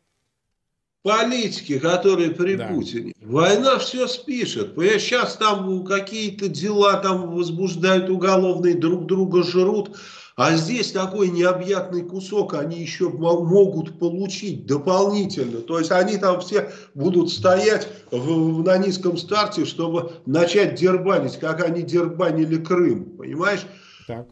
политики, 1.03 1.79
которые 1.79 2.31
при 2.31 2.55
да. 2.55 2.67
Путине. 2.67 3.13
Война 3.21 3.79
все 3.79 4.07
спишет. 4.07 4.75
Понимаешь, 4.75 5.01
сейчас 5.01 5.35
там 5.37 5.85
какие-то 5.85 6.47
дела 6.47 6.97
там 6.97 7.35
возбуждают 7.35 8.09
уголовные, 8.09 8.75
друг 8.75 9.05
друга 9.05 9.43
жрут. 9.43 9.97
А 10.35 10.55
здесь 10.55 10.91
такой 10.91 11.29
необъятный 11.29 12.03
кусок 12.03 12.53
они 12.53 12.79
еще 12.79 13.09
могут 13.09 13.97
получить 13.97 14.67
дополнительно. 14.67 15.61
То 15.61 15.79
есть 15.79 15.91
они 15.91 16.17
там 16.17 16.41
все 16.41 16.71
будут 16.93 17.31
стоять 17.31 17.87
в, 18.11 18.63
на 18.63 18.77
низком 18.77 19.17
старте, 19.17 19.65
чтобы 19.65 20.11
начать 20.27 20.75
дербанить, 20.75 21.37
как 21.37 21.63
они 21.63 21.81
дербанили 21.81 22.57
Крым. 22.57 23.17
Понимаешь? 23.17 23.65
Так. 24.05 24.27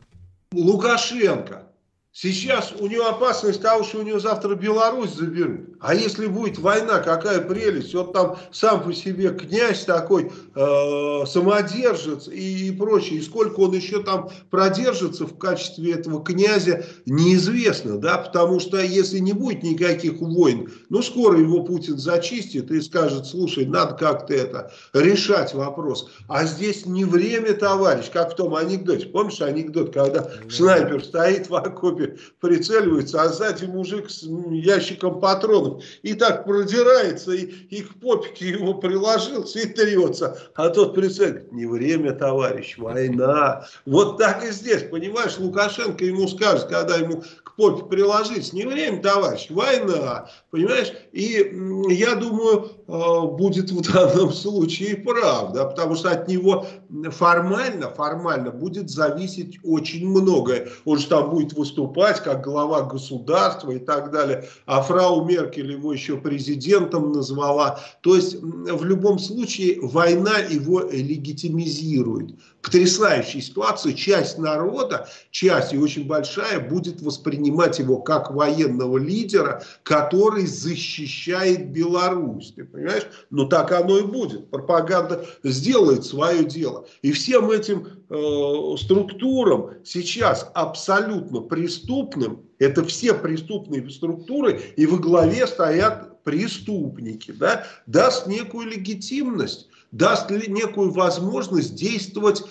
Лукашенко 0.51 1.72
Сейчас 2.18 2.74
у 2.80 2.88
него 2.88 3.07
опасность 3.07 3.61
того, 3.61 3.84
что 3.84 3.99
у 3.99 4.01
него 4.03 4.20
завтра 4.20 4.55
Беларусь 4.55 5.11
заберут. 5.11 5.76
А 5.82 5.93
если 5.93 6.28
будет 6.28 6.57
война, 6.57 6.99
какая 6.99 7.41
прелесть. 7.41 7.93
Вот 7.93 8.13
там 8.13 8.38
сам 8.53 8.84
по 8.84 8.93
себе 8.93 9.32
князь 9.32 9.84
такой, 9.84 10.32
э, 10.55 11.26
самодержец 11.28 12.30
и, 12.30 12.70
и 12.70 12.72
прочее. 12.72 13.20
И 13.20 13.22
сколько 13.22 13.59
он 13.59 13.74
еще 13.74 14.01
там 14.01 14.30
продержится 14.49 15.26
в 15.26 15.38
качестве 15.38 15.91
этого 15.91 16.24
князя, 16.24 16.86
неизвестно. 17.05 17.97
да, 17.97 18.20
Потому 18.20 18.61
что 18.61 18.80
если 18.80 19.20
не 19.20 19.34
будет 19.34 19.63
никаких 19.63 20.22
войн, 20.22 20.72
ну 20.88 21.01
скоро 21.01 21.38
его 21.38 21.66
Путин 21.66 21.97
зачистит 21.97 22.72
и 22.72 22.80
скажет, 22.80 23.26
слушай, 23.26 23.66
надо 23.66 23.93
как-то 23.95 24.34
это 24.34 24.72
решать 24.93 25.53
вопрос. 25.53 26.09
А 26.30 26.45
здесь 26.45 26.86
не 26.86 27.03
время, 27.03 27.55
товарищ, 27.55 28.09
как 28.09 28.32
в 28.32 28.36
том 28.38 28.55
анекдоте. 28.55 29.07
Помнишь 29.07 29.41
анекдот, 29.41 29.93
когда 29.93 30.32
снайпер 30.49 31.03
стоит 31.03 31.49
в 31.49 31.55
окопе 31.55 32.05
группе 32.06 32.20
прицеливается, 32.39 33.22
а 33.22 33.30
сзади 33.30 33.66
мужик 33.66 34.10
с 34.10 34.24
ящиком 34.24 35.20
патронов. 35.20 35.84
И 36.03 36.14
так 36.14 36.45
продирается, 36.45 37.32
и, 37.32 37.45
и 37.45 37.82
к 37.82 37.99
попике 37.99 38.49
его 38.49 38.76
приложился 38.76 39.60
и 39.60 39.66
трется. 39.66 40.38
А 40.56 40.70
тот 40.70 40.95
прицеливает, 40.95 41.51
не 41.51 41.66
время, 41.66 42.14
товарищ, 42.14 42.78
война. 42.78 43.68
Вот 43.86 44.18
так 44.18 44.43
и 44.43 44.51
здесь, 44.51 44.84
понимаешь, 44.84 45.38
Лукашенко 45.38 46.06
ему 46.06 46.28
скажет, 46.28 46.68
когда 46.68 46.97
ему 46.97 47.24
попе 47.56 47.86
приложить, 47.86 48.53
не 48.53 48.66
время, 48.66 49.01
товарищ, 49.01 49.47
война. 49.49 50.30
Понимаешь? 50.51 50.93
И 51.12 51.51
я 51.89 52.16
думаю, 52.16 52.72
э, 52.88 53.28
будет 53.38 53.72
в 53.72 53.93
данном 53.93 54.32
случае 54.32 54.97
прав, 54.97 55.53
да, 55.53 55.66
потому 55.66 55.95
что 55.95 56.12
от 56.12 56.28
него 56.28 56.66
формально, 57.12 57.89
формально 57.89 58.51
будет 58.51 58.89
зависеть 58.89 59.60
очень 59.64 60.08
многое. 60.08 60.70
Он 60.86 60.97
же 60.97 61.08
там 61.08 61.30
будет 61.30 61.53
выступать 61.53 62.22
как 62.22 62.43
глава 62.43 62.84
государства 62.84 63.72
и 63.72 63.80
так 63.80 64.12
далее. 64.12 64.45
А 64.66 64.82
фрау 64.82 65.26
Меркель 65.26 65.72
его 65.72 65.93
еще 65.93 66.18
президентом 66.18 67.12
назвала. 67.12 67.80
То 68.01 68.16
есть 68.16 68.41
в 68.41 68.84
любом 68.84 69.20
случае 69.20 69.80
война 69.82 70.38
его 70.38 70.82
легитимизирует. 70.82 72.36
Потрясающая 72.66 73.41
ситуация. 73.41 73.93
Часть 73.93 74.39
народа, 74.39 75.07
часть 75.30 75.72
и 75.72 75.78
очень 75.78 76.07
большая, 76.07 76.59
будет 76.59 76.99
воспринимать 76.99 77.78
его 77.78 77.99
как 77.99 78.32
военного 78.32 78.97
лидера, 78.97 79.63
который 79.84 80.47
защищает 80.47 81.70
Беларусь. 81.72 82.53
Ты 82.55 82.63
понимаешь? 82.66 83.03
Но 83.30 83.45
так 83.45 83.72
оно 83.72 83.99
и 83.99 84.01
будет. 84.01 84.49
Пропаганда 84.49 85.28
сделает 85.43 86.05
свое 86.05 86.43
дело. 86.43 86.88
И 87.03 87.11
всем 87.11 87.51
этим 87.51 87.88
э, 88.09 88.78
структурам 88.80 89.76
сейчас 89.84 90.49
абсолютно 90.55 91.41
преступным, 91.41 92.45
это 92.57 92.84
все 92.84 93.13
преступные 93.13 93.88
структуры, 93.91 94.59
и 94.76 94.88
во 94.88 94.97
главе 94.97 95.45
стоят 95.45 96.24
преступники, 96.24 97.32
да, 97.32 97.68
даст 97.86 98.26
некую 98.26 98.68
легитимность, 98.70 99.70
даст 99.95 100.29
некую 100.29 100.91
возможность 100.91 101.75
действовать 101.75 102.41
э, 102.41 102.45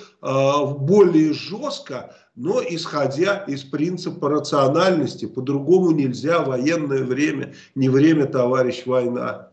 более 0.78 1.34
жестко, 1.34 2.14
но 2.34 2.62
исходя 2.62 3.44
из 3.46 3.62
принципа 3.62 4.30
рациональности. 4.30 5.26
По-другому 5.26 5.90
нельзя 5.90 6.40
военное 6.40 7.04
время, 7.04 7.54
не 7.74 7.90
время, 7.90 8.26
товарищ, 8.26 8.86
война. 8.86 9.50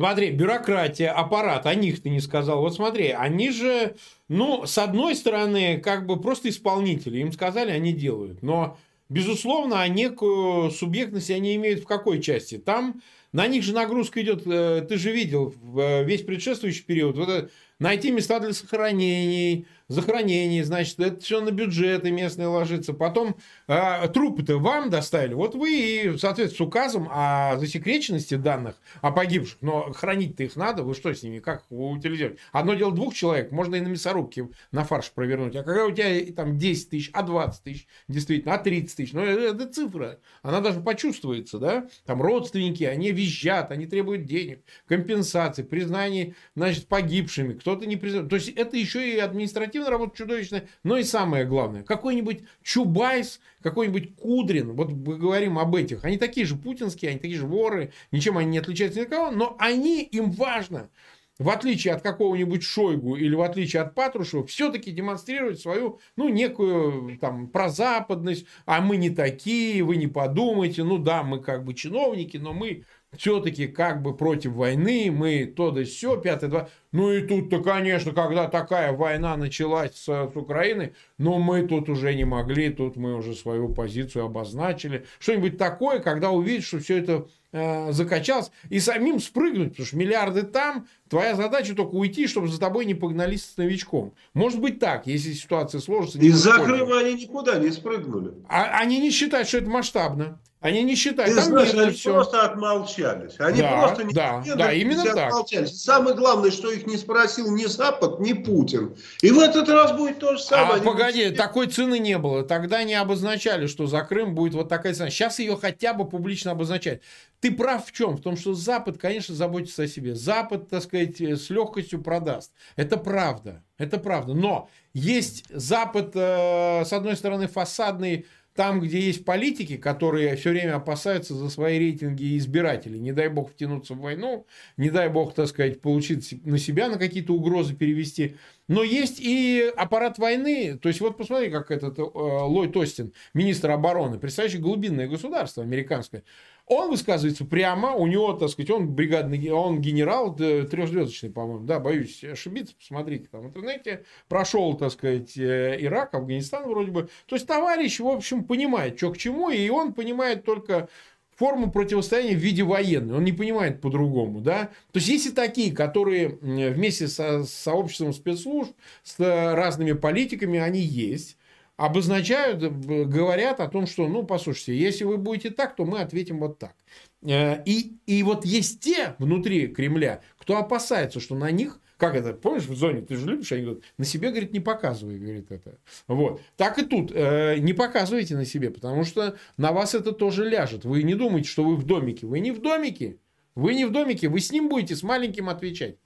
Смотри, 0.00 0.30
бюрократия, 0.30 1.10
аппарат, 1.10 1.66
о 1.66 1.74
них 1.74 2.02
ты 2.02 2.08
не 2.08 2.20
сказал. 2.20 2.60
Вот 2.60 2.74
смотри, 2.74 3.08
они 3.08 3.50
же, 3.50 3.96
ну, 4.28 4.64
с 4.64 4.78
одной 4.78 5.14
стороны, 5.14 5.78
как 5.78 6.06
бы 6.06 6.18
просто 6.18 6.48
исполнители. 6.48 7.18
Им 7.18 7.32
сказали, 7.32 7.72
они 7.72 7.92
делают. 7.92 8.42
Но, 8.42 8.78
безусловно, 9.10 9.86
некую 9.88 10.70
субъектность 10.70 11.30
они 11.30 11.56
имеют 11.56 11.80
в 11.80 11.86
какой 11.86 12.22
части? 12.22 12.56
Там 12.56 13.02
на 13.32 13.46
них 13.46 13.62
же 13.62 13.74
нагрузка 13.74 14.22
идет, 14.22 14.46
э, 14.46 14.86
ты 14.88 14.96
же 14.96 15.12
видел, 15.12 15.54
э, 15.78 16.04
весь 16.04 16.22
предшествующий 16.22 16.84
период, 16.84 17.16
вот 17.16 17.50
найти 17.78 18.10
места 18.10 18.40
для 18.40 18.52
сохранений, 18.52 19.66
захоронений, 19.88 20.62
значит, 20.62 21.00
это 21.00 21.20
все 21.20 21.40
на 21.40 21.50
бюджеты 21.50 22.10
местные 22.10 22.48
ложится. 22.48 22.92
Потом 22.92 23.36
э, 23.66 24.08
трупы-то 24.08 24.58
вам 24.58 24.90
доставили. 24.90 25.34
Вот 25.34 25.54
вы, 25.54 26.16
соответственно, 26.18 26.66
с 26.66 26.68
указом 26.68 27.08
о 27.10 27.56
засекреченности 27.56 28.34
данных 28.34 28.76
о 29.00 29.10
погибших, 29.10 29.58
но 29.60 29.92
хранить-то 29.92 30.42
их 30.44 30.56
надо, 30.56 30.82
вы 30.82 30.94
что 30.94 31.12
с 31.12 31.22
ними, 31.22 31.38
как 31.38 31.64
утилизировать? 31.70 32.38
Одно 32.52 32.74
дело 32.74 32.92
двух 32.92 33.14
человек, 33.14 33.50
можно 33.50 33.76
и 33.76 33.80
на 33.80 33.88
мясорубке 33.88 34.48
на 34.72 34.84
фарш 34.84 35.10
провернуть. 35.12 35.56
А 35.56 35.62
когда 35.62 35.86
у 35.86 35.90
тебя 35.90 36.32
там 36.34 36.58
10 36.58 36.90
тысяч, 36.90 37.10
а 37.12 37.22
20 37.22 37.62
тысяч, 37.62 37.86
действительно, 38.08 38.54
а 38.54 38.58
30 38.58 38.96
тысяч, 38.96 39.12
ну 39.12 39.22
это, 39.22 39.40
это 39.54 39.72
цифра, 39.72 40.18
она 40.42 40.60
даже 40.60 40.80
почувствуется, 40.80 41.58
да? 41.58 41.88
Там 42.04 42.20
родственники, 42.22 42.84
они 42.84 43.12
визжат, 43.12 43.70
они 43.70 43.86
требуют 43.86 44.24
денег, 44.24 44.62
компенсации, 44.86 45.62
признания, 45.62 46.34
значит, 46.54 46.86
погибшими, 46.86 47.54
кто-то 47.54 47.86
не 47.86 47.96
признает. 47.96 48.28
То 48.28 48.36
есть 48.36 48.50
это 48.50 48.76
еще 48.76 49.14
и 49.14 49.18
административно 49.18 49.77
административная 49.78 49.90
работа 49.90 50.16
чудовищная, 50.16 50.68
но 50.82 50.96
и 50.96 51.04
самое 51.04 51.44
главное, 51.44 51.82
какой-нибудь 51.82 52.42
Чубайс, 52.62 53.40
какой-нибудь 53.62 54.16
Кудрин, 54.16 54.72
вот 54.72 54.90
мы 54.90 55.16
говорим 55.16 55.58
об 55.58 55.74
этих, 55.74 56.04
они 56.04 56.18
такие 56.18 56.46
же 56.46 56.56
путинские, 56.56 57.10
они 57.10 57.20
такие 57.20 57.38
же 57.38 57.46
воры, 57.46 57.92
ничем 58.10 58.38
они 58.38 58.50
не 58.50 58.58
отличаются 58.58 59.00
ни 59.00 59.04
от 59.04 59.10
кого, 59.10 59.30
но 59.30 59.56
они, 59.58 60.02
им 60.02 60.30
важно, 60.30 60.90
в 61.38 61.50
отличие 61.50 61.94
от 61.94 62.02
какого-нибудь 62.02 62.64
Шойгу 62.64 63.14
или 63.14 63.34
в 63.34 63.42
отличие 63.42 63.82
от 63.82 63.94
Патрушева, 63.94 64.44
все-таки 64.46 64.90
демонстрировать 64.90 65.60
свою, 65.60 66.00
ну, 66.16 66.28
некую 66.28 67.16
там 67.18 67.48
прозападность, 67.48 68.46
а 68.66 68.80
мы 68.80 68.96
не 68.96 69.10
такие, 69.10 69.84
вы 69.84 69.96
не 69.96 70.08
подумайте, 70.08 70.82
ну 70.82 70.98
да, 70.98 71.22
мы 71.22 71.40
как 71.40 71.64
бы 71.64 71.74
чиновники, 71.74 72.36
но 72.38 72.52
мы 72.52 72.84
все-таки 73.16 73.66
как 73.66 74.02
бы 74.02 74.14
против 74.14 74.52
войны, 74.52 75.10
мы 75.10 75.46
то 75.46 75.70
да 75.70 75.84
все, 75.84 76.20
пятое, 76.20 76.50
два. 76.50 76.68
Ну 76.92 77.12
и 77.12 77.26
тут-то, 77.26 77.62
конечно, 77.62 78.12
когда 78.12 78.48
такая 78.48 78.92
война 78.92 79.36
началась 79.36 79.94
с, 79.94 80.04
с 80.04 80.36
Украиной, 80.36 80.94
но 81.16 81.38
мы 81.38 81.66
тут 81.66 81.88
уже 81.88 82.14
не 82.14 82.24
могли, 82.24 82.70
тут 82.70 82.96
мы 82.96 83.14
уже 83.14 83.34
свою 83.34 83.72
позицию 83.72 84.26
обозначили. 84.26 85.06
Что-нибудь 85.18 85.56
такое, 85.58 86.00
когда 86.00 86.30
увидишь, 86.30 86.66
что 86.66 86.80
все 86.80 86.98
это 86.98 87.28
э, 87.52 87.92
закачалось, 87.92 88.50
и 88.68 88.78
самим 88.78 89.20
спрыгнуть, 89.20 89.70
потому 89.70 89.86
что 89.86 89.96
миллиарды 89.96 90.42
там, 90.42 90.86
твоя 91.08 91.34
задача 91.34 91.74
только 91.74 91.94
уйти, 91.94 92.26
чтобы 92.26 92.48
за 92.48 92.60
тобой 92.60 92.84
не 92.84 92.94
погнались 92.94 93.44
с 93.44 93.56
новичком. 93.56 94.14
Может 94.34 94.60
быть 94.60 94.78
так, 94.78 95.06
если 95.06 95.32
ситуация 95.32 95.80
сложится. 95.80 96.18
Из-за 96.18 96.52
Крыма 96.62 96.98
они 96.98 97.14
никуда 97.14 97.58
не 97.58 97.70
спрыгнули. 97.70 98.34
А, 98.48 98.78
они 98.80 99.00
не 99.00 99.10
считают, 99.10 99.48
что 99.48 99.58
это 99.58 99.68
масштабно. 99.70 100.40
Они 100.60 100.82
не 100.82 100.96
считают. 100.96 101.36
Ты 101.36 101.40
знаешь, 101.40 101.72
они 101.72 101.92
все. 101.92 102.12
просто 102.12 102.42
отмолчались. 102.42 103.38
Они 103.38 103.60
да, 103.60 103.80
просто 103.80 104.02
не 104.02 104.12
да, 104.12 104.42
да, 104.56 104.72
именно 104.72 105.04
так. 105.04 105.28
отмолчались. 105.28 105.80
Самое 105.80 106.16
главное, 106.16 106.50
что 106.50 106.70
их 106.72 106.84
не 106.86 106.96
спросил 106.96 107.54
ни 107.54 107.64
Запад, 107.66 108.18
ни 108.18 108.32
Путин. 108.32 108.96
И 109.22 109.30
в 109.30 109.38
этот 109.38 109.68
раз 109.68 109.92
будет 109.92 110.18
то 110.18 110.36
же 110.36 110.42
самое. 110.42 110.80
А, 110.80 110.84
погоди, 110.84 111.24
будут... 111.24 111.38
такой 111.38 111.68
цены 111.68 112.00
не 112.00 112.18
было. 112.18 112.42
Тогда 112.42 112.82
не 112.82 112.94
обозначали, 112.94 113.68
что 113.68 113.86
за 113.86 114.00
Крым 114.00 114.34
будет 114.34 114.54
вот 114.54 114.68
такая 114.68 114.94
цена. 114.94 115.10
Сейчас 115.10 115.38
ее 115.38 115.56
хотя 115.56 115.94
бы 115.94 116.08
публично 116.08 116.50
обозначать. 116.50 117.02
Ты 117.40 117.52
прав 117.52 117.86
в 117.86 117.92
чем? 117.92 118.16
В 118.16 118.20
том, 118.20 118.36
что 118.36 118.54
Запад, 118.54 118.98
конечно, 118.98 119.36
заботится 119.36 119.84
о 119.84 119.86
себе. 119.86 120.16
Запад, 120.16 120.68
так 120.68 120.82
сказать, 120.82 121.20
с 121.20 121.50
легкостью 121.50 122.02
продаст. 122.02 122.52
Это 122.74 122.96
правда. 122.96 123.62
Это 123.76 123.98
правда. 123.98 124.34
Но 124.34 124.68
есть 124.92 125.44
Запад, 125.50 126.10
э, 126.14 126.84
с 126.84 126.92
одной 126.92 127.16
стороны, 127.16 127.46
фасадный 127.46 128.26
там, 128.58 128.80
где 128.80 128.98
есть 128.98 129.24
политики, 129.24 129.76
которые 129.76 130.34
все 130.34 130.50
время 130.50 130.74
опасаются 130.74 131.32
за 131.32 131.48
свои 131.48 131.78
рейтинги 131.78 132.24
и 132.24 132.38
избирателей, 132.38 132.98
не 132.98 133.12
дай 133.12 133.28
бог 133.28 133.52
втянуться 133.52 133.94
в 133.94 134.00
войну, 134.00 134.48
не 134.76 134.90
дай 134.90 135.08
бог, 135.08 135.32
так 135.32 135.46
сказать, 135.46 135.80
получить 135.80 136.44
на 136.44 136.58
себя 136.58 136.88
на 136.88 136.98
какие-то 136.98 137.34
угрозы 137.34 137.76
перевести. 137.76 138.34
Но 138.66 138.82
есть 138.82 139.20
и 139.20 139.72
аппарат 139.76 140.18
войны. 140.18 140.76
То 140.76 140.88
есть, 140.88 141.00
вот 141.00 141.16
посмотри, 141.16 141.50
как 141.50 141.70
этот 141.70 142.00
э, 142.00 142.02
Ллойд 142.02 142.76
Остин, 142.76 143.12
министр 143.32 143.70
обороны, 143.70 144.18
представляющий 144.18 144.58
глубинное 144.58 145.06
государство 145.06 145.62
американское, 145.62 146.24
он 146.68 146.90
высказывается 146.90 147.44
прямо, 147.44 147.94
у 147.94 148.06
него, 148.06 148.34
так 148.34 148.50
сказать, 148.50 148.70
он 148.70 148.88
бригадный, 148.94 149.50
он 149.50 149.80
генерал 149.80 150.34
трехзвездочный, 150.36 151.30
по-моему, 151.30 151.64
да, 151.64 151.80
боюсь 151.80 152.22
ошибиться, 152.22 152.74
посмотрите 152.76 153.28
там 153.30 153.42
в 153.42 153.46
интернете, 153.46 154.04
прошел, 154.28 154.74
так 154.74 154.92
сказать, 154.92 155.36
э, 155.38 155.78
Ирак, 155.80 156.14
Афганистан 156.14 156.68
вроде 156.68 156.90
бы. 156.90 157.08
То 157.26 157.36
есть, 157.36 157.46
товарищ, 157.46 158.00
в 158.00 158.06
общем, 158.06 158.44
понимает, 158.44 158.98
что 158.98 159.10
к 159.10 159.16
чему, 159.16 159.48
и 159.48 159.68
он 159.70 159.94
понимает 159.94 160.44
только 160.44 160.88
форму 161.34 161.70
противостояния 161.70 162.34
в 162.34 162.40
виде 162.40 162.64
военной. 162.64 163.16
Он 163.16 163.24
не 163.24 163.32
понимает 163.32 163.80
по-другому, 163.80 164.40
да. 164.40 164.70
То 164.92 164.98
есть, 164.98 165.08
есть 165.08 165.26
и 165.26 165.30
такие, 165.30 165.72
которые 165.72 166.28
вместе 166.28 167.08
со 167.08 167.44
сообществом 167.44 168.12
спецслужб, 168.12 168.72
с 169.04 169.18
разными 169.18 169.92
политиками, 169.92 170.58
они 170.58 170.80
есть 170.80 171.37
обозначают, 171.78 172.60
говорят 172.60 173.60
о 173.60 173.68
том, 173.68 173.86
что, 173.86 174.08
ну, 174.08 174.24
послушайте, 174.24 174.76
если 174.76 175.04
вы 175.04 175.16
будете 175.16 175.50
так, 175.50 175.76
то 175.76 175.86
мы 175.86 176.00
ответим 176.00 176.40
вот 176.40 176.58
так. 176.58 176.74
Э, 177.22 177.62
и, 177.64 177.96
и 178.04 178.22
вот 178.24 178.44
есть 178.44 178.80
те 178.80 179.14
внутри 179.18 179.68
Кремля, 179.68 180.20
кто 180.38 180.58
опасается, 180.58 181.20
что 181.20 181.34
на 181.36 181.50
них 181.50 181.80
Как 181.96 182.16
это? 182.16 182.32
Помнишь, 182.32 182.66
в 182.66 182.76
зоне 182.76 183.00
ты 183.00 183.16
же 183.16 183.26
любишь 183.26 183.52
анекдот? 183.52 183.82
На 183.96 184.04
себе, 184.04 184.30
говорит, 184.30 184.52
не 184.52 184.60
показывай, 184.60 185.18
говорит 185.18 185.50
это. 185.50 185.78
Вот. 186.08 186.40
Так 186.56 186.78
и 186.78 186.84
тут. 186.84 187.12
Э, 187.14 187.56
не 187.58 187.72
показывайте 187.72 188.34
на 188.36 188.44
себе, 188.44 188.70
потому 188.70 189.04
что 189.04 189.36
на 189.56 189.72
вас 189.72 189.94
это 189.94 190.10
тоже 190.12 190.48
ляжет. 190.48 190.84
Вы 190.84 191.04
не 191.04 191.14
думаете, 191.14 191.48
что 191.48 191.62
вы 191.62 191.76
в 191.76 191.84
домике. 191.84 192.26
Вы 192.26 192.40
не 192.40 192.50
в 192.50 192.60
домике. 192.60 193.18
Вы 193.54 193.74
не 193.74 193.84
в 193.84 193.92
домике. 193.92 194.28
Вы 194.28 194.40
с 194.40 194.50
ним 194.50 194.68
будете, 194.68 194.96
с 194.96 195.04
маленьким 195.04 195.48
отвечать. 195.48 195.96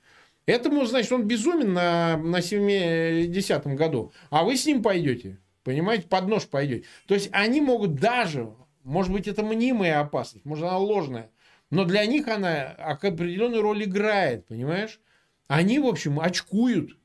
Этому, 0.45 0.85
значит, 0.85 1.13
он 1.13 1.27
безумен 1.27 1.73
на, 1.73 2.17
на 2.17 2.41
70-м 2.41 3.77
году. 3.77 4.13
А 4.31 4.45
вы 4.45 4.57
с 4.57 4.67
ним 4.67 4.83
пойдете. 4.83 5.39
Понимаете, 5.65 6.09
под 6.09 6.29
нож 6.29 6.47
пойдете. 6.47 6.87
То 7.07 7.15
есть 7.15 7.29
они 7.33 7.61
могут 7.61 7.95
даже, 7.95 8.53
может 8.83 9.13
быть, 9.13 9.29
это 9.29 9.43
мнимая 9.43 10.01
опасность, 10.01 10.45
может, 10.45 10.65
она 10.65 10.79
ложная, 10.79 11.31
но 11.71 11.85
для 11.85 12.05
них 12.05 12.29
она 12.29 12.65
определенную 12.71 13.63
роль 13.63 13.85
играет, 13.85 14.47
понимаешь? 14.47 15.01
Они, 15.47 15.79
в 15.79 15.87
общем, 15.87 16.19
очкуют, 16.19 16.99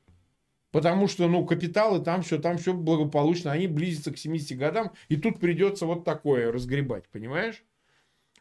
потому 0.72 1.06
что, 1.08 1.28
ну, 1.28 1.46
капиталы 1.46 2.00
там 2.00 2.22
все, 2.22 2.38
там 2.38 2.58
все 2.58 2.74
благополучно, 2.74 3.52
они 3.52 3.68
близятся 3.68 4.12
к 4.12 4.18
70 4.18 4.58
годам, 4.58 4.92
и 5.08 5.16
тут 5.16 5.38
придется 5.38 5.86
вот 5.86 6.04
такое 6.04 6.50
разгребать, 6.50 7.08
понимаешь? 7.08 7.62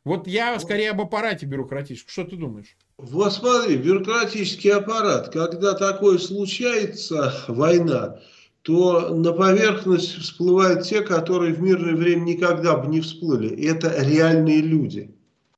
Вот 0.03 0.25
я 0.25 0.57
скорее 0.59 0.91
об 0.91 1.01
аппарате 1.01 1.45
бюрократическом. 1.45 2.09
Что 2.09 2.23
ты 2.23 2.37
думаешь? 2.37 2.77
Вот 2.97 3.33
смотри, 3.33 3.75
бюрократический 3.75 4.71
аппарат, 4.71 5.29
когда 5.29 5.73
такое 5.73 6.17
случается, 6.17 7.33
война, 7.49 8.19
то 8.67 9.15
на 9.15 9.31
поверхность 9.31 10.17
всплывают 10.17 10.83
те, 10.83 10.99
которые 10.99 11.53
в 11.53 11.61
мирное 11.61 11.95
время 11.95 12.25
никогда 12.25 12.75
бы 12.75 12.87
не 12.87 12.99
всплыли. 12.99 13.47
И 13.55 13.65
это 13.65 13.93
реальные 13.97 14.59
люди. 14.59 15.15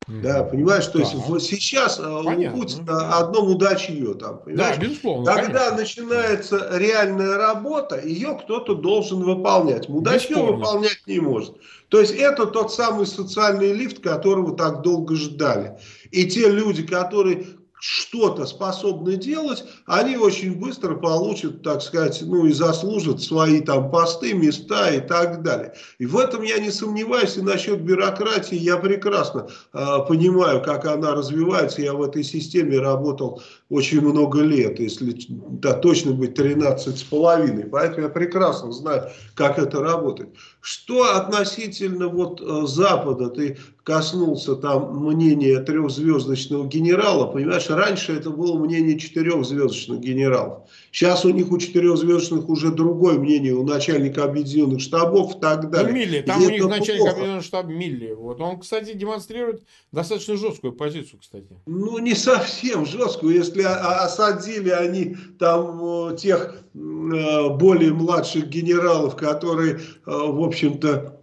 Mm-hmm. 0.07 0.21
Да, 0.21 0.43
понимаешь, 0.43 0.85
то 0.85 0.99
да. 0.99 0.99
есть 0.99 1.15
вот 1.15 1.41
сейчас 1.41 1.99
э, 1.99 2.21
Понятно. 2.23 2.55
у 2.55 2.61
Путина 2.61 3.17
одно 3.17 3.45
удачье 3.45 4.13
там, 4.13 4.43
понимаешь? 4.45 4.77
Да, 4.77 4.83
безусловно. 4.83 5.25
Когда 5.25 5.71
конечно. 5.71 5.77
начинается 5.77 6.69
реальная 6.77 7.35
работа, 7.37 7.99
ее 7.99 8.37
кто-то 8.43 8.75
должен 8.75 9.23
выполнять. 9.23 9.89
Мудачье 9.89 10.35
выполнять 10.35 11.01
не 11.07 11.19
может. 11.19 11.55
То 11.87 11.99
есть 11.99 12.13
это 12.13 12.45
тот 12.45 12.71
самый 12.71 13.07
социальный 13.07 13.73
лифт, 13.73 14.03
которого 14.03 14.55
так 14.55 14.83
долго 14.83 15.15
ждали. 15.15 15.79
И 16.11 16.27
те 16.27 16.47
люди, 16.47 16.83
которые 16.83 17.47
что-то 17.79 18.45
способны 18.45 19.15
делать, 19.15 19.63
они 19.85 20.17
очень 20.17 20.59
быстро 20.59 20.95
получат, 20.95 21.63
так 21.63 21.81
сказать, 21.81 22.21
ну 22.21 22.45
и 22.45 22.51
заслужат 22.51 23.21
свои 23.21 23.61
там 23.61 23.89
посты, 23.89 24.33
места 24.33 24.89
и 24.91 24.99
так 24.99 25.41
далее. 25.43 25.73
И 25.97 26.05
в 26.05 26.17
этом 26.17 26.43
я 26.43 26.59
не 26.59 26.71
сомневаюсь. 26.71 27.37
И 27.37 27.41
насчет 27.41 27.81
бюрократии 27.81 28.57
я 28.57 28.77
прекрасно 28.77 29.47
э, 29.73 29.85
понимаю, 30.07 30.61
как 30.61 30.85
она 30.85 31.13
развивается. 31.13 31.81
Я 31.81 31.93
в 31.93 32.03
этой 32.03 32.23
системе 32.23 32.79
работал 32.79 33.41
очень 33.69 34.01
много 34.01 34.41
лет, 34.41 34.79
если 34.79 35.15
да, 35.29 35.73
точно 35.73 36.11
быть 36.11 36.35
13 36.35 36.97
с 36.97 37.03
половиной. 37.03 37.65
Поэтому 37.65 38.03
я 38.03 38.09
прекрасно 38.09 38.71
знаю, 38.71 39.09
как 39.35 39.57
это 39.57 39.79
работает. 39.79 40.29
Что 40.61 41.15
относительно 41.15 42.09
вот 42.09 42.41
э, 42.41 42.67
Запада, 42.67 43.29
ты 43.29 43.57
коснулся 43.83 44.55
там 44.55 45.03
мнения 45.03 45.59
трехзвездочного 45.61 46.67
генерала, 46.67 47.25
понимаешь, 47.25 47.69
раньше 47.69 48.13
это 48.13 48.29
было 48.29 48.55
мнение 48.59 48.99
четырехзвездочных 48.99 49.99
генералов. 49.99 50.69
Сейчас 50.91 51.25
у 51.25 51.29
них 51.29 51.51
у 51.51 51.57
четырехзвездочных 51.57 52.49
уже 52.49 52.71
другое 52.71 53.17
мнение, 53.17 53.53
у 53.53 53.63
начальника 53.63 54.25
объединенных 54.25 54.81
штабов 54.81 55.37
и 55.37 55.39
так 55.39 55.71
далее. 55.71 55.91
Ну, 55.91 55.97
Милли, 55.97 56.21
там 56.21 56.41
и 56.41 56.45
у 56.45 56.49
них 56.49 56.65
начальник 56.67 57.09
объединенных 57.09 57.43
штабов 57.43 57.71
Милли. 57.71 58.13
Вот 58.13 58.39
он, 58.41 58.59
кстати, 58.59 58.93
демонстрирует 58.93 59.63
достаточно 59.91 60.35
жесткую 60.35 60.73
позицию, 60.73 61.19
кстати. 61.21 61.47
Ну, 61.65 61.97
не 61.97 62.13
совсем 62.13 62.85
жесткую, 62.85 63.33
если 63.33 63.63
осадили 63.63 64.69
они 64.69 65.15
там 65.39 66.11
э, 66.11 66.17
тех 66.17 66.63
э, 66.75 67.49
более 67.55 67.93
младших 67.93 68.49
генералов, 68.49 69.15
которые, 69.15 69.79
в 70.05 70.48
общем-то, 70.49 71.19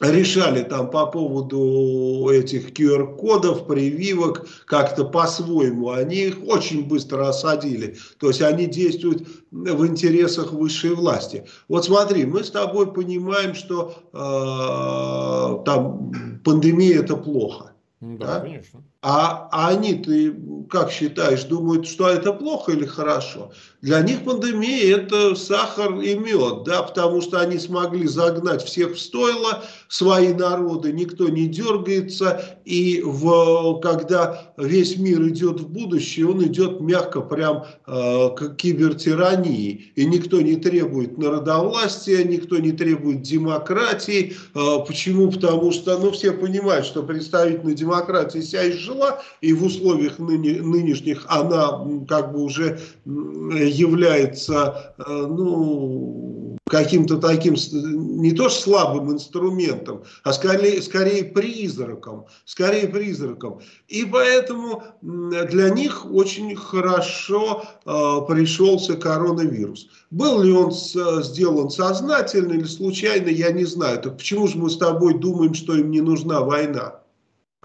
решали 0.00 0.62
там 0.62 0.90
по 0.90 1.06
поводу 1.06 2.28
этих 2.30 2.70
QR-кодов, 2.72 3.66
прививок, 3.66 4.46
как-то 4.66 5.04
по-своему. 5.04 5.90
Они 5.90 6.16
их 6.16 6.38
очень 6.46 6.86
быстро 6.86 7.28
осадили. 7.28 7.96
То 8.18 8.28
есть 8.28 8.42
они 8.42 8.66
действуют 8.66 9.26
в 9.50 9.86
интересах 9.86 10.52
высшей 10.52 10.94
власти. 10.94 11.46
Вот 11.68 11.86
смотри, 11.86 12.26
мы 12.26 12.44
с 12.44 12.50
тобой 12.50 12.92
понимаем, 12.92 13.54
что 13.54 13.94
э, 14.12 15.64
там 15.64 16.40
пандемия 16.44 17.00
это 17.00 17.16
плохо. 17.16 17.72
Да, 18.00 18.26
да? 18.26 18.40
конечно. 18.40 18.84
А, 19.02 19.48
а 19.52 19.68
они, 19.68 19.94
ты 19.94 20.34
как 20.68 20.90
считаешь, 20.90 21.44
думают, 21.44 21.86
что 21.86 22.08
это 22.08 22.32
плохо 22.32 22.72
или 22.72 22.86
хорошо? 22.86 23.52
Для 23.82 24.00
них 24.00 24.24
пандемия 24.24 24.96
это 24.96 25.36
сахар 25.36 26.00
и 26.00 26.16
мед, 26.16 26.64
да, 26.64 26.82
потому 26.82 27.20
что 27.20 27.38
они 27.40 27.58
смогли 27.58 28.06
загнать 28.08 28.64
всех 28.64 28.94
в 28.94 28.98
стойло, 28.98 29.62
свои 29.88 30.32
народы, 30.32 30.92
никто 30.92 31.28
не 31.28 31.46
дергается, 31.46 32.58
и 32.64 33.00
в, 33.04 33.78
когда 33.80 34.52
весь 34.56 34.96
мир 34.96 35.28
идет 35.28 35.60
в 35.60 35.68
будущее, 35.68 36.28
он 36.28 36.42
идет 36.44 36.80
мягко 36.80 37.20
прям 37.20 37.64
э, 37.86 38.30
к 38.36 38.56
кибертирании, 38.56 39.92
и 39.94 40.04
никто 40.04 40.40
не 40.40 40.56
требует 40.56 41.16
народовластия, 41.18 42.24
никто 42.24 42.58
не 42.58 42.72
требует 42.72 43.22
демократии. 43.22 44.34
Э, 44.54 44.84
почему? 44.84 45.30
Потому 45.30 45.70
что, 45.70 45.96
ну, 45.98 46.10
все 46.10 46.32
понимают, 46.32 46.86
что 46.86 47.04
представительная 47.04 47.74
демократия 47.74 48.42
себя 48.42 48.62
изжила, 48.86 49.22
и 49.40 49.52
в 49.52 49.64
условиях 49.64 50.18
ныне, 50.18 50.62
нынешних 50.62 51.24
она 51.28 51.84
как 52.08 52.32
бы 52.32 52.42
уже 52.42 52.80
является, 53.04 54.94
э, 54.98 55.02
ну, 55.08 56.56
каким-то 56.68 57.18
таким, 57.18 57.54
не 57.54 58.32
то 58.32 58.48
что 58.48 58.62
слабым 58.62 59.12
инструментом, 59.12 60.02
а 60.24 60.32
скорее, 60.32 60.82
скорее 60.82 61.24
призраком, 61.24 62.26
скорее 62.44 62.88
призраком. 62.88 63.60
И 63.86 64.04
поэтому 64.04 64.82
для 65.00 65.70
них 65.70 66.10
очень 66.10 66.56
хорошо 66.56 67.62
э, 67.62 67.90
пришелся 68.28 68.96
коронавирус. 68.96 69.88
Был 70.10 70.42
ли 70.42 70.52
он 70.52 70.72
с, 70.72 71.22
сделан 71.22 71.70
сознательно 71.70 72.54
или 72.54 72.64
случайно, 72.64 73.28
я 73.28 73.52
не 73.52 73.64
знаю. 73.64 74.00
Так 74.00 74.16
почему 74.16 74.48
же 74.48 74.58
мы 74.58 74.70
с 74.70 74.76
тобой 74.76 75.18
думаем, 75.18 75.54
что 75.54 75.76
им 75.76 75.90
не 75.90 76.00
нужна 76.00 76.40
война? 76.40 77.00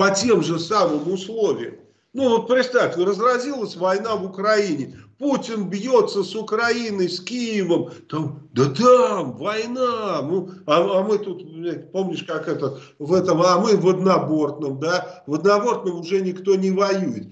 По 0.01 0.09
тем 0.09 0.41
же 0.41 0.57
самым 0.57 1.13
условиям. 1.13 1.75
Ну 2.13 2.29
вот 2.29 2.47
представь, 2.47 2.97
разразилась 2.97 3.75
война 3.75 4.15
в 4.15 4.25
Украине. 4.25 4.97
Путин 5.19 5.69
бьется 5.69 6.23
с 6.23 6.35
Украиной, 6.35 7.07
с 7.07 7.19
Киевом. 7.19 7.91
Там, 8.09 8.49
да 8.51 8.65
там, 8.71 9.33
война. 9.33 10.23
Ну, 10.23 10.49
а, 10.65 11.01
а 11.01 11.03
мы 11.03 11.19
тут, 11.19 11.43
помнишь, 11.91 12.23
как 12.23 12.47
это, 12.47 12.79
в 12.97 13.13
этом, 13.13 13.43
а 13.43 13.59
мы 13.59 13.77
в 13.77 13.87
однобортном, 13.87 14.79
да? 14.79 15.23
В 15.27 15.35
однобортном 15.35 15.99
уже 15.99 16.21
никто 16.21 16.55
не 16.55 16.71
воюет. 16.71 17.27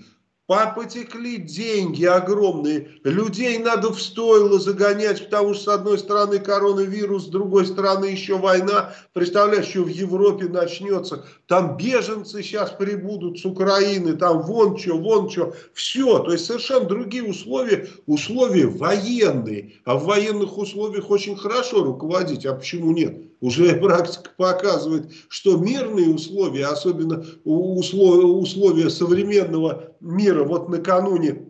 Потекли 0.50 1.38
деньги 1.38 2.06
огромные. 2.06 2.89
Людей 3.04 3.60
надо 3.60 3.93
в 3.93 4.02
стойло 4.02 4.58
загонять, 4.58 5.26
потому 5.26 5.54
что 5.54 5.64
с 5.64 5.68
одной 5.68 6.00
стороны 6.00 6.39
коронавирус, 6.39 7.26
с 7.26 7.28
другой 7.28 7.68
стороны 7.68 8.06
еще 8.06 8.36
война. 8.36 8.95
Представляешь, 9.14 9.68
что 9.68 9.84
в 9.84 9.89
Европе 9.89 10.47
начнется. 10.47 11.24
Там 11.45 11.78
беженцы 11.78 12.41
сейчас 12.41 12.72
прибудут 12.72 13.38
с 13.38 13.45
Украины, 13.45 14.14
там 14.14 14.41
вон 14.41 14.76
что, 14.80 14.97
вон 14.97 15.30
что. 15.30 15.54
Все. 15.76 16.18
То 16.18 16.32
есть 16.32 16.47
совершенно 16.47 16.86
другие 16.86 17.26
условия. 17.26 17.88
Условия 18.08 18.66
военные. 18.66 19.74
А 19.86 19.97
в 19.97 20.06
военных 20.06 20.58
условиях 20.58 21.12
очень 21.12 21.38
хорошо 21.38 21.84
руководить. 21.84 22.47
А 22.47 22.56
почему 22.56 22.91
нет? 22.91 23.29
Уже 23.42 23.76
практика 23.80 24.32
показывает, 24.38 25.12
что 25.30 25.58
мирные 25.58 26.10
условия, 26.10 26.68
особенно 26.68 27.26
условия 27.44 28.90
современного 28.90 29.96
мира, 30.00 30.44
вот 30.44 30.70
накануне 30.70 31.50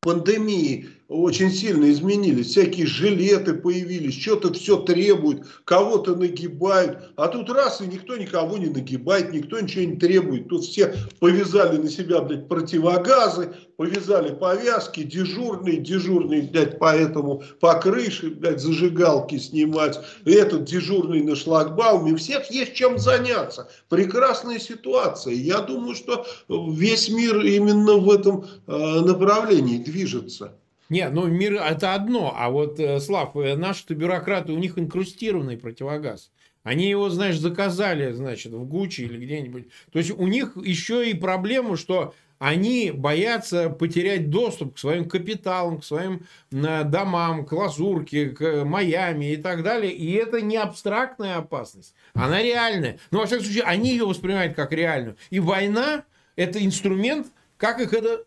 пандемии, 0.00 0.88
очень 1.08 1.50
сильно 1.50 1.90
изменились. 1.90 2.48
Всякие 2.48 2.86
жилеты 2.86 3.54
появились, 3.54 4.20
что-то 4.20 4.52
все 4.52 4.76
требуют, 4.76 5.46
кого-то 5.64 6.14
нагибают. 6.14 6.98
А 7.16 7.28
тут 7.28 7.48
раз, 7.50 7.80
и 7.80 7.86
никто 7.86 8.16
никого 8.18 8.58
не 8.58 8.66
нагибает, 8.66 9.32
никто 9.32 9.58
ничего 9.58 9.84
не 9.84 9.96
требует. 9.96 10.48
Тут 10.48 10.64
все 10.64 10.94
повязали 11.18 11.78
на 11.78 11.88
себя, 11.88 12.20
блядь, 12.20 12.46
противогазы, 12.46 13.54
повязали 13.78 14.34
повязки, 14.34 15.02
дежурные, 15.02 15.78
дежурные, 15.78 16.42
блядь, 16.42 16.78
поэтому 16.78 17.42
по 17.58 17.80
крыше, 17.80 18.28
блядь, 18.30 18.60
зажигалки 18.60 19.38
снимать. 19.38 19.98
Этот 20.26 20.64
дежурный 20.64 21.22
на 21.22 21.36
шлагбауме. 21.36 22.12
У 22.12 22.16
всех 22.16 22.50
есть 22.50 22.74
чем 22.74 22.98
заняться. 22.98 23.70
Прекрасная 23.88 24.58
ситуация. 24.58 25.32
Я 25.32 25.60
думаю, 25.60 25.94
что 25.94 26.26
весь 26.48 27.08
мир 27.08 27.40
именно 27.40 27.94
в 27.94 28.10
этом 28.10 28.44
э, 28.66 29.00
направлении 29.00 29.78
движется. 29.78 30.52
Не, 30.88 31.08
ну 31.10 31.26
мир 31.26 31.54
это 31.54 31.94
одно, 31.94 32.34
а 32.34 32.48
вот, 32.50 32.80
э, 32.80 32.98
Слав, 33.00 33.36
э, 33.36 33.56
наши-то 33.56 33.94
бюрократы, 33.94 34.52
у 34.52 34.58
них 34.58 34.78
инкрустированный 34.78 35.58
противогаз. 35.58 36.30
Они 36.62 36.88
его, 36.88 37.08
знаешь, 37.10 37.38
заказали, 37.38 38.12
значит, 38.12 38.52
в 38.52 38.64
Гуччи 38.64 39.02
или 39.02 39.24
где-нибудь. 39.24 39.68
То 39.92 39.98
есть 39.98 40.10
у 40.10 40.26
них 40.26 40.56
еще 40.56 41.08
и 41.08 41.14
проблема, 41.14 41.76
что 41.76 42.14
они 42.38 42.90
боятся 42.94 43.68
потерять 43.68 44.30
доступ 44.30 44.74
к 44.74 44.78
своим 44.78 45.08
капиталам, 45.08 45.80
к 45.80 45.84
своим 45.84 46.26
э, 46.52 46.84
домам, 46.84 47.44
к 47.44 47.52
Лазурке, 47.52 48.30
к 48.30 48.64
Майами 48.64 49.32
и 49.32 49.36
так 49.36 49.62
далее. 49.62 49.92
И 49.92 50.12
это 50.12 50.40
не 50.40 50.56
абстрактная 50.56 51.36
опасность, 51.36 51.94
она 52.14 52.42
реальная. 52.42 52.98
Но, 53.10 53.20
во 53.20 53.26
всяком 53.26 53.44
случае, 53.44 53.64
они 53.64 53.90
ее 53.90 54.06
воспринимают 54.06 54.54
как 54.54 54.72
реальную. 54.72 55.16
И 55.30 55.40
война– 55.40 56.04
это 56.36 56.64
инструмент, 56.64 57.26
как 57.56 57.80
их 57.80 57.92
это 57.92 58.24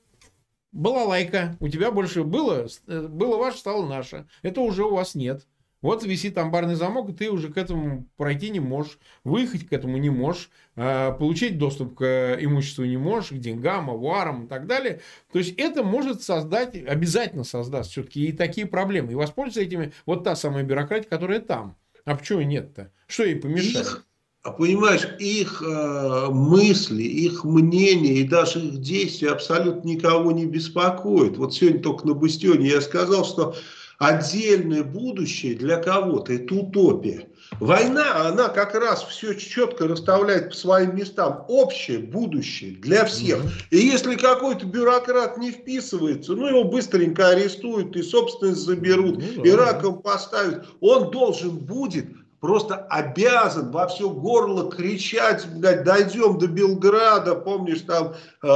была 0.72 1.03
лайка, 1.03 1.57
у 1.59 1.67
тебя 1.67 1.91
больше 1.91 2.24
было, 2.24 2.67
э, 2.88 3.07
было 3.07 3.38
ваше, 3.38 3.57
стало 3.57 3.88
наше. 3.88 4.28
Это 4.41 4.61
уже 4.61 4.84
у 4.84 4.95
вас 4.95 5.15
нет. 5.15 5.45
Вот 5.82 6.03
висит 6.03 6.38
амбарный 6.38 6.76
замок, 6.76 7.09
и 7.09 7.13
ты 7.13 7.32
уже 7.32 7.51
к 7.51 7.57
этому 7.57 8.07
пройти 8.15 8.51
не 8.51 8.59
можешь, 8.59 8.99
выехать 9.24 9.67
к 9.67 9.74
этому 9.74 9.97
не 9.97 10.11
можешь, 10.11 10.51
а, 10.76 11.11
получить 11.11 11.57
доступ 11.57 11.95
к 11.95 12.38
имуществу 12.39 12.86
не 12.86 12.97
можешь, 12.97 13.32
к 13.32 13.39
деньгам, 13.39 13.89
авуарам 13.89 14.45
и 14.45 14.47
так 14.47 14.67
далее. 14.67 15.01
То 15.32 15.39
есть 15.39 15.57
это 15.57 15.84
может 15.84 16.22
создать, 16.22 16.76
обязательно 16.76 17.43
создаст 17.43 17.91
все-таки 17.91 18.28
и 18.28 18.32
такие 18.32 18.67
проблемы. 18.67 19.13
И 19.13 19.15
воспользоваться 19.15 19.61
этими 19.61 19.91
вот 20.05 20.24
та 20.24 20.36
самая 20.36 20.63
бюрократия, 20.63 21.09
которая 21.09 21.39
там. 21.39 21.76
А 22.05 22.15
почему 22.15 22.41
нет-то? 22.41 22.91
Что 23.07 23.24
ей 23.24 23.36
помешает? 23.36 24.05
А 24.44 24.52
понимаешь, 24.52 25.08
их 25.20 25.62
э, 25.62 26.28
мысли, 26.32 27.04
их 27.04 27.44
мнения 27.44 28.16
и 28.16 28.28
даже 28.28 28.60
их 28.60 28.82
действия 28.82 29.30
абсолютно 29.30 29.88
никого 29.88 30.32
не 30.32 30.46
беспокоят. 30.48 31.38
Вот 31.38 31.54
сегодня 31.54 31.82
только 31.82 32.08
на 32.08 32.16
Бастионе 32.16 32.68
я 32.68 32.82
сказал, 32.82 33.24
что 33.24 33.56
отдельное 34.00 34.84
будущее 34.84 35.56
для 35.56 35.78
кого-то– 35.78 36.34
это 36.36 36.56
утопия. 36.56 37.28
Война, 37.60 38.30
она 38.30 38.50
как 38.50 38.74
раз 38.74 39.04
все 39.04 39.36
четко 39.36 39.88
расставляет 39.88 40.50
по 40.50 40.56
своим 40.56 40.96
местам. 40.96 41.46
Общее 41.48 42.00
будущее 42.00 42.72
для 42.78 43.06
всех. 43.06 43.42
И 43.70 43.78
если 43.78 44.16
какой-то 44.16 44.66
бюрократ 44.66 45.38
не 45.38 45.52
вписывается, 45.52 46.34
ну 46.34 46.48
его 46.48 46.64
быстренько 46.64 47.30
арестуют 47.30 47.96
и 47.96 48.02
собственность 48.02 48.62
заберут, 48.62 49.22
ну, 49.36 49.44
и 49.44 49.52
раком 49.52 50.02
поставят. 50.02 50.66
Он 50.80 51.12
должен 51.12 51.58
будет 51.58 52.08
просто 52.42 52.76
обязан 52.89 53.72
во 53.72 53.88
все 53.88 54.10
горло 54.10 54.70
кричать, 54.70 55.46
блядь, 55.56 55.84
дойдем 55.84 56.38
до 56.39 56.48
Белграда, 56.48 57.36
помнишь 57.36 57.82
там 57.82 58.16
э, 58.42 58.48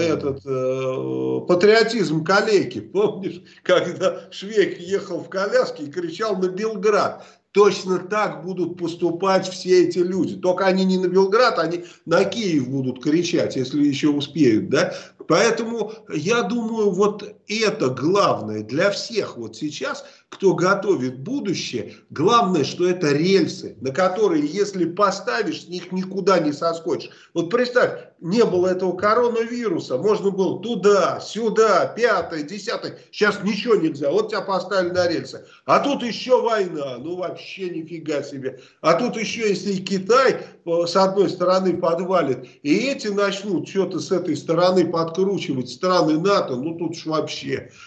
этот 0.00 0.40
э, 0.44 1.40
патриотизм 1.46 2.24
калеки, 2.24 2.80
помнишь, 2.80 3.42
когда 3.62 4.22
Швейк 4.32 4.80
ехал 4.80 5.20
в 5.20 5.28
коляске 5.28 5.84
и 5.84 5.90
кричал 5.90 6.36
на 6.36 6.48
Белград. 6.48 7.24
Точно 7.52 8.00
так 8.00 8.44
будут 8.44 8.78
поступать 8.78 9.48
все 9.48 9.84
эти 9.84 9.98
люди. 9.98 10.34
Только 10.34 10.64
они 10.64 10.84
не 10.84 10.98
на 10.98 11.06
Белград, 11.06 11.60
они 11.60 11.84
на 12.04 12.24
Киев 12.24 12.68
будут 12.68 13.00
кричать, 13.00 13.54
если 13.54 13.84
еще 13.84 14.08
успеют. 14.08 14.70
Да? 14.70 14.92
Поэтому 15.28 15.92
я 16.12 16.42
думаю, 16.42 16.90
вот 16.90 17.22
это 17.48 17.90
главное 17.90 18.62
для 18.62 18.90
всех 18.90 19.36
вот 19.36 19.56
сейчас, 19.56 20.04
кто 20.34 20.54
готовит 20.54 21.20
будущее. 21.20 21.94
Главное, 22.10 22.64
что 22.64 22.88
это 22.88 23.12
рельсы, 23.12 23.76
на 23.80 23.92
которые, 23.92 24.44
если 24.46 24.84
поставишь, 24.84 25.62
с 25.62 25.68
них 25.68 25.92
никуда 25.92 26.40
не 26.40 26.52
соскочишь. 26.52 27.10
Вот 27.34 27.50
представь, 27.50 28.08
не 28.20 28.44
было 28.44 28.68
этого 28.68 28.96
коронавируса, 28.96 29.98
можно 29.98 30.30
было 30.30 30.60
туда, 30.60 31.20
сюда, 31.20 31.86
пятое, 31.86 32.42
десятое. 32.42 32.98
Сейчас 33.12 33.42
ничего 33.44 33.76
нельзя, 33.76 34.10
вот 34.10 34.30
тебя 34.30 34.40
поставили 34.40 34.90
на 34.90 35.08
рельсы. 35.08 35.46
А 35.66 35.80
тут 35.80 36.02
еще 36.02 36.40
война, 36.40 36.98
ну 36.98 37.16
вообще 37.16 37.70
нифига 37.70 38.22
себе. 38.22 38.60
А 38.80 38.94
тут 38.94 39.16
еще, 39.16 39.48
если 39.48 39.74
и 39.74 39.82
Китай 39.82 40.38
э, 40.64 40.86
с 40.86 40.96
одной 40.96 41.28
стороны 41.28 41.76
подвалит, 41.76 42.46
и 42.62 42.74
эти 42.74 43.08
начнут 43.08 43.68
что-то 43.68 44.00
с 44.00 44.10
этой 44.10 44.36
стороны 44.36 44.90
подкручивать, 44.90 45.68
страны 45.68 46.18
НАТО, 46.18 46.56
ну 46.56 46.76
тут 46.76 46.96
ж 46.96 47.06
вообще. 47.06 47.33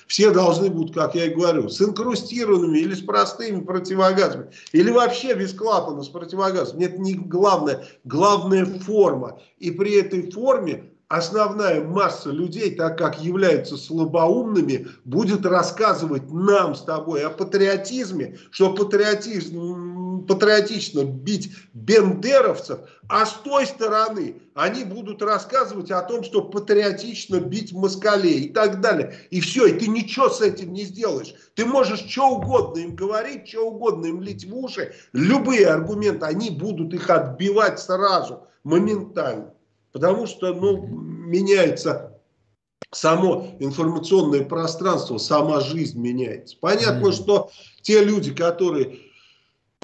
Все 0.08 0.32
должны 0.32 0.70
будут, 0.70 0.94
как 0.94 1.16
я 1.16 1.26
и 1.26 1.34
говорю, 1.34 1.70
с 1.70 1.82
инкрустированными 1.82 2.80
или 2.80 2.94
с 2.94 3.02
простыми 3.02 3.62
противогазами, 3.62 4.52
или 4.72 4.92
вообще 4.92 5.34
без 5.34 5.54
клапана 5.54 6.04
с 6.04 6.10
противогазом. 6.10 6.80
Это 6.80 6.98
не 6.98 7.14
главное, 7.14 7.86
главная 8.04 8.66
форма. 8.66 9.40
И 9.60 9.72
при 9.72 9.96
этой 9.96 10.30
форме 10.32 10.92
основная 11.10 11.82
масса 11.84 12.32
людей, 12.32 12.76
так 12.76 12.98
как 12.98 13.22
являются 13.24 13.78
слабоумными, 13.78 14.88
будет 15.06 15.46
рассказывать 15.46 16.32
нам 16.32 16.76
с 16.76 16.82
тобой 16.82 17.26
о 17.26 17.30
патриотизме, 17.30 18.38
что 18.52 18.74
патриотизм, 18.74 19.58
патриотично 20.26 21.04
бить 21.04 21.52
бендеровцев, 21.74 22.80
а 23.10 23.26
с 23.26 23.34
той 23.44 23.66
стороны 23.66 24.42
они 24.54 24.84
будут 24.84 25.22
рассказывать 25.22 25.92
о 25.92 26.02
том, 26.02 26.24
что 26.24 26.42
патриотично 26.42 27.40
бить 27.40 27.74
москалей 27.74 28.46
и 28.46 28.50
так 28.54 28.82
далее. 28.82 29.16
И 29.30 29.40
все, 29.40 29.68
и 29.68 29.78
ты 29.78 29.88
ничего 29.88 30.30
с 30.30 30.42
этим 30.42 30.74
не 30.74 30.84
сделаешь. 30.84 31.34
Ты 31.56 31.66
можешь 31.66 32.02
что 32.02 32.30
угодно 32.30 32.80
им 32.80 32.96
говорить, 32.96 33.48
что 33.48 33.68
угодно 33.68 34.08
им 34.08 34.22
лить 34.22 34.46
в 34.46 34.56
уши, 34.56 34.94
любые 35.14 35.68
аргументы, 35.68 36.26
они 36.26 36.50
будут 36.50 36.94
их 36.94 37.10
отбивать 37.10 37.80
сразу, 37.80 38.48
моментально. 38.64 39.54
Потому 39.92 40.28
что 40.28 40.54
ну, 40.54 40.86
меняется 40.86 42.18
само 42.92 43.56
информационное 43.60 44.46
пространство, 44.46 45.18
сама 45.18 45.60
жизнь 45.60 46.00
меняется. 46.00 46.56
Понятно, 46.60 47.08
mm. 47.08 47.12
что 47.12 47.52
те 47.82 48.04
люди, 48.04 48.34
которые 48.34 49.00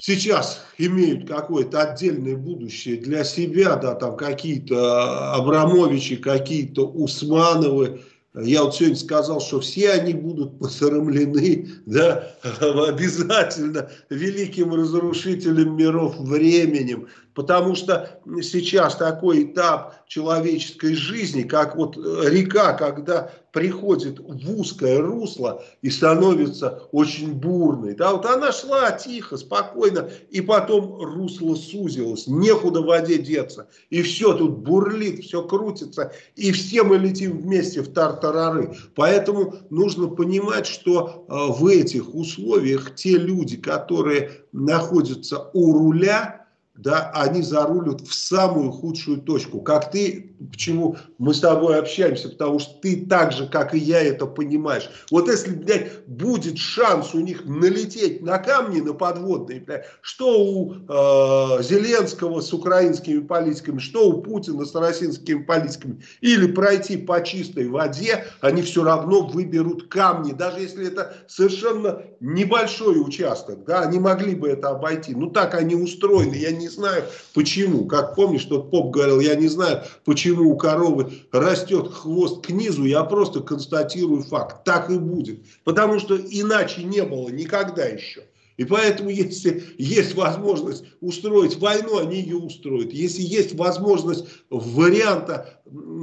сейчас 0.00 0.64
имеют 0.78 1.28
какое-то 1.28 1.82
отдельное 1.82 2.36
будущее 2.36 2.96
для 2.96 3.24
себя, 3.24 3.76
да, 3.76 3.94
там 3.94 4.16
какие-то 4.16 5.34
Абрамовичи, 5.34 6.16
какие-то 6.16 6.86
Усмановы, 6.86 8.00
я 8.34 8.64
вот 8.64 8.74
сегодня 8.74 8.96
сказал, 8.96 9.40
что 9.40 9.60
все 9.60 9.92
они 9.92 10.12
будут 10.12 10.58
посрамлены, 10.58 11.68
да, 11.86 12.34
обязательно 12.60 13.88
великим 14.10 14.74
разрушителем 14.74 15.76
миров 15.76 16.16
временем, 16.18 17.06
потому 17.34 17.74
что 17.74 18.20
сейчас 18.42 18.96
такой 18.96 19.44
этап 19.44 20.06
человеческой 20.08 20.94
жизни, 20.94 21.42
как 21.42 21.76
вот 21.76 21.96
река, 21.96 22.74
когда 22.74 23.30
приходит 23.54 24.18
в 24.18 24.60
узкое 24.60 25.00
русло 25.00 25.62
и 25.80 25.88
становится 25.88 26.82
очень 26.90 27.32
бурной. 27.32 27.94
Да, 27.94 28.12
вот 28.12 28.26
она 28.26 28.52
шла 28.52 28.90
тихо, 28.90 29.36
спокойно, 29.36 30.10
и 30.30 30.40
потом 30.40 31.00
русло 31.00 31.54
сузилось, 31.54 32.26
некуда 32.26 32.82
в 32.82 32.86
воде 32.86 33.16
деться. 33.16 33.68
И 33.90 34.02
все 34.02 34.34
тут 34.34 34.58
бурлит, 34.58 35.24
все 35.24 35.42
крутится, 35.42 36.12
и 36.34 36.50
все 36.50 36.82
мы 36.82 36.98
летим 36.98 37.38
вместе 37.38 37.80
в 37.80 37.92
тартарары. 37.92 38.74
Поэтому 38.96 39.54
нужно 39.70 40.08
понимать, 40.08 40.66
что 40.66 41.24
э, 41.28 41.52
в 41.52 41.66
этих 41.68 42.12
условиях 42.12 42.96
те 42.96 43.16
люди, 43.16 43.56
которые 43.56 44.32
находятся 44.52 45.50
у 45.52 45.72
руля, 45.78 46.43
да, 46.76 47.10
они 47.14 47.42
зарулят 47.42 48.00
в 48.00 48.12
самую 48.12 48.72
худшую 48.72 49.18
точку. 49.22 49.60
Как 49.60 49.90
ты, 49.90 50.33
почему 50.50 50.96
мы 51.18 51.34
с 51.34 51.40
тобой 51.40 51.78
общаемся, 51.78 52.28
потому 52.28 52.58
что 52.58 52.74
ты 52.80 53.06
так 53.06 53.32
же, 53.32 53.46
как 53.46 53.74
и 53.74 53.78
я, 53.78 54.02
это 54.02 54.26
понимаешь. 54.26 54.88
Вот 55.10 55.28
если, 55.28 55.52
блядь, 55.52 56.04
будет 56.06 56.58
шанс 56.58 57.14
у 57.14 57.20
них 57.20 57.44
налететь 57.44 58.22
на 58.22 58.38
камни, 58.38 58.80
на 58.80 58.94
подводные, 58.94 59.60
блядь, 59.60 59.86
что 60.00 60.42
у 60.42 60.74
э, 60.74 61.62
Зеленского 61.62 62.40
с 62.40 62.52
украинскими 62.52 63.20
политиками, 63.20 63.78
что 63.78 64.08
у 64.08 64.22
Путина 64.22 64.64
с 64.64 64.74
российскими 64.74 65.42
политиками, 65.42 66.02
или 66.20 66.50
пройти 66.52 66.96
по 66.96 67.22
чистой 67.22 67.68
воде, 67.68 68.26
они 68.40 68.62
все 68.62 68.84
равно 68.84 69.26
выберут 69.26 69.88
камни, 69.88 70.32
даже 70.32 70.60
если 70.60 70.88
это 70.88 71.14
совершенно 71.28 72.02
небольшой 72.20 73.00
участок, 73.00 73.64
да, 73.64 73.80
они 73.80 73.98
могли 73.98 74.34
бы 74.34 74.48
это 74.48 74.70
обойти. 74.70 75.14
Ну 75.14 75.30
так 75.30 75.54
они 75.54 75.74
устроены, 75.74 76.34
я 76.34 76.50
не 76.50 76.68
знаю 76.68 77.04
почему. 77.34 77.86
Как 77.86 78.14
помнишь, 78.14 78.44
тот 78.44 78.70
поп 78.70 78.90
говорил, 78.90 79.20
я 79.20 79.34
не 79.34 79.48
знаю, 79.48 79.82
почему 80.04 80.33
у 80.42 80.56
коровы 80.56 81.12
растет 81.32 81.88
хвост 81.88 82.46
к 82.46 82.50
низу, 82.50 82.84
я 82.84 83.04
просто 83.04 83.40
констатирую 83.40 84.22
факт. 84.22 84.64
Так 84.64 84.90
и 84.90 84.98
будет. 84.98 85.40
Потому 85.64 85.98
что 85.98 86.16
иначе 86.16 86.84
не 86.84 87.02
было 87.02 87.28
никогда 87.28 87.84
еще. 87.84 88.24
И 88.56 88.64
поэтому, 88.64 89.10
если 89.10 89.64
есть 89.78 90.14
возможность 90.14 90.84
устроить 91.00 91.58
войну, 91.58 91.98
они 91.98 92.20
ее 92.20 92.36
устроят. 92.36 92.92
Если 92.92 93.22
есть 93.22 93.54
возможность 93.56 94.26
варианта 94.48 95.60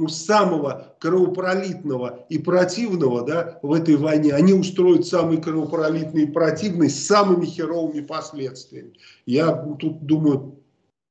самого 0.08 0.94
кровопролитного 1.00 2.26
и 2.28 2.38
противного 2.38 3.22
да, 3.22 3.58
в 3.62 3.72
этой 3.72 3.96
войне, 3.96 4.34
они 4.34 4.52
устроят 4.52 5.06
самый 5.06 5.40
кровопролитный 5.40 6.24
и 6.24 6.30
противный 6.30 6.90
с 6.90 7.06
самыми 7.06 7.46
херовыми 7.46 8.02
последствиями. 8.02 8.92
Я 9.24 9.52
тут 9.52 10.04
думаю, 10.04 10.58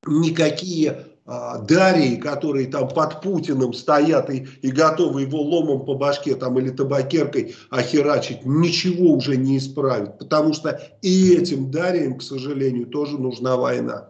никакие 0.06 1.08
Дарии, 1.26 2.16
которые 2.16 2.68
там 2.68 2.90
под 2.90 3.22
Путиным 3.22 3.74
стоят 3.74 4.30
и, 4.30 4.48
и 4.62 4.72
готовы 4.72 5.22
его 5.22 5.42
ломом 5.42 5.86
по 5.86 5.96
башке 5.96 6.36
там 6.36 6.58
или 6.60 6.70
табакеркой 6.70 7.56
охерачить, 7.70 8.46
ничего 8.46 9.14
уже 9.14 9.38
не 9.38 9.58
исправит. 9.58 10.18
Потому 10.18 10.54
что 10.54 10.82
и 11.02 11.34
этим 11.34 11.72
Дариям, 11.72 12.18
к 12.18 12.24
сожалению, 12.24 12.88
тоже 12.88 13.20
нужна 13.20 13.56
война. 13.56 14.10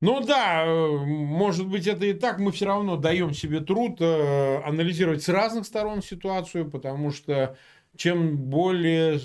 Ну 0.00 0.20
да, 0.20 0.64
э, 0.64 0.96
может 1.06 1.66
быть 1.66 1.88
это 1.88 2.06
и 2.06 2.12
так, 2.12 2.38
мы 2.38 2.52
все 2.52 2.66
равно 2.66 2.96
даем 2.96 3.34
себе 3.34 3.60
труд 3.60 4.00
э, 4.00 4.62
анализировать 4.64 5.24
с 5.24 5.28
разных 5.28 5.66
сторон 5.66 6.02
ситуацию, 6.02 6.70
потому 6.70 7.10
что 7.10 7.56
чем 7.96 8.36
более 8.36 9.18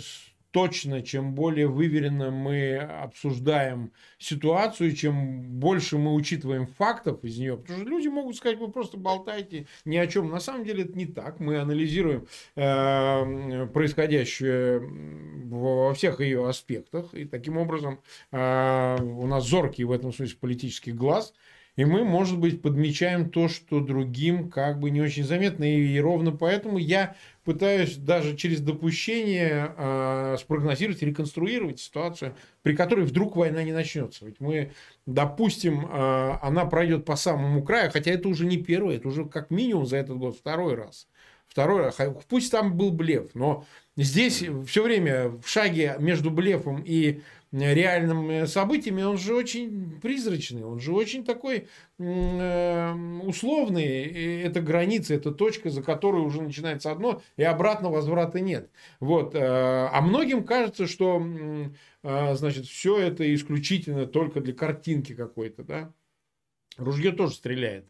точно, 0.54 1.02
чем 1.02 1.34
более 1.34 1.68
выверенно 1.68 2.30
мы 2.30 2.78
обсуждаем 2.78 3.92
ситуацию, 4.20 4.96
чем 4.96 5.42
больше 5.60 5.98
мы 5.98 6.14
учитываем 6.14 6.68
фактов 6.68 7.24
из 7.24 7.40
нее, 7.40 7.58
потому 7.58 7.80
что 7.80 7.90
люди 7.90 8.08
могут 8.08 8.36
сказать, 8.36 8.60
вы 8.60 8.70
просто 8.70 8.98
болтаете 8.98 9.66
ни 9.84 9.98
о 9.98 10.06
чем. 10.06 10.30
На 10.30 10.40
самом 10.40 10.64
деле 10.64 10.84
это 10.84 10.96
не 10.96 11.08
так. 11.08 11.40
Мы 11.40 11.58
анализируем 11.58 12.28
э, 12.56 13.68
происходящее 13.74 14.80
во 14.80 15.96
всех 15.96 16.22
ее 16.22 16.48
аспектах, 16.48 17.16
и 17.16 17.26
таким 17.26 17.58
образом 17.58 18.00
э, 18.32 18.98
у 19.02 19.26
нас 19.26 19.48
зоркий 19.48 19.86
в 19.86 19.92
этом 19.92 20.14
смысле 20.14 20.38
политический 20.40 20.92
глаз– 20.92 21.34
и 21.76 21.86
мы, 21.86 22.04
может 22.04 22.38
быть, 22.40 22.62
подмечаем 22.62 23.32
то, 23.32 23.48
что 23.48 23.80
другим 23.80 24.52
как 24.52 24.80
бы 24.80 24.92
не 24.92 25.02
очень 25.02 25.24
заметно. 25.24 25.64
И, 25.64 25.96
и 25.96 26.00
ровно 26.00 26.32
поэтому 26.32 26.78
я 26.78 27.16
пытаюсь 27.44 27.98
даже 27.98 28.36
через 28.36 28.62
допущение 28.62 29.74
э, 29.78 30.38
спрогнозировать, 30.40 31.02
реконструировать 31.02 31.80
ситуацию, 31.80 32.36
при 32.62 32.76
которой 32.76 33.06
вдруг 33.06 33.36
война 33.36 33.64
не 33.64 33.74
начнется. 33.74 34.26
Ведь 34.26 34.40
мы, 34.40 34.72
допустим, 35.06 35.86
э, 35.86 36.38
она 36.42 36.66
пройдет 36.66 37.06
по 37.06 37.16
самому 37.16 37.64
краю, 37.64 37.92
хотя 37.92 38.12
это 38.12 38.28
уже 38.30 38.46
не 38.46 38.58
первый, 38.58 38.98
это 38.98 39.08
уже 39.08 39.26
как 39.26 39.52
минимум 39.52 39.86
за 39.86 39.98
этот 39.98 40.18
год 40.18 40.38
второй 40.38 40.76
раз. 40.76 41.08
Второй 41.48 41.82
раз. 41.82 41.98
Пусть 42.30 42.52
там 42.52 42.76
был 42.76 42.92
блеф, 42.92 43.36
но 43.36 43.66
здесь 43.96 44.44
все 44.66 44.84
время 44.84 45.30
в 45.30 45.48
шаге 45.48 45.96
между 46.00 46.32
блефом 46.32 46.82
и 46.84 47.22
реальными 47.54 48.46
событиями, 48.46 49.04
он 49.04 49.18
же 49.18 49.36
очень 49.36 50.00
призрачный, 50.02 50.64
он 50.64 50.80
же 50.80 50.92
очень 50.92 51.24
такой 51.24 51.68
э, 52.00 52.94
условный. 53.24 54.42
Это 54.42 54.60
граница, 54.60 55.14
это 55.14 55.32
точка, 55.32 55.70
за 55.70 55.84
которой 55.84 56.24
уже 56.24 56.42
начинается 56.42 56.92
одно, 56.92 57.22
и 57.38 57.44
обратно 57.44 57.90
возврата 57.90 58.40
нет. 58.40 58.70
Вот. 59.00 59.36
Э, 59.36 59.90
а 59.92 60.02
многим 60.02 60.44
кажется, 60.44 60.88
что 60.88 61.24
э, 62.02 62.36
значит, 62.36 62.66
все 62.66 62.98
это 62.98 63.34
исключительно 63.34 64.08
только 64.08 64.42
для 64.42 64.54
картинки 64.54 65.14
какой-то. 65.14 65.64
Да? 65.64 65.94
Ружье 66.78 67.12
тоже 67.12 67.36
стреляет. 67.36 67.86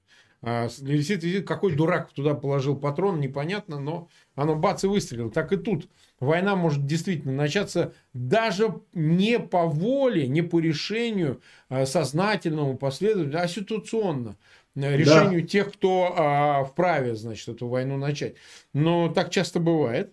А, 0.45 0.67
висит, 0.81 1.23
висит, 1.23 1.47
какой 1.47 1.73
дурак 1.73 2.11
туда 2.11 2.33
положил 2.33 2.75
патрон, 2.75 3.21
непонятно, 3.21 3.79
но 3.79 4.09
оно 4.35 4.55
бац 4.57 4.83
и 4.83 4.87
выстрелило. 4.87 5.31
Так 5.31 5.53
и 5.53 5.55
тут 5.55 5.87
война 6.19 6.57
может 6.57 6.85
действительно 6.85 7.33
начаться 7.33 7.93
даже 8.13 8.81
не 8.91 9.39
по 9.39 9.67
воле, 9.67 10.27
не 10.27 10.41
по 10.41 10.59
решению 10.59 11.41
а, 11.69 11.85
сознательному, 11.85 12.75
последовательному, 12.75 13.41
а 13.41 13.47
ситуационно 13.47 14.35
э, 14.75 14.97
решению 14.97 15.43
да. 15.43 15.47
тех, 15.47 15.71
кто 15.71 16.13
а, 16.13 16.65
вправе, 16.65 17.15
значит, 17.15 17.47
эту 17.47 17.69
войну 17.69 17.95
начать. 17.95 18.35
Но 18.73 19.07
так 19.07 19.29
часто 19.29 19.61
бывает. 19.61 20.11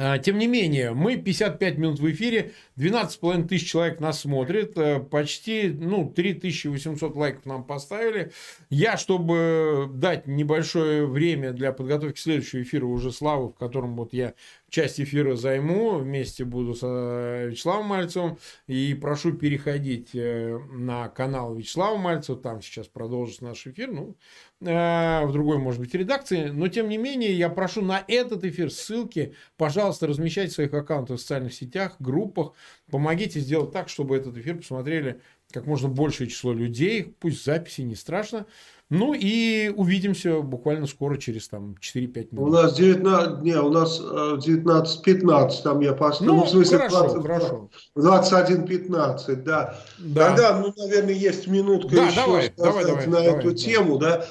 А, 0.00 0.18
тем 0.18 0.38
не 0.38 0.46
менее, 0.46 0.92
мы 0.94 1.16
55 1.16 1.76
минут 1.76 1.98
в 1.98 2.08
эфире, 2.12 2.52
12,5 2.76 3.48
тысяч 3.48 3.68
человек 3.68 3.98
нас 3.98 4.20
смотрит, 4.20 4.78
э, 4.78 5.00
почти 5.00 5.68
ну, 5.68 6.08
3800 6.08 7.16
лайков 7.16 7.44
нам 7.46 7.64
поставили. 7.64 8.30
Я, 8.70 8.96
чтобы 8.96 9.90
дать 9.92 10.28
небольшое 10.28 11.04
время 11.04 11.52
для 11.52 11.72
подготовки 11.72 12.14
к 12.14 12.18
следующему 12.18 12.62
эфиру 12.62 12.88
уже 12.88 13.10
Славы, 13.10 13.48
в 13.48 13.54
котором 13.54 13.96
вот 13.96 14.12
я 14.12 14.34
часть 14.68 15.00
эфира 15.00 15.34
займу, 15.34 15.98
вместе 15.98 16.44
буду 16.44 16.74
с 16.74 16.80
э, 16.82 17.48
Вячеславом 17.50 17.86
Мальцевым. 17.86 18.38
И 18.66 18.94
прошу 18.94 19.32
переходить 19.32 20.14
э, 20.14 20.58
на 20.72 21.08
канал 21.08 21.54
Вячеслава 21.54 21.96
Мальцева, 21.96 22.38
там 22.38 22.62
сейчас 22.62 22.86
продолжится 22.86 23.44
наш 23.44 23.66
эфир, 23.66 23.90
ну, 23.90 24.16
э, 24.60 25.24
в 25.24 25.32
другой, 25.32 25.58
может 25.58 25.80
быть, 25.80 25.94
редакции. 25.94 26.48
Но, 26.48 26.68
тем 26.68 26.88
не 26.88 26.98
менее, 26.98 27.32
я 27.32 27.48
прошу 27.48 27.82
на 27.82 28.04
этот 28.06 28.44
эфир 28.44 28.70
ссылки, 28.70 29.34
пожалуйста, 29.56 30.06
размещайте 30.06 30.52
в 30.52 30.54
своих 30.54 30.74
аккаунтах 30.74 31.18
в 31.18 31.20
социальных 31.20 31.54
сетях, 31.54 31.96
группах. 31.98 32.52
Помогите 32.90 33.40
сделать 33.40 33.72
так, 33.72 33.88
чтобы 33.88 34.16
этот 34.16 34.36
эфир 34.36 34.56
посмотрели 34.56 35.20
как 35.52 35.66
можно 35.66 35.88
большее 35.88 36.28
число 36.28 36.52
людей. 36.52 37.14
Пусть 37.20 37.44
записи 37.44 37.80
не 37.80 37.94
страшно. 37.94 38.46
Ну 38.90 39.12
и 39.12 39.68
увидимся 39.68 40.40
буквально 40.40 40.86
скоро, 40.86 41.18
через 41.18 41.46
там 41.48 41.76
4-5 41.78 42.28
минут. 42.30 42.48
У 42.48 42.50
нас 42.50 42.74
19, 42.74 43.42
не, 43.42 43.54
у 43.60 43.70
нас 43.70 44.00
19-15, 44.00 45.50
э, 45.50 45.62
там 45.62 45.80
я 45.80 45.92
поставил. 45.92 46.32
Ну, 46.32 46.38
ну, 46.38 46.44
в 46.46 46.48
смысле, 46.48 46.78
хорошо, 46.78 47.20
20, 47.20 47.22
хорошо. 47.22 47.70
21-15, 47.96 49.36
да. 49.42 49.74
да. 49.98 50.28
Тогда, 50.28 50.58
ну, 50.58 50.72
наверное, 50.74 51.12
есть 51.12 51.46
минутка 51.48 51.96
да, 51.96 52.06
еще 52.06 52.16
давай, 52.16 52.52
давай, 52.56 52.84
давай, 52.86 53.06
на 53.06 53.12
давай, 53.12 53.28
эту 53.28 53.40
давай. 53.40 53.54
тему, 53.56 53.98
да. 53.98 54.24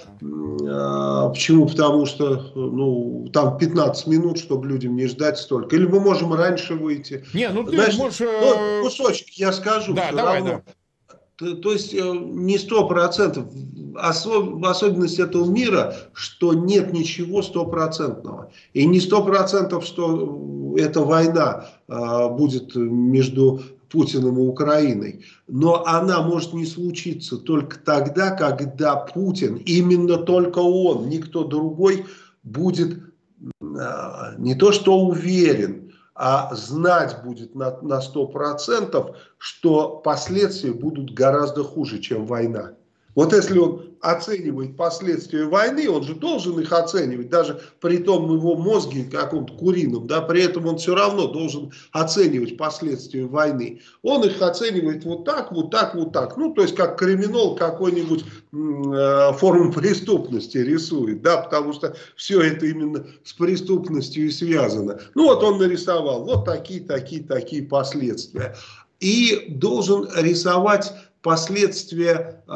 А, 0.67 1.29
почему? 1.29 1.67
Потому 1.67 2.07
что, 2.07 2.51
ну, 2.55 3.29
там 3.31 3.59
15 3.59 4.07
минут, 4.07 4.39
чтобы 4.39 4.67
людям 4.67 4.95
не 4.95 5.05
ждать 5.05 5.37
столько. 5.37 5.75
Или 5.75 5.85
мы 5.85 5.99
можем 5.99 6.33
раньше 6.33 6.73
выйти. 6.73 7.23
Не, 7.31 7.49
ну 7.49 7.63
ты 7.63 7.75
Значит, 7.75 7.99
можешь... 7.99 8.19
Ну, 8.21 8.81
кусочек 8.81 9.29
я 9.33 9.53
скажу. 9.53 9.93
Да, 9.93 10.11
давай, 10.11 10.39
равно. 10.39 10.63
да. 10.65 10.73
То, 11.37 11.55
то 11.55 11.71
есть 11.71 11.93
э, 11.93 11.99
не 11.99 12.57
сто 12.57 12.87
процентов, 12.87 13.45
особенность 13.95 15.19
этого 15.19 15.49
мира, 15.49 15.95
что 16.13 16.53
нет 16.53 16.93
ничего 16.93 17.41
стопроцентного. 17.41 18.51
И 18.73 18.85
не 18.85 18.99
сто 18.99 19.23
процентов, 19.23 19.85
что 19.85 20.75
эта 20.77 21.01
война 21.01 21.67
а, 21.87 22.29
будет 22.29 22.75
между 22.75 23.61
Путиным 23.89 24.37
и 24.37 24.47
Украиной. 24.47 25.25
Но 25.47 25.85
она 25.85 26.21
может 26.21 26.53
не 26.53 26.65
случиться 26.65 27.37
только 27.37 27.79
тогда, 27.79 28.31
когда 28.31 28.95
Путин, 28.95 29.55
именно 29.65 30.17
только 30.17 30.59
он, 30.59 31.09
никто 31.09 31.43
другой, 31.43 32.05
будет 32.43 32.99
а, 33.61 34.35
не 34.37 34.55
то 34.55 34.71
что 34.71 34.99
уверен, 34.99 35.86
а 36.17 36.53
знать 36.55 37.23
будет 37.23 37.53
на, 37.53 37.79
на 37.81 37.99
100%, 37.99 39.15
что 39.37 39.97
последствия 39.97 40.73
будут 40.73 41.13
гораздо 41.13 41.63
хуже, 41.63 41.99
чем 41.99 42.25
война. 42.25 42.73
Вот 43.17 43.33
если 43.33 43.57
он 43.57 43.97
оценивает 43.99 44.77
последствия 44.77 45.45
войны, 45.45 45.89
он 45.89 46.03
же 46.03 46.13
должен 46.13 46.59
их 46.59 46.71
оценивать, 46.71 47.29
даже 47.29 47.59
при 47.81 47.97
том 47.97 48.31
его 48.31 48.55
мозге 48.55 49.05
каком-то 49.11 49.53
курином, 49.53 50.05
да, 50.05 50.21
при 50.21 50.43
этом 50.43 50.67
он 50.67 50.77
все 50.77 50.93
равно 50.93 51.25
должен 51.25 51.71
оценивать 51.93 52.57
последствия 52.57 53.25
войны. 53.25 53.81
Он 54.03 54.23
их 54.23 54.39
оценивает 54.39 55.03
вот 55.03 55.25
так, 55.25 55.51
вот 55.51 55.71
так, 55.71 55.95
вот 55.95 56.13
так. 56.13 56.37
Ну, 56.37 56.53
то 56.53 56.61
есть, 56.61 56.75
как 56.75 56.99
криминал 56.99 57.55
какой-нибудь 57.55 58.23
э, 58.23 59.33
форму 59.33 59.73
преступности 59.73 60.59
рисует, 60.59 61.23
да, 61.23 61.37
потому 61.37 61.73
что 61.73 61.95
все 62.15 62.39
это 62.39 62.67
именно 62.67 63.03
с 63.23 63.33
преступностью 63.33 64.27
и 64.27 64.29
связано. 64.29 64.99
Ну, 65.15 65.23
вот 65.23 65.41
он 65.41 65.57
нарисовал 65.57 66.23
вот 66.23 66.45
такие, 66.45 66.81
такие, 66.81 67.23
такие 67.23 67.63
последствия. 67.63 68.55
И 68.99 69.45
должен 69.49 70.07
рисовать 70.15 70.91
последствия 71.27 72.41
э, 72.47 72.53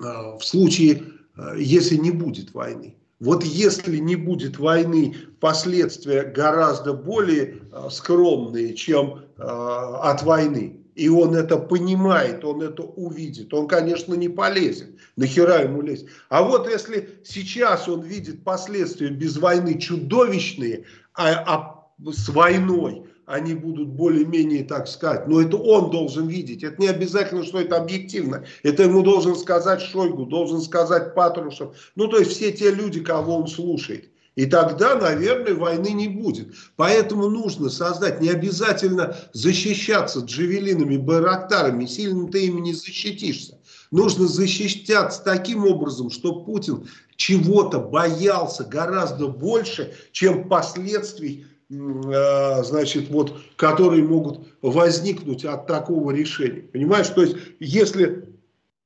э, 0.00 0.36
в 0.36 0.40
случае, 0.42 1.04
э, 1.36 1.54
если 1.58 1.94
не 1.94 2.10
будет 2.10 2.52
войны. 2.54 2.96
Вот 3.20 3.44
если 3.44 3.98
не 3.98 4.16
будет 4.16 4.58
войны, 4.58 5.14
последствия 5.38 6.24
гораздо 6.24 6.92
более 6.92 7.60
скромные, 7.88 8.74
чем 8.74 9.20
от 9.38 10.22
войны. 10.24 10.80
И 10.96 11.08
он 11.08 11.36
это 11.36 11.56
понимает, 11.56 12.44
он 12.44 12.62
это 12.62 12.82
увидит. 12.82 13.54
Он, 13.54 13.68
конечно, 13.68 14.14
не 14.14 14.28
полезен. 14.28 14.98
Нахера 15.16 15.62
ему 15.62 15.80
лезть? 15.82 16.06
А 16.28 16.42
вот 16.42 16.68
если 16.68 17.20
сейчас 17.24 17.88
он 17.88 18.02
видит 18.02 18.42
последствия 18.42 19.10
без 19.10 19.36
войны 19.38 19.78
чудовищные, 19.78 20.84
а, 21.14 21.30
а 21.46 22.12
с 22.12 22.28
войной, 22.28 23.04
они 23.26 23.54
будут 23.54 23.88
более-менее, 23.88 24.64
так 24.64 24.86
сказать, 24.86 25.26
но 25.26 25.40
это 25.40 25.56
он 25.56 25.90
должен 25.90 26.26
видеть. 26.26 26.62
Это 26.62 26.80
не 26.80 26.88
обязательно, 26.88 27.44
что 27.44 27.60
это 27.60 27.76
объективно. 27.76 28.44
Это 28.62 28.82
ему 28.82 29.02
должен 29.02 29.36
сказать 29.36 29.80
Шойгу, 29.80 30.26
должен 30.26 30.60
сказать 30.60 31.14
Патрушев. 31.14 31.74
Ну, 31.96 32.08
то 32.08 32.18
есть 32.18 32.32
все 32.32 32.52
те 32.52 32.70
люди, 32.70 33.00
кого 33.00 33.36
он 33.36 33.46
слушает. 33.46 34.10
И 34.34 34.46
тогда, 34.46 34.96
наверное, 34.96 35.54
войны 35.54 35.90
не 35.92 36.08
будет. 36.08 36.54
Поэтому 36.76 37.28
нужно 37.28 37.70
создать, 37.70 38.20
не 38.20 38.30
обязательно 38.30 39.16
защищаться 39.32 40.20
джавелинами, 40.20 40.96
байрактарами, 40.96 41.86
сильно 41.86 42.28
ты 42.28 42.46
ими 42.46 42.60
не 42.60 42.72
защитишься. 42.72 43.58
Нужно 43.92 44.26
защищаться 44.26 45.22
таким 45.22 45.64
образом, 45.64 46.10
что 46.10 46.44
Путин 46.44 46.88
чего-то 47.14 47.78
боялся 47.78 48.64
гораздо 48.64 49.28
больше, 49.28 49.94
чем 50.10 50.48
последствий 50.48 51.46
значит, 51.68 53.10
вот, 53.10 53.36
которые 53.56 54.04
могут 54.04 54.40
возникнуть 54.62 55.44
от 55.44 55.66
такого 55.66 56.10
решения. 56.10 56.60
Понимаешь, 56.60 57.08
то 57.08 57.22
есть, 57.22 57.36
если 57.60 58.24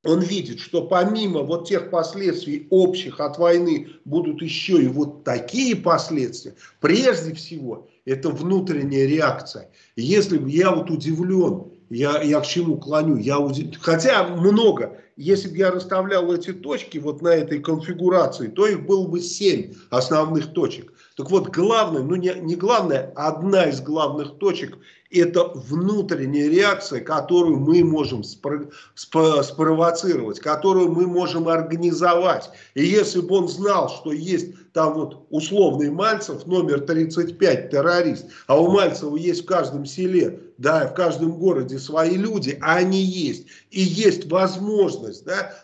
он 0.05 0.20
видит, 0.20 0.61
что 0.61 0.83
помимо 0.83 1.43
вот 1.43 1.68
тех 1.68 1.91
последствий 1.91 2.66
общих 2.70 3.20
от 3.20 3.39
войны 3.39 3.89
будут 4.05 4.43
еще 4.43 4.83
и 4.83 4.87
вот 4.87 5.24
такие 5.24 5.74
последствия, 5.76 6.55
прежде 6.81 7.35
всего, 7.35 7.89
это 8.05 8.31
внутренняя 8.31 9.07
реакция. 9.07 9.70
Если 9.97 10.39
бы 10.39 10.49
я 10.51 10.70
вот 10.70 10.91
удивлен, 10.91 11.64
я, 11.91 12.22
я 12.22 12.41
к 12.41 12.47
чему 12.47 12.76
клоню? 12.76 13.16
Я, 13.16 13.39
хотя 13.81 14.29
много. 14.29 14.99
Если 15.16 15.49
бы 15.49 15.57
я 15.57 15.72
расставлял 15.72 16.33
эти 16.33 16.53
точки 16.53 16.99
вот 16.99 17.22
на 17.22 17.29
этой 17.29 17.59
конфигурации, 17.59 18.47
то 18.47 18.66
их 18.66 18.87
было 18.87 19.07
бы 19.07 19.20
7 19.20 19.74
основных 19.91 20.53
точек. 20.53 20.93
Так 21.19 21.33
вот, 21.33 21.49
главное, 21.49 22.05
ну 22.05 22.14
не, 22.14 22.33
не 22.33 22.55
главное, 22.55 23.12
а 23.16 23.27
одна 23.27 23.64
из 23.64 23.81
главных 23.81 24.39
точек 24.39 24.79
это 25.11 25.53
внутренняя 25.55 26.49
реакция, 26.49 27.01
которую 27.01 27.59
мы 27.59 27.83
можем 27.83 28.25
спро 28.25 28.69
спро 28.95 29.43
спровоцировать, 29.43 30.41
которую 30.41 30.93
мы 30.93 31.07
можем 31.07 31.49
организовать. 31.49 32.51
И 32.75 32.85
если 32.85 33.21
бы 33.21 33.37
он 33.37 33.49
знал, 33.49 33.89
что 33.89 34.13
есть 34.13 34.55
там 34.73 34.95
вот 34.95 35.27
условный 35.31 35.91
Мальцев, 35.91 36.47
номер 36.47 36.81
35, 36.81 37.71
террорист, 37.71 38.27
а 38.47 38.61
у 38.61 38.71
Мальцева 38.71 39.17
есть 39.17 39.43
в 39.43 39.47
каждом 39.47 39.87
селе, 39.87 40.41
да, 40.59 40.89
в 40.89 40.95
каждом 40.95 41.33
городе 41.39 41.79
свои 41.79 42.17
люди, 42.17 42.59
а 42.61 42.77
они 42.77 43.01
есть, 43.01 43.47
и 43.71 43.81
есть 43.81 44.31
возможность, 44.31 45.25
да, 45.25 45.55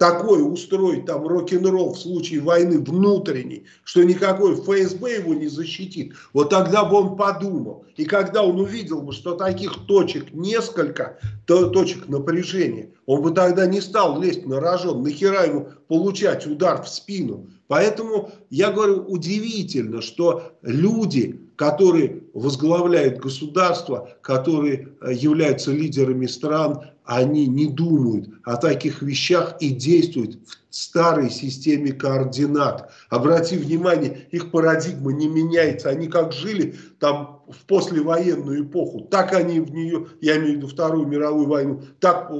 такой 0.00 0.42
устроить 0.42 1.06
там 1.06 1.26
рок-н-ролл 1.26 1.94
в 1.94 1.98
случае 1.98 2.40
войны 2.40 2.80
внутренней, 2.80 3.64
что 3.84 4.02
никакой 4.02 4.56
ФСБ 4.56 5.18
его 5.18 5.34
не 5.34 5.46
защитит, 5.46 6.14
вот 6.32 6.50
тогда 6.50 6.84
бы 6.84 6.96
он 6.96 7.16
подумал. 7.16 7.84
И 7.96 8.04
когда 8.04 8.33
он 8.42 8.60
увидел 8.60 9.02
бы, 9.02 9.12
что 9.12 9.34
таких 9.34 9.86
точек 9.86 10.32
несколько, 10.32 11.18
то, 11.46 11.68
точек 11.68 12.08
напряжения, 12.08 12.90
он 13.06 13.22
бы 13.22 13.30
тогда 13.30 13.66
не 13.66 13.80
стал 13.80 14.20
лезть 14.20 14.46
на 14.46 14.60
рожон, 14.60 15.02
нахера 15.02 15.46
ему 15.46 15.68
получать 15.88 16.46
удар 16.46 16.82
в 16.82 16.88
спину. 16.88 17.48
Поэтому 17.66 18.30
я 18.50 18.70
говорю, 18.70 19.04
удивительно, 19.06 20.02
что 20.02 20.52
люди, 20.62 21.40
которые 21.56 22.22
возглавляют 22.34 23.20
государство, 23.20 24.16
которые 24.20 24.88
э, 25.00 25.12
являются 25.14 25.72
лидерами 25.72 26.26
стран, 26.26 26.82
они 27.04 27.46
не 27.46 27.66
думают 27.66 28.28
о 28.44 28.56
таких 28.56 29.02
вещах 29.02 29.56
и 29.60 29.70
действуют 29.70 30.38
в 30.46 30.63
старой 30.74 31.30
системе 31.30 31.92
координат. 31.92 32.90
Обрати 33.08 33.56
внимание, 33.56 34.26
их 34.30 34.50
парадигма 34.50 35.12
не 35.12 35.28
меняется. 35.28 35.88
Они 35.88 36.08
как 36.08 36.32
жили 36.32 36.74
там 36.98 37.42
в 37.48 37.66
послевоенную 37.66 38.64
эпоху, 38.64 39.02
так 39.02 39.34
они 39.34 39.60
в 39.60 39.70
нее, 39.70 40.06
я 40.20 40.36
имею 40.36 40.54
в 40.54 40.56
виду 40.56 40.68
Вторую 40.68 41.06
мировую 41.06 41.46
войну, 41.46 41.82
так 42.00 42.30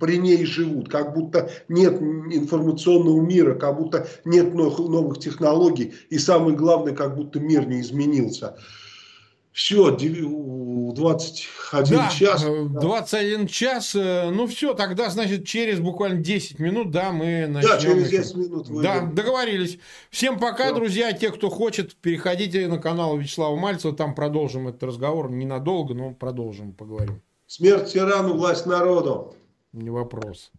при 0.00 0.18
ней 0.18 0.44
живут. 0.46 0.88
Как 0.88 1.14
будто 1.14 1.50
нет 1.68 2.00
информационного 2.00 3.20
мира, 3.20 3.54
как 3.54 3.76
будто 3.76 4.06
нет 4.24 4.54
новых, 4.54 5.18
технологий. 5.18 5.94
И 6.10 6.18
самое 6.18 6.56
главное, 6.56 6.94
как 6.94 7.16
будто 7.16 7.40
мир 7.40 7.66
не 7.66 7.80
изменился. 7.80 8.56
Все, 9.58 9.90
21 9.90 10.94
да, 11.90 12.08
час. 12.10 12.44
21 12.44 13.42
э, 13.42 13.46
час. 13.48 13.92
Э, 13.96 14.30
ну 14.30 14.46
все, 14.46 14.72
тогда, 14.72 15.10
значит, 15.10 15.48
через 15.48 15.80
буквально 15.80 16.20
10 16.20 16.60
минут, 16.60 16.92
да, 16.92 17.10
мы 17.10 17.48
начнем. 17.48 17.68
Да, 17.68 17.78
через 17.80 18.08
10 18.08 18.30
еще. 18.30 18.38
минут 18.38 18.68
выйдем. 18.68 18.82
Да, 18.84 19.00
договорились. 19.00 19.80
Всем 20.10 20.38
пока, 20.38 20.66
все. 20.66 20.74
друзья. 20.76 21.12
Те, 21.12 21.32
кто 21.32 21.50
хочет, 21.50 21.96
переходите 21.96 22.68
на 22.68 22.78
канал 22.78 23.18
Вячеслава 23.18 23.56
Мальцева. 23.56 23.96
Там 23.96 24.14
продолжим 24.14 24.68
этот 24.68 24.84
разговор. 24.84 25.28
Ненадолго, 25.28 25.92
но 25.92 26.14
продолжим, 26.14 26.72
поговорим. 26.72 27.20
Смерть 27.48 27.92
тирану, 27.92 28.34
власть 28.34 28.64
народу. 28.64 29.34
Не 29.72 29.90
вопрос. 29.90 30.52